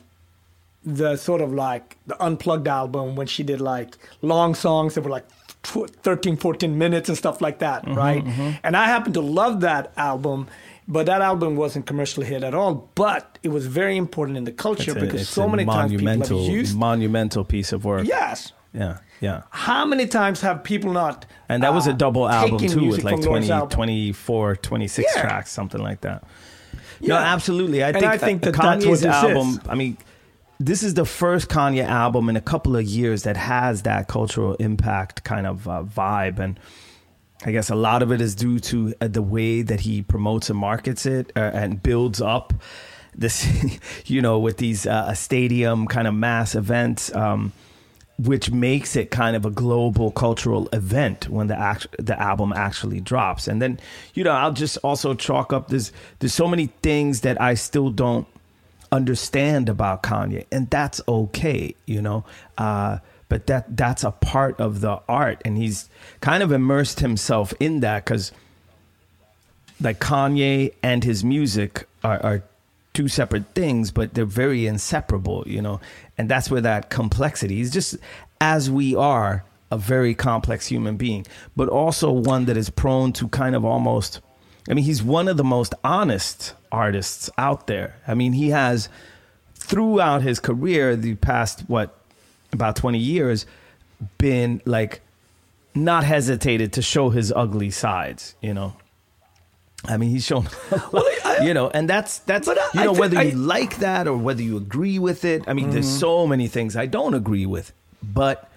the 0.86 1.18
sort 1.18 1.42
of 1.42 1.54
like 1.54 1.98
the 2.08 2.16
unplugged 2.24 2.68
album 2.68 3.16
when 3.18 3.28
she 3.28 3.44
did 3.44 3.60
like 3.60 3.98
long 4.22 4.56
songs 4.56 4.96
that 4.96 5.02
were 5.02 5.10
like 5.10 5.26
13 5.64 6.38
14 6.38 6.78
minutes 6.78 7.10
and 7.10 7.18
stuff 7.18 7.42
like 7.42 7.60
that 7.60 7.86
right 7.88 8.24
and 8.64 8.78
i 8.78 8.86
happen 8.86 9.12
to 9.14 9.22
love 9.22 9.60
that 9.62 9.92
album 9.98 10.48
but 10.88 11.06
that 11.08 11.22
album 11.22 11.56
wasn't 11.58 11.86
commercially 11.86 12.26
hit 12.26 12.44
at 12.44 12.54
all 12.54 12.90
but 12.96 13.38
it 13.44 13.50
was 13.50 13.66
very 13.68 13.98
important 13.98 14.38
in 14.38 14.46
the 14.46 14.52
culture 14.52 14.92
It's 14.92 15.00
because 15.02 15.22
it's 15.22 15.30
so 15.30 15.44
a 15.44 15.50
many 15.50 15.66
times 15.66 15.92
people 15.92 16.08
have 16.08 16.20
monumental, 16.20 16.42
used 16.50 16.78
monumental 16.78 17.44
piece 17.44 17.74
of 17.74 17.84
work. 17.84 18.06
yes 18.08 18.54
Yeah, 18.74 18.98
yeah. 19.20 19.42
how 19.50 19.86
many 19.86 20.08
times 20.08 20.42
have 20.42 20.64
people 20.64 20.92
not 20.94 21.26
And 21.50 21.64
that 21.64 21.74
was 21.74 21.88
a 21.88 21.92
uh, 21.92 21.94
double 21.94 22.30
album 22.30 22.60
too, 22.60 22.86
with 22.90 23.04
like 23.04 23.16
from 23.16 23.24
20, 23.24 23.48
24, 23.70 24.56
26 24.56 25.12
Yeah. 25.16 25.22
tracks, 25.22 25.52
something 25.52 25.82
like 25.82 26.02
that. 26.02 26.24
No, 27.02 27.16
Yeah. 27.16 27.34
absolutely. 27.36 27.84
I 27.84 27.88
And 27.90 27.98
think, 28.00 28.12
I 28.14 28.18
think 28.18 28.42
that 28.44 28.54
Kanye's 28.54 29.02
this 29.02 29.14
album. 29.14 29.60
I 29.68 29.76
mean, 29.76 29.98
this 30.60 30.84
is 30.84 30.96
the 30.96 31.06
first 31.06 31.50
Kanye 31.50 31.86
album 31.86 32.30
in 32.30 32.36
a 32.36 32.42
couple 32.42 32.76
of 32.76 32.84
years 32.84 33.24
that 33.24 33.38
has 33.38 33.84
that 33.84 34.08
cultural 34.08 34.56
impact 34.56 35.24
kind 35.24 35.46
of 35.46 35.68
uh, 35.68 35.84
vibe, 35.84 36.40
and 36.40 36.60
I 37.46 37.52
guess 37.52 37.70
a 37.70 37.76
lot 37.76 38.02
of 38.02 38.12
it 38.12 38.22
is 38.22 38.34
due 38.34 38.60
to 38.60 38.94
uh, 39.00 39.08
the 39.08 39.22
way 39.22 39.62
that 39.62 39.82
he 39.82 40.02
promotes 40.02 40.50
and 40.50 40.58
markets 40.58 41.06
it 41.06 41.32
uh, 41.36 41.52
and 41.54 41.82
builds 41.82 42.22
up 42.22 42.54
this, 43.16 43.48
you 44.06 44.22
know, 44.22 44.40
with 44.40 44.58
these 44.58 44.88
uh, 44.88 45.14
stadium 45.14 45.88
kind 45.88 46.08
of 46.08 46.14
mass 46.14 46.56
events. 46.56 47.14
Um, 47.16 47.54
which 48.20 48.50
makes 48.50 48.96
it 48.96 49.12
kind 49.12 49.36
of 49.36 49.46
a 49.46 49.52
global 49.52 50.10
cultural 50.10 50.68
event 50.74 51.30
when 51.30 51.46
the 51.46 51.56
act- 51.56 51.96
the 52.00 52.20
album 52.20 52.52
actually 52.52 53.00
drops. 53.00 53.48
And 53.48 53.62
then, 53.62 53.80
you 54.16 54.24
know, 54.24 54.32
I'll 54.32 54.54
just 54.54 54.78
also 54.78 55.14
chalk 55.14 55.54
up 55.54 55.68
there's 55.68 55.92
there's 56.18 56.34
so 56.34 56.48
many 56.48 56.68
things 56.82 57.22
that 57.22 57.40
I 57.40 57.54
still 57.54 57.92
don't 57.92 58.28
understand 58.92 59.70
about 59.70 60.04
Kanye, 60.04 60.46
and 60.52 60.70
that's 60.70 61.02
okay, 61.08 61.76
you 61.86 62.02
know. 62.02 62.26
Uh, 62.58 63.00
but 63.30 63.48
that 63.48 63.76
that's 63.76 64.04
a 64.04 64.12
part 64.12 64.60
of 64.60 64.82
the 64.82 65.02
art, 65.08 65.42
and 65.44 65.58
he's 65.58 65.90
kind 66.22 66.42
of 66.42 66.52
immersed 66.52 67.00
himself 67.00 67.54
in 67.60 67.82
that 67.82 68.06
because 68.06 68.32
like 69.82 70.00
Kanye 70.00 70.74
and 70.82 71.04
his 71.04 71.24
music 71.24 71.88
are, 72.04 72.20
are 72.24 72.44
two 72.94 73.08
separate 73.08 73.46
things, 73.54 73.92
but 73.92 74.14
they're 74.14 74.26
very 74.26 74.66
inseparable, 74.66 75.44
you 75.46 75.62
know. 75.62 75.80
And 76.18 76.30
that's 76.30 76.50
where 76.50 76.62
that 76.62 76.90
complexity 76.90 77.62
is 77.62 77.70
just 77.70 77.98
as 78.42 78.72
we 78.72 78.96
are 78.96 79.44
a 79.70 79.78
very 79.78 80.16
complex 80.16 80.66
human 80.68 80.98
being, 80.98 81.26
but 81.56 81.70
also 81.70 82.12
one 82.12 82.46
that 82.46 82.58
is 82.58 82.70
prone 82.70 83.14
to 83.14 83.28
kind 83.28 83.56
of 83.56 83.66
almost 83.66 84.22
I 84.70 84.74
mean, 84.74 84.84
he's 84.84 85.02
one 85.02 85.28
of 85.28 85.38
the 85.38 85.44
most 85.44 85.74
honest 85.84 86.54
artists 86.72 87.30
out 87.38 87.68
there. 87.68 87.96
I 88.08 88.14
mean, 88.14 88.34
he 88.34 88.50
has 88.50 88.90
throughout 89.56 90.22
his 90.22 90.40
career, 90.40 90.96
the 90.96 91.16
past 91.16 91.62
what 91.68 91.98
about 92.52 92.76
20 92.76 92.98
years, 92.98 93.46
been 94.18 94.62
like 94.66 95.02
not 95.74 96.04
hesitated 96.04 96.74
to 96.74 96.82
show 96.82 97.10
his 97.10 97.32
ugly 97.36 97.70
sides, 97.70 98.36
you 98.42 98.54
know. 98.54 98.74
I 99.86 99.98
mean, 99.98 100.10
he's 100.10 100.26
shown, 100.26 100.50
you 101.42 101.54
know, 101.54 101.70
and 101.70 101.90
that's 101.90 102.20
that's 102.20 102.48
I- 102.48 102.54
you 102.74 102.84
know 102.84 102.92
I 102.92 102.94
thi- 102.94 103.00
whether 103.00 103.18
I- 103.20 103.24
you 103.24 103.38
like 103.38 103.78
that 103.78 104.08
or 104.08 104.18
whether 104.18 104.42
you 104.42 104.58
agree 104.58 105.00
with 105.00 105.24
it. 105.24 105.44
I 105.48 105.54
mean, 105.54 105.70
there's 105.70 105.88
mm-hmm. 105.88 106.00
so 106.00 106.28
many 106.28 106.48
things 106.48 106.76
I 106.76 106.88
don't 106.88 107.14
agree 107.14 107.46
with, 107.46 107.72
but 108.02 108.50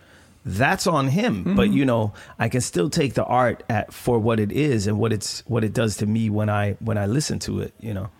that's 0.44 0.86
on 0.86 1.08
him. 1.08 1.54
But 1.56 1.68
mm-hmm. 1.68 1.76
you 1.76 1.84
know, 1.84 2.12
I 2.38 2.48
can 2.48 2.60
still 2.60 2.90
take 2.90 3.14
the 3.14 3.24
art 3.24 3.62
at 3.68 3.92
for 3.92 4.18
what 4.18 4.40
it 4.40 4.52
is 4.52 4.86
and 4.86 4.98
what 4.98 5.12
it's 5.12 5.40
what 5.46 5.64
it 5.64 5.72
does 5.72 5.96
to 5.98 6.06
me 6.06 6.30
when 6.30 6.48
I 6.48 6.72
when 6.80 6.98
I 6.98 7.06
listen 7.06 7.38
to 7.40 7.60
it. 7.60 7.74
You 7.80 7.94
know. 7.94 8.10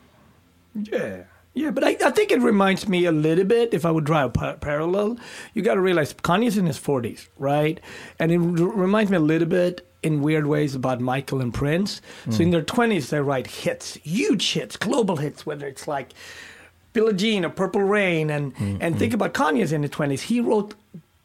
Yeah. 0.74 1.24
Yeah, 1.52 1.72
but 1.72 1.82
I, 1.82 1.96
I 2.04 2.10
think 2.10 2.30
it 2.30 2.40
reminds 2.40 2.88
me 2.88 3.06
a 3.06 3.12
little 3.12 3.44
bit, 3.44 3.74
if 3.74 3.84
I 3.84 3.90
would 3.90 4.04
draw 4.04 4.26
a 4.26 4.28
pa- 4.28 4.54
parallel, 4.54 5.18
you 5.52 5.62
got 5.62 5.74
to 5.74 5.80
realize 5.80 6.14
Kanye's 6.14 6.56
in 6.56 6.66
his 6.66 6.78
40s, 6.78 7.26
right? 7.38 7.80
And 8.20 8.30
it 8.30 8.36
r- 8.36 8.68
reminds 8.68 9.10
me 9.10 9.16
a 9.16 9.20
little 9.20 9.48
bit 9.48 9.84
in 10.02 10.22
weird 10.22 10.46
ways 10.46 10.76
about 10.76 11.00
Michael 11.00 11.40
and 11.40 11.52
Prince. 11.52 12.00
So 12.26 12.38
mm. 12.38 12.40
in 12.40 12.50
their 12.50 12.62
20s, 12.62 13.08
they 13.08 13.20
write 13.20 13.48
hits, 13.48 13.94
huge 13.94 14.52
hits, 14.52 14.76
global 14.76 15.16
hits, 15.16 15.44
whether 15.44 15.66
it's 15.66 15.88
like 15.88 16.12
Billie 16.92 17.14
Jean 17.14 17.44
or 17.44 17.50
Purple 17.50 17.82
Rain. 17.82 18.30
And, 18.30 18.54
mm, 18.54 18.78
and 18.80 18.96
think 18.96 19.10
mm. 19.10 19.16
about 19.16 19.34
Kanye's 19.34 19.72
in 19.72 19.82
the 19.82 19.88
20s. 19.88 20.20
He 20.20 20.40
wrote 20.40 20.74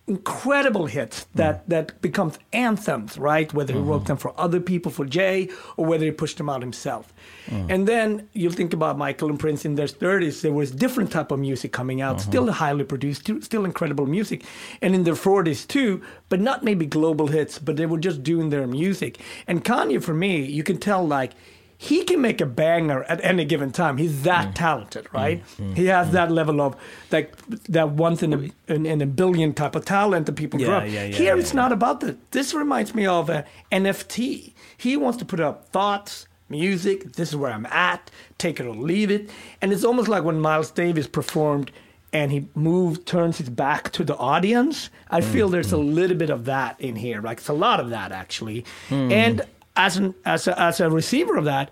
incredible 0.07 0.85
hits 0.85 1.21
mm. 1.21 1.27
that, 1.35 1.67
that 1.67 1.99
becomes 2.01 2.37
anthems, 2.53 3.17
right? 3.17 3.51
Whether 3.53 3.73
he 3.73 3.79
wrote 3.79 3.99
mm-hmm. 3.99 4.07
them 4.07 4.17
for 4.17 4.39
other 4.39 4.59
people, 4.59 4.91
for 4.91 5.05
Jay, 5.05 5.49
or 5.77 5.85
whether 5.85 6.05
he 6.05 6.11
pushed 6.11 6.37
them 6.37 6.49
out 6.49 6.61
himself. 6.61 7.11
Mm. 7.47 7.71
And 7.71 7.87
then 7.87 8.29
you 8.33 8.51
think 8.51 8.73
about 8.73 8.97
Michael 8.97 9.29
and 9.29 9.39
Prince 9.39 9.65
in 9.65 9.75
their 9.75 9.87
30s, 9.87 10.41
there 10.41 10.53
was 10.53 10.71
different 10.71 11.11
type 11.11 11.31
of 11.31 11.39
music 11.39 11.71
coming 11.71 12.01
out, 12.01 12.17
mm-hmm. 12.17 12.29
still 12.29 12.51
highly 12.51 12.83
produced, 12.83 13.21
still- 13.21 13.41
still 13.41 13.65
incredible 13.65 14.05
music. 14.05 14.43
And 14.81 14.93
in 14.93 15.03
their 15.03 15.15
40s 15.15 15.67
too, 15.67 16.03
but 16.29 16.39
not 16.39 16.63
maybe 16.63 16.85
global 16.85 17.27
hits, 17.27 17.57
but 17.57 17.75
they 17.75 17.85
were 17.85 17.99
just 17.99 18.21
doing 18.21 18.49
their 18.49 18.67
music. 18.67 19.19
And 19.47 19.63
Kanye, 19.63 20.03
for 20.03 20.13
me, 20.13 20.45
you 20.45 20.63
can 20.63 20.77
tell 20.77 21.05
like, 21.05 21.33
he 21.77 22.03
can 22.03 22.21
make 22.21 22.39
a 22.41 22.45
banger 22.45 23.03
at 23.03 23.23
any 23.23 23.43
given 23.45 23.71
time. 23.71 23.97
He's 23.97 24.23
that 24.23 24.49
Mm. 24.49 24.55
talented, 24.55 25.07
right? 25.13 25.43
He 25.75 25.85
has 25.87 26.11
that 26.11 26.31
level 26.31 26.61
of 26.61 26.75
like 27.11 27.33
that 27.69 27.89
once 27.91 28.23
in 28.23 28.33
a 28.33 28.73
in, 28.73 28.85
in 28.85 29.01
a 29.01 29.05
billion 29.05 29.53
type 29.53 29.75
of 29.75 29.83
talent 29.85 30.25
that 30.27 30.33
people 30.35 30.59
Yeah, 30.59 30.67
grow 30.67 30.83
yeah, 30.83 31.03
yeah, 31.05 31.15
Here, 31.15 31.37
it's 31.37 31.53
not 31.53 31.71
about 31.71 31.99
that. 31.99 32.31
This 32.31 32.53
reminds 32.53 32.95
me 32.95 33.05
of 33.05 33.29
a 33.29 33.43
NFT. 33.71 34.53
He 34.77 34.97
wants 34.97 35.17
to 35.19 35.25
put 35.25 35.39
up 35.39 35.69
thoughts, 35.69 36.27
music. 36.49 37.13
This 37.13 37.29
is 37.29 37.35
where 37.35 37.51
I'm 37.51 37.65
at. 37.67 38.09
Take 38.37 38.59
it 38.59 38.65
or 38.65 38.75
leave 38.75 39.11
it. 39.11 39.29
And 39.61 39.71
it's 39.73 39.83
almost 39.83 40.07
like 40.07 40.23
when 40.23 40.39
Miles 40.39 40.71
Davis 40.71 41.07
performed 41.07 41.71
and 42.13 42.31
he 42.31 42.47
moved, 42.55 43.05
turns 43.05 43.37
his 43.39 43.49
back 43.49 43.91
to 43.91 44.03
the 44.03 44.15
audience. 44.15 44.89
I 45.09 45.19
Mm, 45.21 45.23
feel 45.33 45.49
there's 45.49 45.73
a 45.73 45.77
little 45.77 46.15
bit 46.17 46.29
of 46.29 46.45
that 46.45 46.79
in 46.79 46.95
here. 46.95 47.21
Like 47.21 47.39
it's 47.39 47.49
a 47.49 47.53
lot 47.53 47.79
of 47.79 47.89
that 47.89 48.11
actually. 48.11 48.63
Mm. 48.89 49.11
And 49.11 49.41
as 49.75 49.97
an 49.97 50.15
as 50.25 50.47
a, 50.47 50.59
as 50.59 50.79
a 50.79 50.89
receiver 50.89 51.37
of 51.37 51.45
that, 51.45 51.69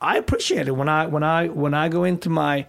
I 0.00 0.16
appreciate 0.16 0.68
it 0.68 0.72
when 0.72 0.88
I 0.88 1.06
when 1.06 1.22
I 1.22 1.48
when 1.48 1.74
I 1.74 1.88
go 1.88 2.04
into 2.04 2.28
my 2.30 2.66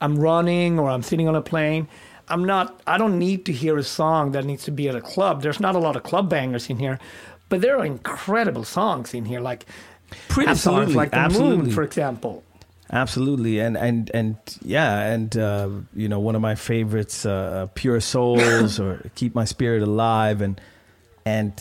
I'm 0.00 0.18
running 0.18 0.78
or 0.78 0.90
I'm 0.90 1.02
sitting 1.02 1.28
on 1.28 1.34
a 1.34 1.42
plane. 1.42 1.88
I'm 2.28 2.44
not 2.44 2.80
I 2.86 2.98
don't 2.98 3.18
need 3.18 3.46
to 3.46 3.52
hear 3.52 3.76
a 3.76 3.84
song 3.84 4.32
that 4.32 4.44
needs 4.44 4.64
to 4.64 4.70
be 4.70 4.88
at 4.88 4.94
a 4.94 5.00
club. 5.00 5.42
There's 5.42 5.60
not 5.60 5.74
a 5.74 5.78
lot 5.78 5.96
of 5.96 6.02
club 6.02 6.28
bangers 6.28 6.68
in 6.68 6.78
here, 6.78 6.98
but 7.48 7.60
there 7.60 7.78
are 7.78 7.84
incredible 7.84 8.64
songs 8.64 9.14
in 9.14 9.24
here 9.24 9.40
like 9.40 9.66
pretty 10.28 10.54
songs 10.54 10.88
Absolutely, 10.90 10.94
like 10.94 11.10
The 11.10 11.16
Moon 11.16 11.24
absolutely. 11.26 11.70
for 11.72 11.82
example. 11.82 12.42
Absolutely, 12.92 13.58
and 13.58 13.76
and 13.76 14.10
and 14.14 14.36
yeah, 14.62 15.00
and 15.00 15.36
uh, 15.36 15.68
you 15.92 16.08
know, 16.08 16.20
one 16.20 16.36
of 16.36 16.40
my 16.40 16.54
favorites, 16.54 17.26
uh, 17.26 17.30
uh, 17.32 17.66
"Pure 17.74 18.00
Souls" 18.00 18.78
or 18.78 19.10
"Keep 19.16 19.34
My 19.34 19.44
Spirit 19.44 19.82
Alive," 19.82 20.40
and 20.40 20.60
and 21.24 21.52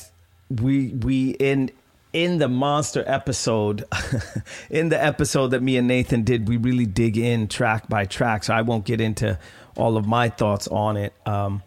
we 0.50 0.90
we 0.90 1.32
in 1.32 1.72
in 2.16 2.38
the 2.38 2.48
monster 2.48 3.04
episode, 3.06 3.84
in 4.70 4.88
the 4.90 5.04
episode 5.04 5.48
that 5.50 5.62
me 5.62 5.76
and 5.76 5.86
Nathan 5.88 6.24
did, 6.24 6.48
we 6.48 6.56
really 6.56 6.86
dig 6.86 7.18
in 7.18 7.48
track 7.50 7.90
by 7.90 8.06
track. 8.06 8.46
So 8.46 8.54
I 8.54 8.62
won't 8.62 8.86
get 8.86 9.02
into 9.02 9.38
all 9.76 9.98
of 9.98 10.08
my 10.08 10.30
thoughts 10.30 10.68
on 10.70 10.96
it, 10.96 11.14
um, 11.26 11.62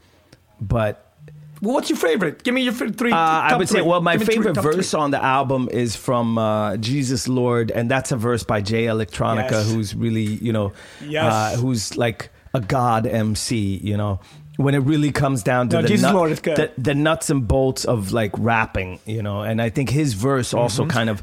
but 0.60 1.12
Well, 1.60 1.74
what's 1.74 1.90
your 1.90 1.98
favorite? 1.98 2.42
Give 2.44 2.54
me 2.54 2.62
your 2.62 2.72
three. 2.72 3.12
uh, 3.12 3.16
I 3.16 3.56
would 3.56 3.68
say, 3.68 3.82
well, 3.82 4.00
my 4.00 4.16
me 4.16 4.24
three, 4.24 4.36
favorite 4.36 4.54
verse 4.56 4.90
three. 4.92 5.00
on 5.00 5.10
the 5.10 5.22
album 5.22 5.68
is 5.70 5.94
from 5.96 6.38
uh, 6.38 6.78
Jesus 6.78 7.28
Lord, 7.28 7.70
and 7.70 7.90
that's 7.90 8.10
a 8.12 8.16
verse 8.16 8.44
by 8.44 8.62
Jay 8.62 8.84
Electronica, 8.86 9.50
Yes. 9.50 9.70
who's 9.72 9.94
really, 9.94 10.22
you 10.22 10.52
know, 10.54 10.72
Yes. 11.04 11.32
uh, 11.32 11.60
who's 11.60 11.96
like 11.98 12.30
a 12.54 12.60
god 12.62 13.06
MC, 13.06 13.76
you 13.84 13.96
know. 13.98 14.20
When 14.58 14.74
it 14.74 14.80
really 14.80 15.12
comes 15.12 15.42
down 15.44 15.68
to 15.70 15.76
No, 15.76 15.82
the, 15.82 15.88
Jesus 15.88 16.02
nut- 16.02 16.14
Lord 16.14 16.30
is 16.32 16.40
good. 16.40 16.56
the 16.56 16.70
the 16.76 16.94
nuts 16.94 17.30
and 17.30 17.46
bolts 17.46 17.84
of 17.84 18.12
like 18.12 18.32
rapping, 18.36 18.98
you 19.06 19.22
know, 19.22 19.40
and 19.42 19.62
I 19.62 19.70
think 19.70 19.88
his 19.88 20.14
verse 20.14 20.52
also 20.52 20.82
Mm-hmm. 20.82 20.90
kind 20.98 21.10
of 21.10 21.22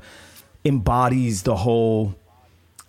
embodies 0.64 1.44
the 1.44 1.56
whole. 1.56 2.16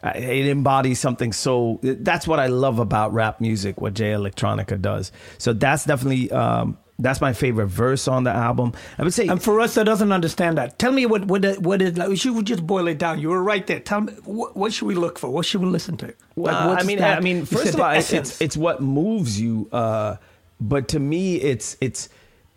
uh, 0.02 0.12
It 0.14 0.46
embodies 0.46 1.00
something 1.00 1.32
so. 1.32 1.80
That's 1.82 2.26
what 2.28 2.38
I 2.38 2.46
love 2.46 2.78
about 2.78 3.12
rap 3.12 3.40
music. 3.40 3.80
What 3.80 3.94
Jay 3.94 4.12
Electronica 4.12 4.80
does. 4.80 5.12
So 5.38 5.52
that's 5.52 5.85
definitely 5.85 6.30
um, 6.30 6.78
that's 6.98 7.20
my 7.20 7.32
favorite 7.32 7.66
verse 7.66 8.09
on 8.09 8.24
the 8.24 8.30
album. 8.30 8.72
I 8.98 9.02
would 9.02 9.12
say 9.12 9.26
And 9.26 9.42
for 9.42 9.61
us 9.61 9.74
that 9.74 9.85
doesn't 9.85 10.12
understand 10.12 10.56
that, 10.59 10.79
tell 10.79 10.92
me 10.92 11.06
what 11.06 11.25
what 11.27 11.44
it- 11.44 11.60
what 11.60 11.83
is 11.83 11.96
like. 11.98 12.08
We 12.08 12.16
should 12.16 12.44
just 12.46 12.66
boil 12.66 12.87
it 12.88 12.98
down. 12.98 13.18
You 13.18 13.31
were 13.31 13.42
right 13.42 13.66
there. 13.66 13.81
Tell 13.81 14.00
me 14.02 14.12
what, 14.25 14.56
what 14.56 14.73
should 14.73 14.87
we 14.87 14.94
look 14.94 15.18
for? 15.18 15.29
What 15.29 15.44
should 15.44 15.60
we 15.60 15.66
listen 15.66 15.96
to? 15.98 16.06
Like, 16.06 16.16
Well, 16.37 16.68
what's 16.68 16.85
I 16.85 16.87
mean, 16.87 17.02
I 17.02 17.21
mean, 17.21 17.44
first 17.46 17.75
of 17.75 17.81
all, 17.81 17.90
it's, 17.90 18.12
it's 18.12 18.40
it's 18.40 18.56
what 18.56 18.81
moves 18.81 19.40
you. 19.40 19.68
Uh, 19.73 20.16
but 20.61 20.88
to 20.88 20.98
me, 20.98 21.37
it's 21.37 21.77
it's 21.81 22.09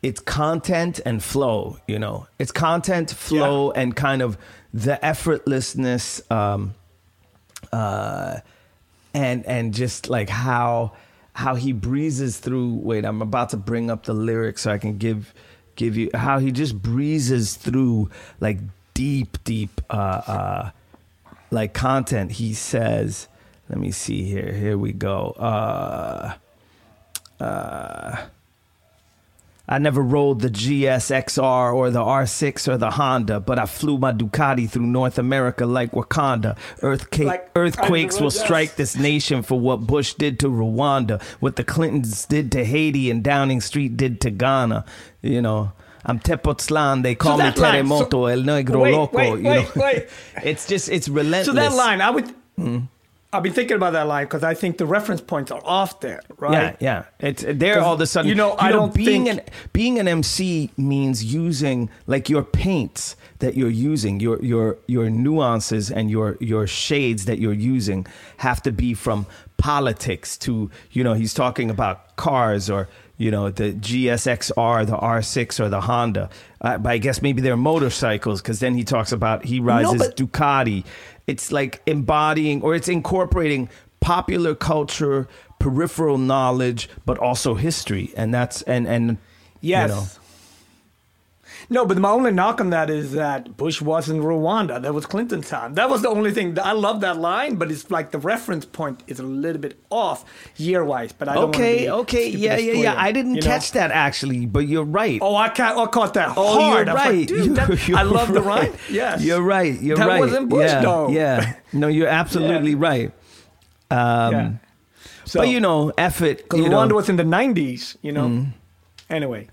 it's 0.01 0.19
content 0.19 0.99
and 1.05 1.23
flow. 1.23 1.77
You 1.87 1.99
know, 1.99 2.27
it's 2.37 2.51
content, 2.51 3.11
flow, 3.11 3.71
and 3.71 3.95
kind 3.95 4.21
of 4.21 4.37
the 4.73 4.99
effortlessness, 5.01 6.29
um, 6.31 6.75
uh, 7.71 8.39
and 9.13 9.45
and 9.45 9.73
just 9.73 10.09
like 10.09 10.29
how 10.29 10.93
how 11.33 11.55
he 11.55 11.71
breezes 11.73 12.39
through. 12.39 12.75
Wait, 12.75 13.05
I'm 13.05 13.21
about 13.21 13.49
to 13.49 13.57
bring 13.57 13.89
up 13.89 14.05
the 14.05 14.13
lyrics 14.13 14.63
so 14.63 14.71
I 14.71 14.77
can 14.77 14.97
give 14.97 15.33
give 15.75 15.97
you 15.97 16.09
how 16.13 16.39
he 16.39 16.51
just 16.51 16.81
breezes 16.81 17.55
through 17.55 18.09
like 18.39 18.59
deep, 18.93 19.37
deep. 19.43 19.81
Uh, 19.89 19.93
uh, 19.93 20.71
like 21.51 21.73
content 21.73 22.31
he 22.31 22.53
says 22.53 23.27
let 23.69 23.79
me 23.79 23.91
see 23.91 24.23
here 24.23 24.51
here 24.53 24.77
we 24.77 24.91
go 24.91 25.31
uh 25.31 26.33
uh 27.39 28.17
I 29.71 29.77
never 29.77 30.01
rode 30.01 30.41
the 30.41 30.49
GSXR 30.49 31.75
or 31.75 31.91
the 31.91 31.99
R6 31.99 32.67
or 32.67 32.77
the 32.77 32.89
Honda, 32.89 33.39
but 33.39 33.59
I 33.59 33.67
flew 33.67 33.99
my 33.99 34.11
Ducati 34.11 34.67
through 34.67 34.87
North 34.87 35.19
America 35.19 35.67
like 35.67 35.91
Wakanda. 35.91 36.57
Earthquake, 36.81 37.27
Like- 37.27 37.51
earthquakes 37.55 38.19
will 38.19 38.31
strike 38.31 38.77
this 38.77 38.95
nation 38.95 39.43
for 39.43 39.59
what 39.59 39.81
Bush 39.81 40.15
did 40.15 40.39
to 40.39 40.47
Rwanda, 40.49 41.21
what 41.39 41.55
the 41.55 41.63
Clintons 41.63 42.25
did 42.25 42.51
to 42.53 42.65
Haiti, 42.65 43.11
and 43.11 43.23
Downing 43.23 43.61
Street 43.61 43.95
did 43.95 44.19
to 44.21 44.31
Ghana. 44.31 44.85
You 45.21 45.39
know, 45.43 45.71
I'm 46.03 46.19
Tepoztlan. 46.19 47.03
They 47.03 47.13
call 47.13 47.37
me 47.37 47.43
that 47.43 47.57
line- 47.59 47.87
so- 47.87 48.05
Terremoto, 48.05 48.31
El 48.31 48.39
Negro 48.39 48.81
Wait, 48.81 48.91
Loco. 48.95 49.17
wait, 49.17 49.37
you 49.37 49.43
know, 49.43 49.67
wait, 49.75 50.07
it's 50.43 50.65
just 50.65 50.89
it's 50.89 51.07
relentless. 51.07 51.45
So 51.45 51.53
that 51.53 51.73
line, 51.73 52.01
I 52.01 52.09
would. 52.09 52.33
Hmm. 52.55 52.79
I've 53.31 53.43
been 53.43 53.53
thinking 53.53 53.77
about 53.77 53.93
that 53.93 54.07
line 54.07 54.25
because 54.25 54.43
I 54.43 54.55
think 54.55 54.79
the 54.79 54.87
reference 54.87 55.21
points 55.21 55.51
are 55.51 55.61
off 55.63 55.99
there, 55.99 56.21
right? 56.37 56.75
Yeah, 56.81 57.03
yeah. 57.19 57.27
It's 57.29 57.43
there 57.47 57.79
all 57.79 57.93
of 57.93 58.01
a 58.01 58.07
sudden. 58.07 58.27
you 58.27 58.33
know, 58.33 58.55
I 58.57 58.71
don't 58.71 58.91
being 58.93 59.25
think- 59.25 59.41
an 59.41 59.45
being 59.71 59.99
an 59.99 60.07
MC 60.07 60.71
means 60.77 61.23
using 61.23 61.91
like 62.07 62.27
your 62.27 62.41
paints 62.43 63.15
that 63.37 63.55
you're 63.55 63.69
using, 63.69 64.19
your 64.19 64.41
your 64.43 64.77
your 64.87 65.11
nuances 65.11 65.91
and 65.91 66.09
your 66.09 66.37
your 66.39 66.65
shades 66.65 67.25
that 67.25 67.37
you're 67.37 67.53
using 67.53 68.07
have 68.37 68.63
to 68.63 68.71
be 68.71 68.95
from 68.95 69.27
politics 69.57 70.37
to 70.39 70.71
you 70.91 71.03
know 71.03 71.13
he's 71.13 71.33
talking 71.33 71.69
about 71.69 72.15
cars 72.15 72.69
or 72.69 72.87
you 73.19 73.29
know 73.29 73.51
the 73.51 73.73
GSXR, 73.73 74.87
the 74.87 74.97
R6 74.97 75.59
or 75.59 75.69
the 75.69 75.81
Honda. 75.81 76.29
Uh, 76.61 76.77
but 76.79 76.89
I 76.93 76.97
guess 76.97 77.21
maybe 77.21 77.41
they're 77.43 77.55
motorcycles 77.57 78.41
because 78.41 78.59
then 78.59 78.73
he 78.73 78.83
talks 78.83 79.11
about 79.11 79.45
he 79.45 79.59
rides 79.59 79.91
his 79.91 80.01
but- 80.01 80.17
Ducati. 80.17 80.83
It's 81.27 81.51
like 81.51 81.81
embodying 81.85 82.63
or 82.63 82.73
it's 82.73 82.87
incorporating 82.87 83.69
popular 83.99 84.55
culture, 84.55 85.27
peripheral 85.59 86.17
knowledge, 86.17 86.89
but 87.05 87.17
also 87.19 87.53
history, 87.53 88.11
and 88.17 88.33
that's 88.33 88.63
and 88.63 88.87
and 88.87 89.17
Yes. 89.61 89.89
you 89.89 89.95
know. 89.95 90.05
No, 91.71 91.85
but 91.85 91.99
my 91.99 92.09
only 92.09 92.31
knock 92.31 92.59
on 92.59 92.71
that 92.71 92.89
is 92.89 93.11
that 93.11 93.55
Bush 93.55 93.79
was 93.79 94.09
in 94.09 94.21
Rwanda. 94.21 94.81
That 94.81 94.91
was 94.91 95.05
Clinton's 95.05 95.47
time. 95.49 95.75
That 95.75 95.87
was 95.87 96.01
the 96.01 96.09
only 96.09 96.31
thing. 96.31 96.57
I 96.57 96.71
love 96.71 97.01
that 97.01 97.17
line, 97.17 97.57
but 97.57 97.69
it's 97.71 97.91
like 97.91 98.09
the 98.09 98.17
reference 98.17 98.65
point 98.65 99.03
is 99.05 99.19
a 99.19 99.23
little 99.23 99.61
bit 99.61 99.79
off 99.91 100.25
year 100.57 100.83
wise. 100.83 101.11
But 101.11 101.27
I 101.29 101.35
don't 101.35 101.49
Okay, 101.49 101.81
be 101.83 101.89
okay, 101.91 102.27
yeah, 102.29 102.57
yeah, 102.57 102.73
yeah. 102.73 102.95
I 102.97 103.11
didn't 103.11 103.35
you 103.35 103.41
know? 103.41 103.45
catch 103.47 103.73
that 103.73 103.91
actually, 103.91 104.47
but 104.47 104.67
you're 104.67 104.83
right. 104.83 105.19
Oh, 105.21 105.35
I, 105.35 105.49
ca- 105.49 105.79
I 105.79 105.85
caught 105.85 106.15
that 106.15 106.33
Oh, 106.35 106.59
hard. 106.59 106.87
you're 106.87 106.95
was 106.95 107.03
like, 107.05 107.09
right. 107.13 107.27
dude, 107.27 107.45
You're- 107.45 107.55
that- 107.55 107.87
you're 107.87 107.97
I 107.99 108.01
love 108.01 108.33
the 108.33 108.41
rhyme. 108.41 108.73
Yes, 108.89 109.23
You're 109.23 109.41
right. 109.43 109.79
You're 109.79 109.97
that 109.97 110.07
right. 110.07 110.19
wasn't 110.21 110.49
Bush, 110.49 110.71
yeah, 110.71 110.81
though. 110.81 111.09
Yeah. 111.09 111.53
No, 111.73 111.87
you're 111.87 112.07
absolutely 112.07 112.73
right. 112.73 113.11
Um, 113.91 114.31
yeah. 114.33 114.51
So, 115.25 115.41
but 115.41 115.49
you 115.49 115.59
know, 115.59 115.91
effort. 115.99 116.37
because 116.37 116.61
You 116.61 116.65
Rwanda 116.65 116.89
know, 116.89 116.95
was 116.95 117.09
in 117.09 117.15
the 117.17 117.23
'90s. 117.23 117.95
You 118.01 118.11
know. 118.11 118.47
Anyway, 119.07 119.49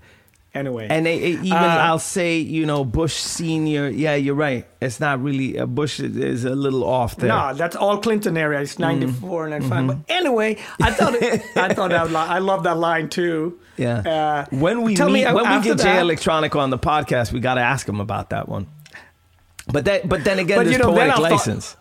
anyway, 0.57 0.87
And 0.89 1.05
they, 1.05 1.17
even 1.17 1.53
Uh, 1.53 1.87
I'll 1.87 1.99
say, 1.99 2.37
you 2.37 2.65
know, 2.65 2.83
Bush 2.83 3.13
Senior. 3.13 3.87
Yeah, 3.89 4.15
you're 4.15 4.35
right. 4.35 4.65
It's 4.81 4.99
not 4.99 5.21
really 5.23 5.57
uh, 5.57 5.65
Bush 5.65 5.99
is 5.99 6.43
a 6.45 6.55
little 6.55 6.83
off 6.83 7.15
there. 7.15 7.29
No, 7.29 7.53
that's 7.53 7.75
all 7.75 7.97
Clinton 7.99 8.35
area. 8.37 8.59
It's 8.61 8.75
Mm. 8.75 8.79
94 8.99 9.43
and 9.45 9.51
95. 9.51 9.77
Mm-hmm. 9.77 9.87
But 9.87 9.97
anyway, 10.09 10.57
I 10.81 10.91
thought 10.91 11.15
it, 11.15 11.41
I 11.55 11.73
thought 11.73 11.89
that 11.91 12.11
line, 12.11 12.29
I 12.29 12.39
love 12.39 12.63
that 12.63 12.77
line 12.77 13.09
too. 13.09 13.59
Yeah. 13.77 13.99
Uh, 13.99 14.45
when 14.55 14.81
we 14.81 14.95
tell 14.95 15.09
meet, 15.09 15.27
me 15.27 15.33
when 15.33 15.57
we 15.57 15.63
get 15.63 15.77
Jay 15.79 15.99
Electronic 15.99 16.55
on 16.55 16.69
the 16.69 16.79
podcast, 16.79 17.31
we 17.31 17.39
got 17.39 17.55
to 17.55 17.61
ask 17.61 17.87
him 17.87 17.99
about 17.99 18.31
that 18.31 18.49
one. 18.49 18.67
But 19.71 19.85
that, 19.85 20.07
but 20.07 20.23
then 20.23 20.39
again, 20.39 20.57
But, 20.59 20.63
there's 20.65 20.77
you 20.77 20.83
know, 20.83 20.91
poetic 20.93 21.13
I 21.13 21.15
thought- 21.17 21.31
license. 21.31 21.75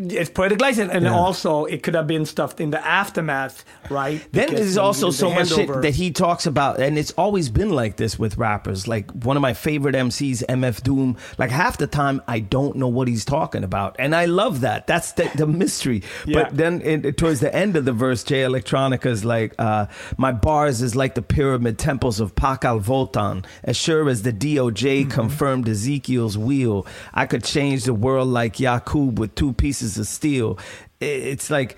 It's 0.00 0.30
poetic 0.30 0.60
license, 0.60 0.90
and 0.92 1.04
Yeah. 1.04 1.14
also 1.14 1.64
it 1.66 1.82
could 1.82 1.94
have 1.94 2.06
been 2.06 2.24
stuff 2.24 2.58
in 2.60 2.70
the 2.70 2.84
aftermath, 2.84 3.64
right? 3.90 4.20
Then 4.32 4.46
Because 4.48 4.60
there's 4.60 4.76
also 4.78 5.10
so 5.10 5.28
the 5.28 5.34
much 5.34 5.48
shit 5.48 5.82
that 5.82 5.94
he 5.94 6.10
talks 6.10 6.46
about, 6.46 6.80
and 6.80 6.98
it's 6.98 7.10
always 7.12 7.48
been 7.48 7.70
like 7.70 7.96
this 7.96 8.18
with 8.18 8.36
rappers. 8.38 8.86
Like 8.88 9.10
one 9.10 9.36
of 9.36 9.40
my 9.42 9.52
favorite 9.54 9.94
MCs, 9.94 10.42
MF 10.48 10.82
Doom. 10.82 11.16
Like 11.38 11.50
half 11.50 11.76
the 11.78 11.86
time, 11.86 12.22
I 12.26 12.40
don't 12.40 12.76
know 12.76 12.88
what 12.88 13.08
he's 13.08 13.24
talking 13.24 13.64
about, 13.64 13.96
and 13.98 14.14
I 14.14 14.24
love 14.26 14.60
that. 14.62 14.86
That's 14.86 15.12
the, 15.12 15.30
the 15.34 15.46
mystery. 15.46 16.02
Yeah. 16.26 16.44
But 16.44 16.56
then 16.56 16.80
in, 16.80 17.02
towards 17.14 17.40
the 17.40 17.54
end 17.54 17.76
of 17.76 17.84
the 17.84 17.92
verse, 17.92 18.24
Jay 18.24 18.42
Electronica 18.42 19.06
is 19.06 19.24
like, 19.24 19.54
uh, 19.58 19.86
"My 20.16 20.32
bars 20.32 20.80
is 20.82 20.94
like 20.96 21.14
the 21.14 21.22
pyramid 21.22 21.78
temples 21.78 22.20
of 22.20 22.34
Pakal 22.34 22.80
Votan. 22.82 23.44
As 23.64 23.76
sure 23.76 24.08
as 24.08 24.22
the 24.22 24.32
DOJ 24.32 25.00
Mm-hmm. 25.00 25.10
confirmed 25.10 25.68
Ezekiel's 25.68 26.36
wheel, 26.38 26.86
I 27.14 27.26
could 27.26 27.44
change 27.44 27.84
the 27.84 27.94
world 27.94 28.28
like 28.28 28.58
Yakub 28.60 29.18
with 29.18 29.34
two 29.34 29.52
pieces 29.52 29.89
of 29.98 30.06
steel." 30.06 30.58
It's 31.00 31.50
like. 31.50 31.76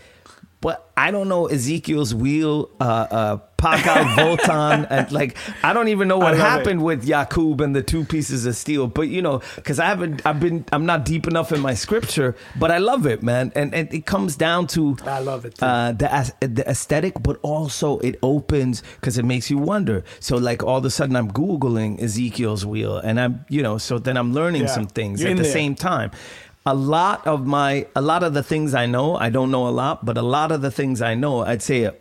But 0.60 0.88
I 0.96 1.10
don't 1.10 1.28
know 1.28 1.46
Ezekiel's 1.48 2.14
wheel, 2.14 2.70
uh, 2.80 2.84
uh, 2.84 3.36
Pakal 3.58 4.04
Votan, 4.14 4.86
and 4.88 5.10
like 5.10 5.36
I 5.64 5.72
don't 5.72 5.88
even 5.88 6.06
know 6.06 6.18
what 6.18 6.36
happened 6.36 6.84
with 6.84 7.02
Yakub 7.04 7.60
and 7.60 7.74
the 7.74 7.82
two 7.82 8.04
pieces 8.04 8.46
of 8.46 8.54
steel. 8.54 8.86
But 8.86 9.08
you 9.08 9.22
know, 9.22 9.42
because 9.56 9.80
I 9.80 9.86
haven't, 9.86 10.24
I've 10.24 10.38
been, 10.38 10.64
I'm 10.70 10.86
not 10.86 11.04
deep 11.04 11.26
enough 11.26 11.50
in 11.50 11.58
my 11.58 11.74
scripture, 11.74 12.36
but 12.60 12.70
I 12.70 12.78
love 12.78 13.06
it, 13.06 13.24
man. 13.24 13.50
And 13.56 13.74
and 13.74 13.92
it 13.92 14.06
comes 14.06 14.36
down 14.36 14.68
to 14.68 14.96
I 15.04 15.18
love 15.18 15.44
it, 15.44 15.60
uh, 15.60 15.92
the 15.98 16.32
the 16.40 16.62
aesthetic, 16.70 17.20
but 17.20 17.40
also 17.42 17.98
it 17.98 18.20
opens 18.22 18.84
because 19.00 19.18
it 19.18 19.24
makes 19.24 19.50
you 19.50 19.58
wonder. 19.58 20.04
So 20.20 20.36
like 20.36 20.62
all 20.62 20.78
of 20.78 20.84
a 20.84 20.90
sudden, 20.90 21.16
I'm 21.16 21.32
googling 21.32 22.00
Ezekiel's 22.00 22.64
wheel, 22.64 22.98
and 22.98 23.18
I'm 23.18 23.44
you 23.48 23.64
know, 23.64 23.78
so 23.78 23.98
then 23.98 24.16
I'm 24.16 24.32
learning 24.32 24.62
Yeah. 24.62 24.68
some 24.68 24.86
things 24.86 25.20
You're 25.20 25.32
at 25.32 25.38
the 25.38 25.42
there. 25.42 25.52
same 25.52 25.74
time. 25.74 26.12
A 26.64 26.74
lot 26.74 27.26
of 27.26 27.44
my, 27.46 27.86
a 27.96 28.00
lot 28.00 28.22
of 28.22 28.34
the 28.34 28.42
things 28.42 28.72
I 28.74 28.86
know, 28.86 29.16
I 29.16 29.30
don't 29.30 29.50
know 29.50 29.66
a 29.66 29.70
lot, 29.70 30.04
but 30.04 30.16
a 30.16 30.22
lot 30.22 30.52
of 30.52 30.62
the 30.62 30.70
things 30.70 31.02
I 31.02 31.14
know, 31.14 31.40
I'd 31.44 31.60
say 31.62 31.82
a 31.84 31.94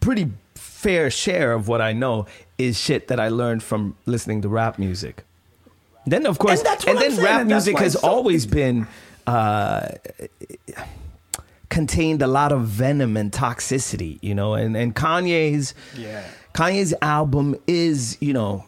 pretty 0.00 0.30
fair 0.54 1.10
share 1.10 1.52
of 1.52 1.66
what 1.66 1.80
I 1.80 1.92
know 1.92 2.26
is 2.56 2.78
shit 2.78 3.08
that 3.08 3.18
I 3.18 3.28
learned 3.28 3.62
from 3.64 3.96
listening 4.06 4.42
to 4.42 4.48
rap 4.48 4.78
music. 4.78 5.24
Then 6.06 6.24
of 6.24 6.38
course, 6.38 6.60
And 6.60 6.84
and 6.88 6.98
then 6.98 7.10
saying, 7.12 7.24
rap 7.24 7.40
and 7.40 7.48
music 7.50 7.78
has 7.78 7.94
so- 7.94 8.08
always 8.08 8.46
been 8.46 8.86
uh, 9.26 9.88
contained 11.68 12.22
a 12.22 12.26
lot 12.26 12.52
of 12.52 12.62
venom 12.62 13.16
and 13.16 13.30
toxicity, 13.30 14.18
you 14.22 14.34
know. 14.34 14.54
And 14.54 14.76
and 14.76 14.94
Kanye's 14.94 15.74
Yeah. 15.96 16.22
Kanye's 16.54 16.94
album 17.02 17.56
is, 17.66 18.16
you 18.20 18.32
know, 18.32 18.64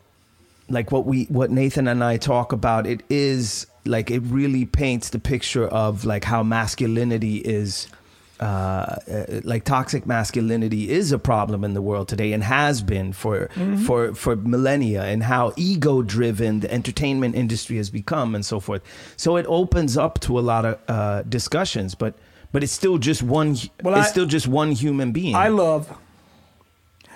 like 0.73 0.91
what 0.91 1.05
we 1.07 1.25
what 1.27 1.51
Nathan 1.51 1.87
and 1.87 2.03
I 2.03 2.17
talk 2.17 2.53
about. 2.53 2.87
It 2.87 3.03
is 3.09 3.67
like 3.85 4.11
it 4.11 4.21
really 4.21 4.65
paints 4.65 5.11
the 5.11 5.19
picture 5.21 5.69
of 5.69 6.05
like 6.05 6.25
how 6.25 6.43
masculinity 6.43 7.37
is. 7.39 7.87
Uh, 8.41 8.97
uh, 9.09 9.41
like 9.45 9.63
toxic 9.63 10.05
masculinity 10.05 10.91
is 10.91 11.13
a 11.13 11.19
problem 11.19 11.63
in 11.63 11.75
the 11.75 11.83
world 11.83 12.09
today 12.09 12.33
and 12.33 12.43
has 12.43 12.83
been 12.83 13.13
for 13.13 13.49
for 13.87 14.13
for 14.17 14.35
millennia 14.35 15.05
and 15.05 15.23
how 15.23 15.53
ego 15.57 16.03
driven 16.03 16.59
the 16.59 16.73
entertainment 16.73 17.37
industry 17.37 17.77
has 17.77 17.89
become 17.89 18.35
and 18.35 18.45
so 18.45 18.59
forth 18.59 18.83
so 19.17 19.37
it 19.37 19.47
opens 19.49 19.97
up 19.97 20.19
to 20.19 20.41
a 20.41 20.43
lot 20.43 20.65
of 20.65 20.77
uh, 20.89 21.23
discussions 21.29 21.95
but 21.95 22.15
but 22.51 22.65
it's 22.65 22.73
still 22.73 22.99
just 22.99 23.23
one 23.23 23.55
Well, 23.81 23.95
it's 23.95 24.09
I- 24.09 24.11
still 24.11 24.27
just 24.27 24.49
one 24.49 24.73
human 24.73 25.13
being 25.13 25.37
I 25.37 25.47
love. 25.49 25.97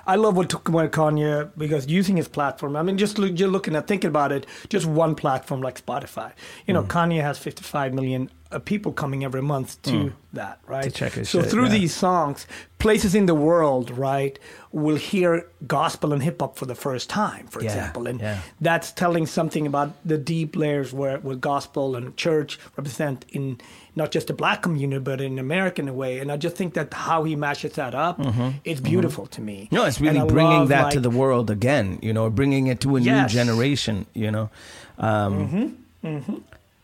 I 0.06 0.14
love 0.16 0.36
what 0.36 0.48
took 0.48 0.68
what 0.68 0.92
Kanye 0.92 1.50
because 1.56 1.88
using 1.88 2.16
his 2.16 2.28
platform. 2.28 2.76
I 2.76 2.82
mean, 2.82 2.96
just 2.96 3.18
look, 3.18 3.38
you're 3.38 3.48
looking 3.48 3.74
at 3.74 3.88
thinking 3.88 4.08
about 4.08 4.30
it. 4.30 4.46
Just 4.68 4.86
one 4.86 5.16
platform 5.16 5.60
like 5.60 5.84
Spotify. 5.84 6.32
You 6.66 6.74
know, 6.74 6.82
mm. 6.82 6.88
Kanye 6.88 7.22
has 7.22 7.38
55 7.38 7.92
million 7.92 8.30
uh, 8.52 8.58
people 8.58 8.92
coming 8.92 9.24
every 9.24 9.42
month 9.42 9.80
to 9.82 10.12
that, 10.32 10.60
right? 10.66 10.84
To 10.84 10.90
check 10.90 11.12
his 11.14 11.28
so 11.28 11.40
shit, 11.42 11.50
through 11.50 11.64
yeah. 11.64 11.78
these 11.78 11.94
songs, 11.94 12.46
places 12.78 13.14
in 13.14 13.26
the 13.26 13.34
world, 13.34 13.90
right, 13.90 14.38
will 14.72 14.96
hear 14.96 15.48
gospel 15.66 16.12
and 16.12 16.22
hip 16.22 16.40
hop 16.40 16.56
for 16.56 16.66
the 16.66 16.74
first 16.74 17.08
time, 17.10 17.46
for 17.48 17.60
Yeah, 17.62 17.66
example, 17.68 18.06
and 18.06 18.20
yeah. 18.20 18.40
that's 18.60 18.92
telling 18.92 19.26
something 19.26 19.66
about 19.66 19.92
the 20.04 20.18
deep 20.18 20.54
layers 20.56 20.92
where, 20.92 21.18
where 21.18 21.36
gospel 21.36 21.96
and 21.96 22.16
church 22.16 22.58
represent 22.76 23.24
in 23.30 23.58
not 23.94 24.10
just 24.10 24.26
the 24.26 24.34
black 24.34 24.62
community 24.62 25.02
but 25.02 25.20
in 25.20 25.38
America 25.38 25.80
in 25.80 25.88
a 25.88 25.94
way. 25.94 26.18
And 26.18 26.30
I 26.30 26.36
just 26.36 26.54
think 26.54 26.74
that 26.74 26.92
how 26.92 27.24
he 27.24 27.34
mashes 27.34 27.72
that 27.74 27.94
up 27.94 28.20
is 28.64 28.80
beautiful 28.80 29.26
to 29.28 29.40
me. 29.40 29.64
Mm-hmm. 29.64 29.74
No, 29.74 29.84
it's 29.86 30.00
really 30.00 30.20
bringing 30.28 30.58
love, 30.60 30.68
that 30.68 30.92
to 30.92 31.00
the 31.00 31.10
world 31.10 31.50
again. 31.50 31.98
You 32.02 32.12
know, 32.12 32.28
bringing 32.30 32.66
it 32.66 32.80
to 32.80 32.96
a 32.96 33.00
new 33.00 33.26
generation. 33.26 34.06
You 34.14 34.30
know, 34.30 34.50
um, 34.98 35.76
Mm-hmm. 36.04 36.36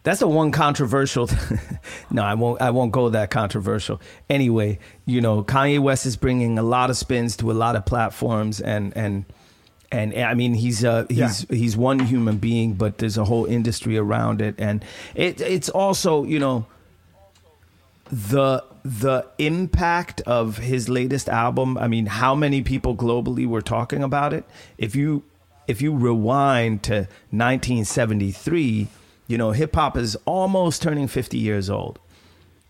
That's 0.03 0.21
the 0.21 0.29
one 0.29 0.51
controversial. 0.51 1.29
no, 2.11 2.23
I 2.23 2.35
won't. 2.35 2.61
I 2.61 2.71
won't 2.71 2.93
go 2.93 3.09
that 3.11 3.31
controversial. 3.31 4.01
Anyway, 4.29 4.79
you 5.07 5.21
know, 5.21 5.45
Kanye 5.45 5.79
West 5.79 6.07
is 6.07 6.17
bringing 6.17 6.59
a 6.59 6.63
lot 6.63 6.91
of 6.91 6.97
spins 6.97 7.37
to 7.39 7.51
a 7.51 7.55
lot 7.55 7.77
of 7.77 7.87
platforms, 7.87 8.61
and 8.61 8.97
and 8.97 9.25
and 9.93 10.15
I 10.15 10.35
mean, 10.35 10.55
he's 10.55 10.85
uh, 10.85 11.07
he's 11.09 11.47
he's 11.49 11.77
one 11.77 12.01
human 12.01 12.39
being, 12.39 12.75
but 12.75 12.99
there's 12.99 13.17
a 13.17 13.25
whole 13.25 13.45
industry 13.45 13.97
around 13.97 14.41
it, 14.41 14.57
and 14.59 14.85
it 15.15 15.41
it's 15.41 15.69
also 15.69 16.25
you 16.25 16.41
know 16.41 16.67
the 18.13 18.65
the 18.85 19.27
impact 19.39 20.21
of 20.23 20.59
his 20.59 20.89
latest 20.89 21.29
album 21.29 21.79
i 21.79 21.87
mean 21.87 22.05
how 22.05 22.35
many 22.35 22.63
people 22.63 22.97
globally 22.97 23.47
were 23.47 23.63
talking 23.63 24.03
about 24.03 24.35
it 24.35 24.45
if 24.77 24.97
you 24.97 25.23
if 25.69 25.81
you 25.81 25.95
rewind 25.95 26.83
to 26.83 26.95
1973 27.31 28.89
you 29.27 29.39
know 29.39 29.53
hip 29.53 29.75
hop 29.75 29.97
is 29.97 30.17
almost 30.25 30.83
turning 30.83 31.07
50 31.09 31.39
years 31.39 31.71
old 31.71 31.99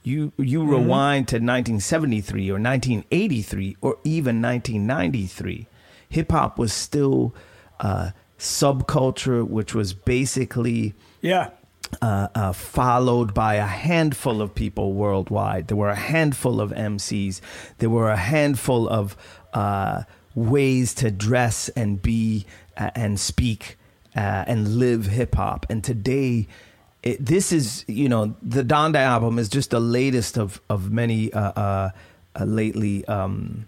you 0.02 0.32
you 0.36 0.64
rewind 0.64 1.28
to 1.28 1.36
1973 1.36 2.50
or 2.50 2.54
1983 2.54 3.76
or 3.80 3.96
even 4.04 4.42
1993 4.42 5.66
hip 6.08 6.30
hop 6.32 6.58
was 6.58 6.72
still 6.72 7.34
uh 7.80 8.10
subculture 8.38 9.46
which 9.46 9.74
was 9.74 9.94
basically 9.94 10.94
Yeah. 11.20 11.50
uh, 12.00 12.28
uh, 12.34 12.52
followed 12.52 13.32
by 13.34 13.54
a 13.54 13.66
handful 13.66 14.42
of 14.42 14.52
people 14.54 14.94
worldwide. 14.94 15.68
There 15.68 15.76
were 15.76 15.90
a 15.90 15.94
handful 15.94 16.60
of 16.60 16.70
MCs. 16.72 17.40
There 17.78 17.90
were 17.90 18.10
a 18.10 18.16
handful 18.16 18.88
of 18.88 19.16
uh, 19.54 20.02
ways 20.34 20.92
to 20.94 21.10
dress 21.12 21.68
and 21.70 22.02
be 22.02 22.46
uh, 22.76 22.90
and 22.96 23.20
speak 23.20 23.76
uh, 24.16 24.44
and 24.46 24.76
live 24.76 25.06
hip 25.06 25.34
hop. 25.34 25.66
And 25.70 25.82
today, 25.84 26.46
it, 27.02 27.24
this 27.24 27.52
is 27.52 27.84
you 27.88 28.08
know 28.08 28.34
the 28.42 28.62
Donda 28.62 28.96
album 28.98 29.38
is 29.38 29.48
just 29.48 29.70
the 29.70 29.80
latest 29.80 30.38
of 30.38 30.60
of 30.68 30.90
many 30.90 31.32
uh, 31.32 31.40
uh, 31.52 31.90
uh, 32.40 32.44
lately. 32.44 33.04
Um, 33.06 33.66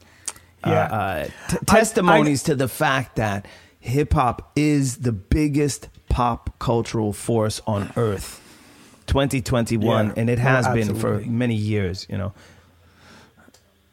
uh, 0.64 0.70
Yeah. 0.70 0.84
uh, 0.84 1.24
t- 1.48 1.56
testimonies 1.66 2.42
to 2.44 2.54
the 2.54 2.68
fact 2.68 3.16
that 3.16 3.46
hip 3.80 4.14
hop 4.14 4.52
is 4.56 4.98
the 4.98 5.12
biggest 5.12 5.88
pop 6.08 6.58
cultural 6.58 7.12
force 7.12 7.60
on 7.66 7.92
earth. 7.96 8.40
2021, 9.06 10.06
Yeah. 10.06 10.12
and 10.16 10.30
it 10.30 10.38
Oh, 10.38 10.42
has 10.42 10.66
been 10.68 10.94
for 10.94 11.18
many 11.26 11.54
years. 11.54 12.06
You 12.08 12.16
know, 12.16 12.32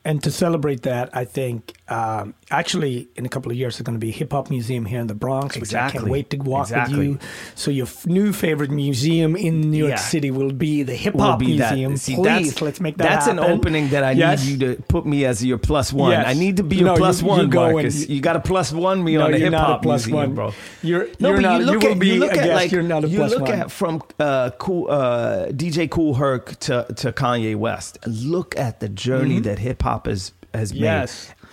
And 0.06 0.24
to 0.24 0.32
celebrate 0.32 0.84
that, 0.84 1.10
I 1.14 1.26
think 1.26 1.74
um, 1.92 2.34
actually 2.50 3.10
in 3.18 3.26
a 3.26 3.30
couple 3.30 3.52
of 3.52 3.58
years 3.58 3.76
there's 3.78 3.84
going 3.84 3.96
to 4.00 4.00
be 4.00 4.10
a 4.10 4.14
hip 4.14 4.32
hop 4.32 4.50
museum 4.50 4.86
here 4.86 5.02
in 5.02 5.08
the 5.08 5.14
Bronx, 5.14 5.56
which 5.56 5.74
I 5.76 5.86
Exactly. 5.88 6.00
can't 6.00 6.10
wait 6.12 6.30
to 6.30 6.38
walk 6.38 6.68
Exactly. 6.68 6.98
with 6.98 7.08
you. 7.08 7.20
So 7.56 7.70
your 7.70 7.86
f- 7.86 8.08
new 8.08 8.32
favorite 8.32 8.72
museum 8.72 9.36
in 9.36 9.60
New 9.72 9.80
York 9.80 9.92
Yeah. 9.92 9.96
City 9.98 10.32
will 10.32 10.54
be 10.54 10.84
the 10.84 10.96
hip 10.96 11.16
hop 11.16 11.40
be 11.40 11.58
that. 11.58 11.72
museum. 11.74 11.98
See, 11.98 12.16
Please, 12.16 12.50
that's, 12.52 12.62
let's 12.62 12.80
make 12.80 12.98
that 12.98 13.10
That's 13.10 13.28
an 13.28 13.40
opening 13.40 13.90
that 13.90 14.04
I 14.06 14.12
Yes. 14.12 14.46
need 14.46 14.62
you 14.62 14.76
to 14.76 14.82
put 14.84 15.06
me 15.06 15.26
as 15.26 15.44
your 15.44 15.58
plus 15.58 15.92
one. 15.92 16.12
Yes. 16.12 16.26
I 16.28 16.34
need 16.34 16.58
to 16.58 16.64
be 16.64 16.78
your 16.78 16.86
No, 16.90 16.96
plus 16.96 17.22
you- 17.22 17.28
one, 17.28 17.42
you 17.52 17.60
Marcus. 17.60 18.08
you- 18.08 18.16
You, 18.16 18.22
got 18.22 18.36
a 18.38 18.40
plus 18.40 18.72
one 18.72 19.04
me 19.04 19.16
No, 19.18 19.26
on 19.26 19.32
the 19.32 19.38
hip 19.40 19.54
hop 19.54 19.84
museum, 19.84 20.16
one. 20.18 20.34
bro. 20.36 20.54
You're- 20.82 21.08
no, 21.20 21.30
you're 21.30 21.38
but 21.38 21.42
not- 21.42 21.60
you 21.60 21.66
look 21.66 21.84
at 21.84 22.00
be 22.00 22.08
you 22.08 22.20
look 22.20 22.38
at 22.38 22.50
like 22.56 22.72
you're 22.72 22.84
not 22.84 23.04
a 23.04 23.10
you 23.10 23.18
plus 23.18 23.32
look 23.32 23.42
one. 23.42 23.52
at 23.52 23.70
from 23.72 24.02
uh, 24.20 24.52
cool 24.60 24.90
uh, 24.90 25.48
DJ 25.48 25.90
Kool 25.90 26.14
Herc 26.16 26.58
to 26.62 26.86
to 26.96 27.12
Kanye 27.12 27.56
West. 27.56 27.98
Look 28.08 28.58
at 28.58 28.80
the 28.80 28.88
journey 28.88 29.40
that 29.42 29.60
hip 29.60 29.82
hop 29.84 30.06
has 30.08 30.32
has 30.54 30.74
made. 30.74 30.80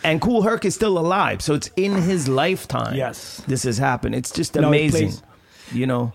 And 0.04 0.20
Kool 0.20 0.42
Herc 0.42 0.64
is 0.64 0.74
still 0.74 0.98
alive, 0.98 1.42
so 1.42 1.54
it's 1.54 1.70
in 1.76 1.92
his 2.02 2.28
lifetime. 2.28 2.94
Yes. 2.94 3.42
this 3.48 3.64
has 3.64 3.78
happened. 3.78 4.14
It's 4.14 4.30
just 4.30 4.54
No, 4.54 4.68
amazing. 4.68 5.12
You 5.72 5.86
know, 5.86 6.12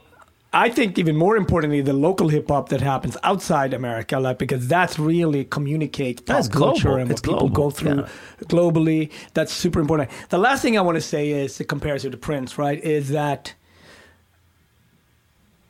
I 0.54 0.70
think 0.70 1.00
even 1.00 1.16
more 1.18 1.36
importantly, 1.36 1.82
the 1.82 1.94
local 1.94 2.30
hip 2.30 2.48
hop 2.48 2.70
that 2.70 2.80
happens 2.80 3.18
outside 3.24 3.74
America, 3.74 4.20
like 4.20 4.38
because 4.38 4.68
that's 4.68 5.00
really 5.00 5.46
communicates 5.46 6.22
pop 6.22 6.50
culture 6.52 6.98
and 6.98 7.10
what 7.10 7.12
It's 7.12 7.22
people 7.22 7.50
global, 7.50 7.56
go 7.56 7.70
through 7.72 8.02
yeah. 8.02 8.08
globally. 8.44 9.12
That's 9.34 9.52
super 9.52 9.80
important. 9.80 10.12
The 10.30 10.38
last 10.38 10.62
thing 10.62 10.78
I 10.78 10.82
want 10.82 10.96
to 10.96 11.02
say 11.02 11.32
is 11.32 11.58
the 11.58 11.64
comparison 11.66 12.12
to 12.12 12.18
Prince, 12.18 12.58
right? 12.60 12.80
Is 12.84 13.10
that 13.10 13.56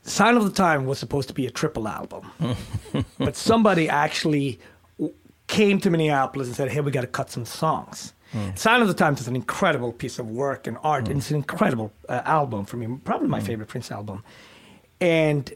Sign 0.04 0.36
of 0.36 0.44
the 0.44 0.52
Time 0.52 0.86
was 0.86 1.00
supposed 1.00 1.30
to 1.30 1.34
be 1.34 1.46
a 1.48 1.52
triple 1.52 1.88
album, 1.88 2.30
but 3.18 3.38
somebody 3.38 3.88
actually 3.88 4.60
came 5.54 5.80
to 5.80 5.90
Minneapolis 5.92 6.48
and 6.48 6.56
said, 6.56 6.72
"Hey, 6.72 6.82
we 6.82 6.92
got 6.92 7.02
to 7.02 7.08
cut 7.08 7.30
some 7.30 7.46
songs." 7.46 8.14
Hmm. 8.32 8.50
Sign 8.56 8.82
of 8.82 8.88
the 8.88 8.96
Times 8.96 9.22
is 9.22 9.28
an 9.28 9.36
incredible 9.36 9.94
piece 9.94 10.18
of 10.18 10.28
work 10.28 10.66
and 10.66 10.78
art, 10.84 11.08
and 11.08 11.20
it's 11.20 11.30
an 11.30 11.36
hmm. 11.36 11.42
incredible 11.42 11.94
uh, 12.10 12.22
album 12.26 12.66
for 12.66 12.78
me. 12.78 12.88
Probably 13.04 13.28
my 13.28 13.40
hmm. 13.40 13.46
favorite 13.46 13.70
Prince 13.70 13.92
album, 13.92 14.24
and 15.00 15.54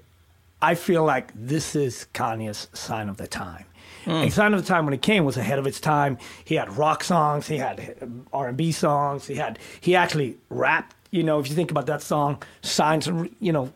I 0.62 0.76
feel 0.76 1.04
like 1.04 1.32
this 1.34 1.76
is 1.76 2.08
Kanye's 2.14 2.68
Sign 2.74 3.10
of 3.10 3.18
the 3.18 3.28
Time. 3.28 3.66
And 4.06 4.32
Sign 4.32 4.54
of 4.54 4.62
the 4.62 4.68
Time 4.68 4.86
when 4.86 4.93
it 4.93 5.02
came 5.02 5.26
was 5.26 5.36
ahead 5.36 5.60
of 5.60 5.68
its 5.68 5.82
time. 5.82 6.18
He 6.45 6.56
had 6.56 6.72
rock 6.78 7.04
songs, 7.04 7.48
he 7.48 7.58
had 7.58 7.98
uh, 8.02 8.06
R 8.32 8.48
and 8.48 8.56
B 8.56 8.72
songs, 8.72 9.28
he 9.28 9.36
had 9.36 9.60
he 9.82 9.95
actually 9.95 10.38
rapped. 10.50 10.95
You 11.12 11.24
know, 11.24 11.39
if 11.39 11.50
you 11.50 11.56
think 11.56 11.72
about 11.72 11.88
that 11.88 12.02
song, 12.02 12.41
Signs, 12.62 13.08
you 13.39 13.52
know, 13.52 13.74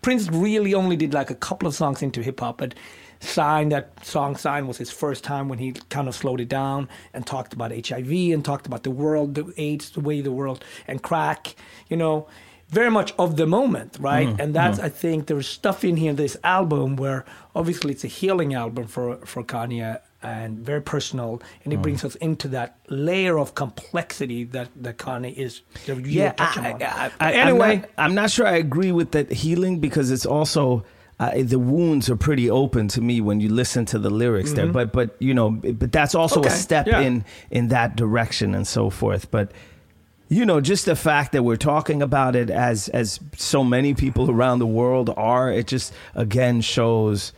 Prince 0.00 0.30
really 0.30 0.72
only 0.72 0.96
did 0.96 1.12
like 1.12 1.30
a 1.30 1.34
couple 1.34 1.66
of 1.68 1.74
songs 1.74 2.02
into 2.02 2.22
hip 2.22 2.40
hop, 2.40 2.58
but 2.58 2.74
Sign, 3.20 3.70
that 3.70 4.04
song 4.04 4.36
Sign 4.36 4.66
was 4.66 4.78
his 4.78 4.90
first 4.90 5.24
time 5.24 5.48
when 5.48 5.58
he 5.58 5.72
kind 5.90 6.08
of 6.08 6.14
slowed 6.14 6.40
it 6.40 6.48
down 6.48 6.88
and 7.12 7.26
talked 7.26 7.52
about 7.52 7.72
HIV 7.72 8.10
and 8.10 8.44
talked 8.44 8.66
about 8.66 8.82
the 8.82 8.90
world, 8.90 9.34
the 9.34 9.52
AIDS, 9.56 9.90
the 9.90 10.00
way 10.00 10.20
the 10.20 10.32
world, 10.32 10.64
and 10.86 11.02
crack, 11.02 11.54
you 11.88 11.96
know, 11.96 12.28
very 12.68 12.90
much 12.90 13.14
of 13.18 13.36
the 13.36 13.46
moment, 13.46 13.96
right? 14.00 14.28
Mm, 14.28 14.40
and 14.40 14.54
that's, 14.54 14.78
I 14.80 14.88
think, 14.88 15.26
there's 15.26 15.48
stuff 15.48 15.84
in 15.84 15.96
here, 15.96 16.12
this 16.12 16.36
album, 16.42 16.96
where 16.96 17.24
obviously 17.54 17.92
it's 17.92 18.02
a 18.04 18.08
healing 18.08 18.54
album 18.54 18.88
for, 18.88 19.16
for 19.18 19.44
Kanye 19.44 20.00
and 20.22 20.58
very 20.58 20.82
personal, 20.82 21.40
and 21.62 21.72
it 21.72 21.78
mm. 21.78 21.82
brings 21.82 22.04
us 22.04 22.16
into 22.16 22.48
that 22.48 22.78
layer 22.88 23.38
of 23.38 23.54
complexity 23.54 24.42
that, 24.44 24.68
that 24.74 24.98
Kanye 24.98 25.32
is. 25.36 25.62
that 25.86 26.04
yeah. 26.04 26.34
I. 26.38 27.12
I, 27.20 27.30
I, 27.30 27.32
anyway, 27.34 27.74
I'm 27.74 27.80
not, 27.80 27.90
I'm 27.98 28.14
not 28.14 28.30
sure 28.32 28.46
I 28.46 28.56
agree 28.56 28.90
with 28.90 29.12
that 29.12 29.30
healing 29.30 29.78
because 29.78 30.10
it's 30.10 30.26
also 30.26 30.84
uh, 31.18 31.32
the 31.42 31.58
wounds 31.58 32.10
are 32.10 32.16
pretty 32.16 32.50
open 32.50 32.88
to 32.88 33.00
me 33.00 33.20
when 33.22 33.40
you 33.40 33.48
listen 33.48 33.86
to 33.86 33.98
the 33.98 34.10
lyrics 34.10 34.52
there. 34.52 34.66
But 34.66 34.92
but 34.92 35.16
you 35.18 35.32
know, 35.32 35.50
but 35.50 35.90
that's 35.92 36.14
also 36.14 36.40
Mm-hmm. 36.40 36.46
Okay, 36.46 36.54
a 36.54 36.58
step 36.58 36.86
yeah. 36.86 37.00
in 37.00 37.24
in 37.50 37.68
that 37.68 37.96
direction 37.96 38.54
and 38.54 38.66
so 38.66 38.90
forth. 38.90 39.30
But 39.30 39.52
you 40.28 40.44
know, 40.44 40.60
just 40.60 40.84
the 40.84 40.96
fact 40.96 41.32
that 41.32 41.42
we're 41.42 41.56
talking 41.56 42.02
about 42.02 42.36
it 42.36 42.50
as 42.50 42.88
as 42.88 43.20
so 43.36 43.64
many 43.64 43.94
people 43.94 44.30
around 44.30 44.58
the 44.58 44.66
world 44.66 45.08
are, 45.16 45.50
it 45.50 45.66
just 45.66 45.92
again 46.14 46.60
shows 46.60 47.32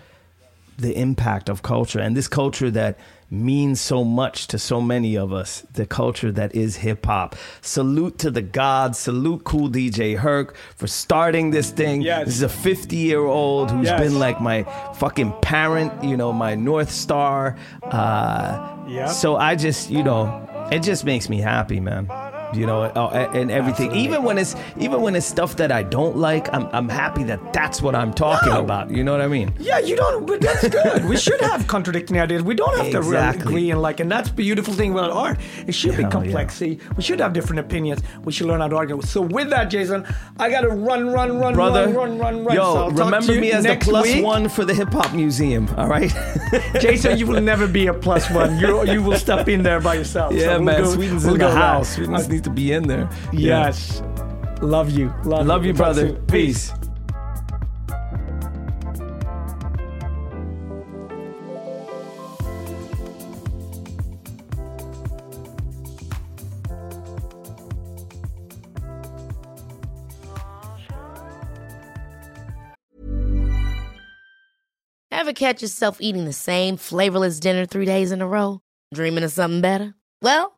the 0.78 0.96
impact 0.96 1.48
of 1.48 1.62
culture 1.62 1.98
and 2.00 2.16
this 2.16 2.28
culture 2.28 2.70
that 2.70 2.98
means 3.30 3.78
so 3.80 4.02
much 4.04 4.46
to 4.46 4.58
so 4.58 4.80
many 4.80 5.16
of 5.16 5.32
us 5.34 5.62
the 5.74 5.84
culture 5.84 6.32
that 6.32 6.54
is 6.54 6.76
hip 6.76 7.04
hop 7.04 7.36
salute 7.60 8.16
to 8.18 8.30
the 8.30 8.40
gods 8.40 8.98
salute 8.98 9.44
Kool 9.44 9.68
DJ 9.68 10.16
Herc 10.16 10.56
for 10.76 10.86
starting 10.86 11.50
this 11.50 11.70
thing 11.70 12.00
Yes. 12.00 12.24
this 12.26 12.34
is 12.36 12.42
a 12.42 12.48
50 12.48 12.96
year 12.96 13.20
old 13.20 13.70
who's 13.70 13.86
Yes. 13.86 14.00
been 14.00 14.18
like 14.18 14.40
my 14.40 14.62
fucking 14.94 15.32
parent 15.42 15.92
you 16.02 16.16
know 16.16 16.32
my 16.32 16.54
north 16.54 16.90
star 16.90 17.56
uh 17.82 18.74
Yep. 18.88 19.08
so 19.10 19.36
i 19.36 19.54
just 19.54 19.90
you 19.90 20.02
know 20.02 20.68
it 20.72 20.80
just 20.82 21.04
makes 21.04 21.28
me 21.28 21.38
happy 21.38 21.80
man 21.80 22.06
you 22.54 22.66
know 22.66 22.82
uh, 22.82 23.30
and 23.34 23.50
everything 23.50 23.94
even 23.94 24.22
when 24.22 24.38
it's 24.38 24.54
even 24.78 25.00
when 25.02 25.14
it's 25.14 25.26
stuff 25.26 25.56
that 25.56 25.70
i 25.70 25.82
don't 25.82 26.16
like 26.16 26.52
i'm, 26.54 26.66
I'm 26.72 26.88
happy 26.88 27.22
that 27.24 27.52
that's 27.52 27.82
what 27.82 27.94
i'm 27.94 28.12
talking 28.12 28.48
No. 28.52 28.60
about 28.60 28.90
you 28.90 29.04
know 29.04 29.12
what 29.12 29.20
i 29.20 29.28
mean 29.28 29.52
Yeah, 29.58 29.78
you 29.80 29.96
don't, 29.96 30.24
but 30.26 30.40
that's 30.40 30.66
good. 30.68 31.04
we 31.06 31.16
should 31.16 31.40
have 31.40 31.66
contradicting 31.66 32.18
ideas. 32.18 32.42
We 32.42 32.54
don't 32.54 32.76
have 32.78 32.90
to 32.92 33.02
really 33.02 33.38
agree 33.38 33.70
and 33.70 33.82
like, 33.82 34.00
and 34.00 34.10
that's 34.10 34.28
the 34.30 34.34
beautiful 34.34 34.72
thing 34.74 34.92
about 34.92 35.10
art. 35.10 35.38
It 35.66 35.74
should 35.74 35.90
be 35.96 36.02
Hell 36.02 36.04
yeah. 36.04 36.10
complexity. 36.10 36.80
We 36.96 37.02
should 37.02 37.20
have 37.20 37.32
different 37.32 37.60
opinions. 37.60 38.00
We 38.24 38.32
should 38.32 38.46
learn 38.46 38.60
how 38.60 38.68
to 38.68 38.76
argue. 38.76 39.00
So 39.02 39.20
with 39.20 39.50
that, 39.50 39.64
Jason, 39.70 40.06
I 40.38 40.50
got 40.50 40.62
to 40.62 40.68
run, 40.68 41.10
run, 41.10 41.38
run, 41.38 41.54
brother. 41.54 41.86
run, 41.88 41.94
run, 41.96 42.18
run, 42.18 42.44
run. 42.44 42.56
Yo, 42.56 42.74
So 42.74 43.04
remember 43.04 43.34
me 43.40 43.52
as 43.52 43.64
the 43.64 43.76
plus 43.80 44.04
week. 44.04 44.24
one 44.24 44.48
for 44.48 44.64
the 44.64 44.74
hip 44.74 44.90
hop 44.92 45.12
museum. 45.14 45.68
All 45.76 45.88
right. 45.88 46.12
Jason, 46.80 47.18
you 47.18 47.26
will 47.26 47.40
never 47.40 47.66
be 47.66 47.86
a 47.88 47.94
plus 47.94 48.30
one. 48.30 48.58
You 48.58 48.84
you 48.90 49.02
will 49.02 49.18
step 49.18 49.48
in 49.48 49.62
there 49.62 49.80
by 49.80 49.94
yourself. 49.94 50.32
So 50.38 50.38
yeah, 50.38 50.56
we'll 50.56 50.62
man. 50.64 50.82
go- 50.82 50.94
Sweden's 50.94 51.24
we'll 51.24 51.34
in 51.34 51.40
the 51.40 51.50
house. 51.50 51.94
Sweden's 51.96 52.26
needs 52.38 52.48
to 52.48 52.54
be 52.54 52.72
in 52.72 52.86
there. 52.86 53.08
Yeah. 53.32 53.66
Yes. 53.66 54.02
Love 54.62 54.90
you. 54.90 55.12
Love, 55.24 55.46
Love 55.46 55.64
you, 55.64 55.72
you 55.72 55.74
brother. 55.74 56.12
Peace. 56.28 56.70
Peace. 56.70 56.74
Ever 75.10 75.32
catch 75.32 75.62
yourself 75.62 75.98
eating 76.00 76.24
the 76.24 76.32
same 76.32 76.76
flavorless 76.76 77.40
dinner 77.40 77.66
three 77.66 77.84
days 77.84 78.12
in 78.12 78.22
a 78.22 78.26
row? 78.26 78.60
Dreaming 78.94 79.24
of 79.24 79.32
something 79.32 79.60
better? 79.60 79.94
Well, 80.22 80.57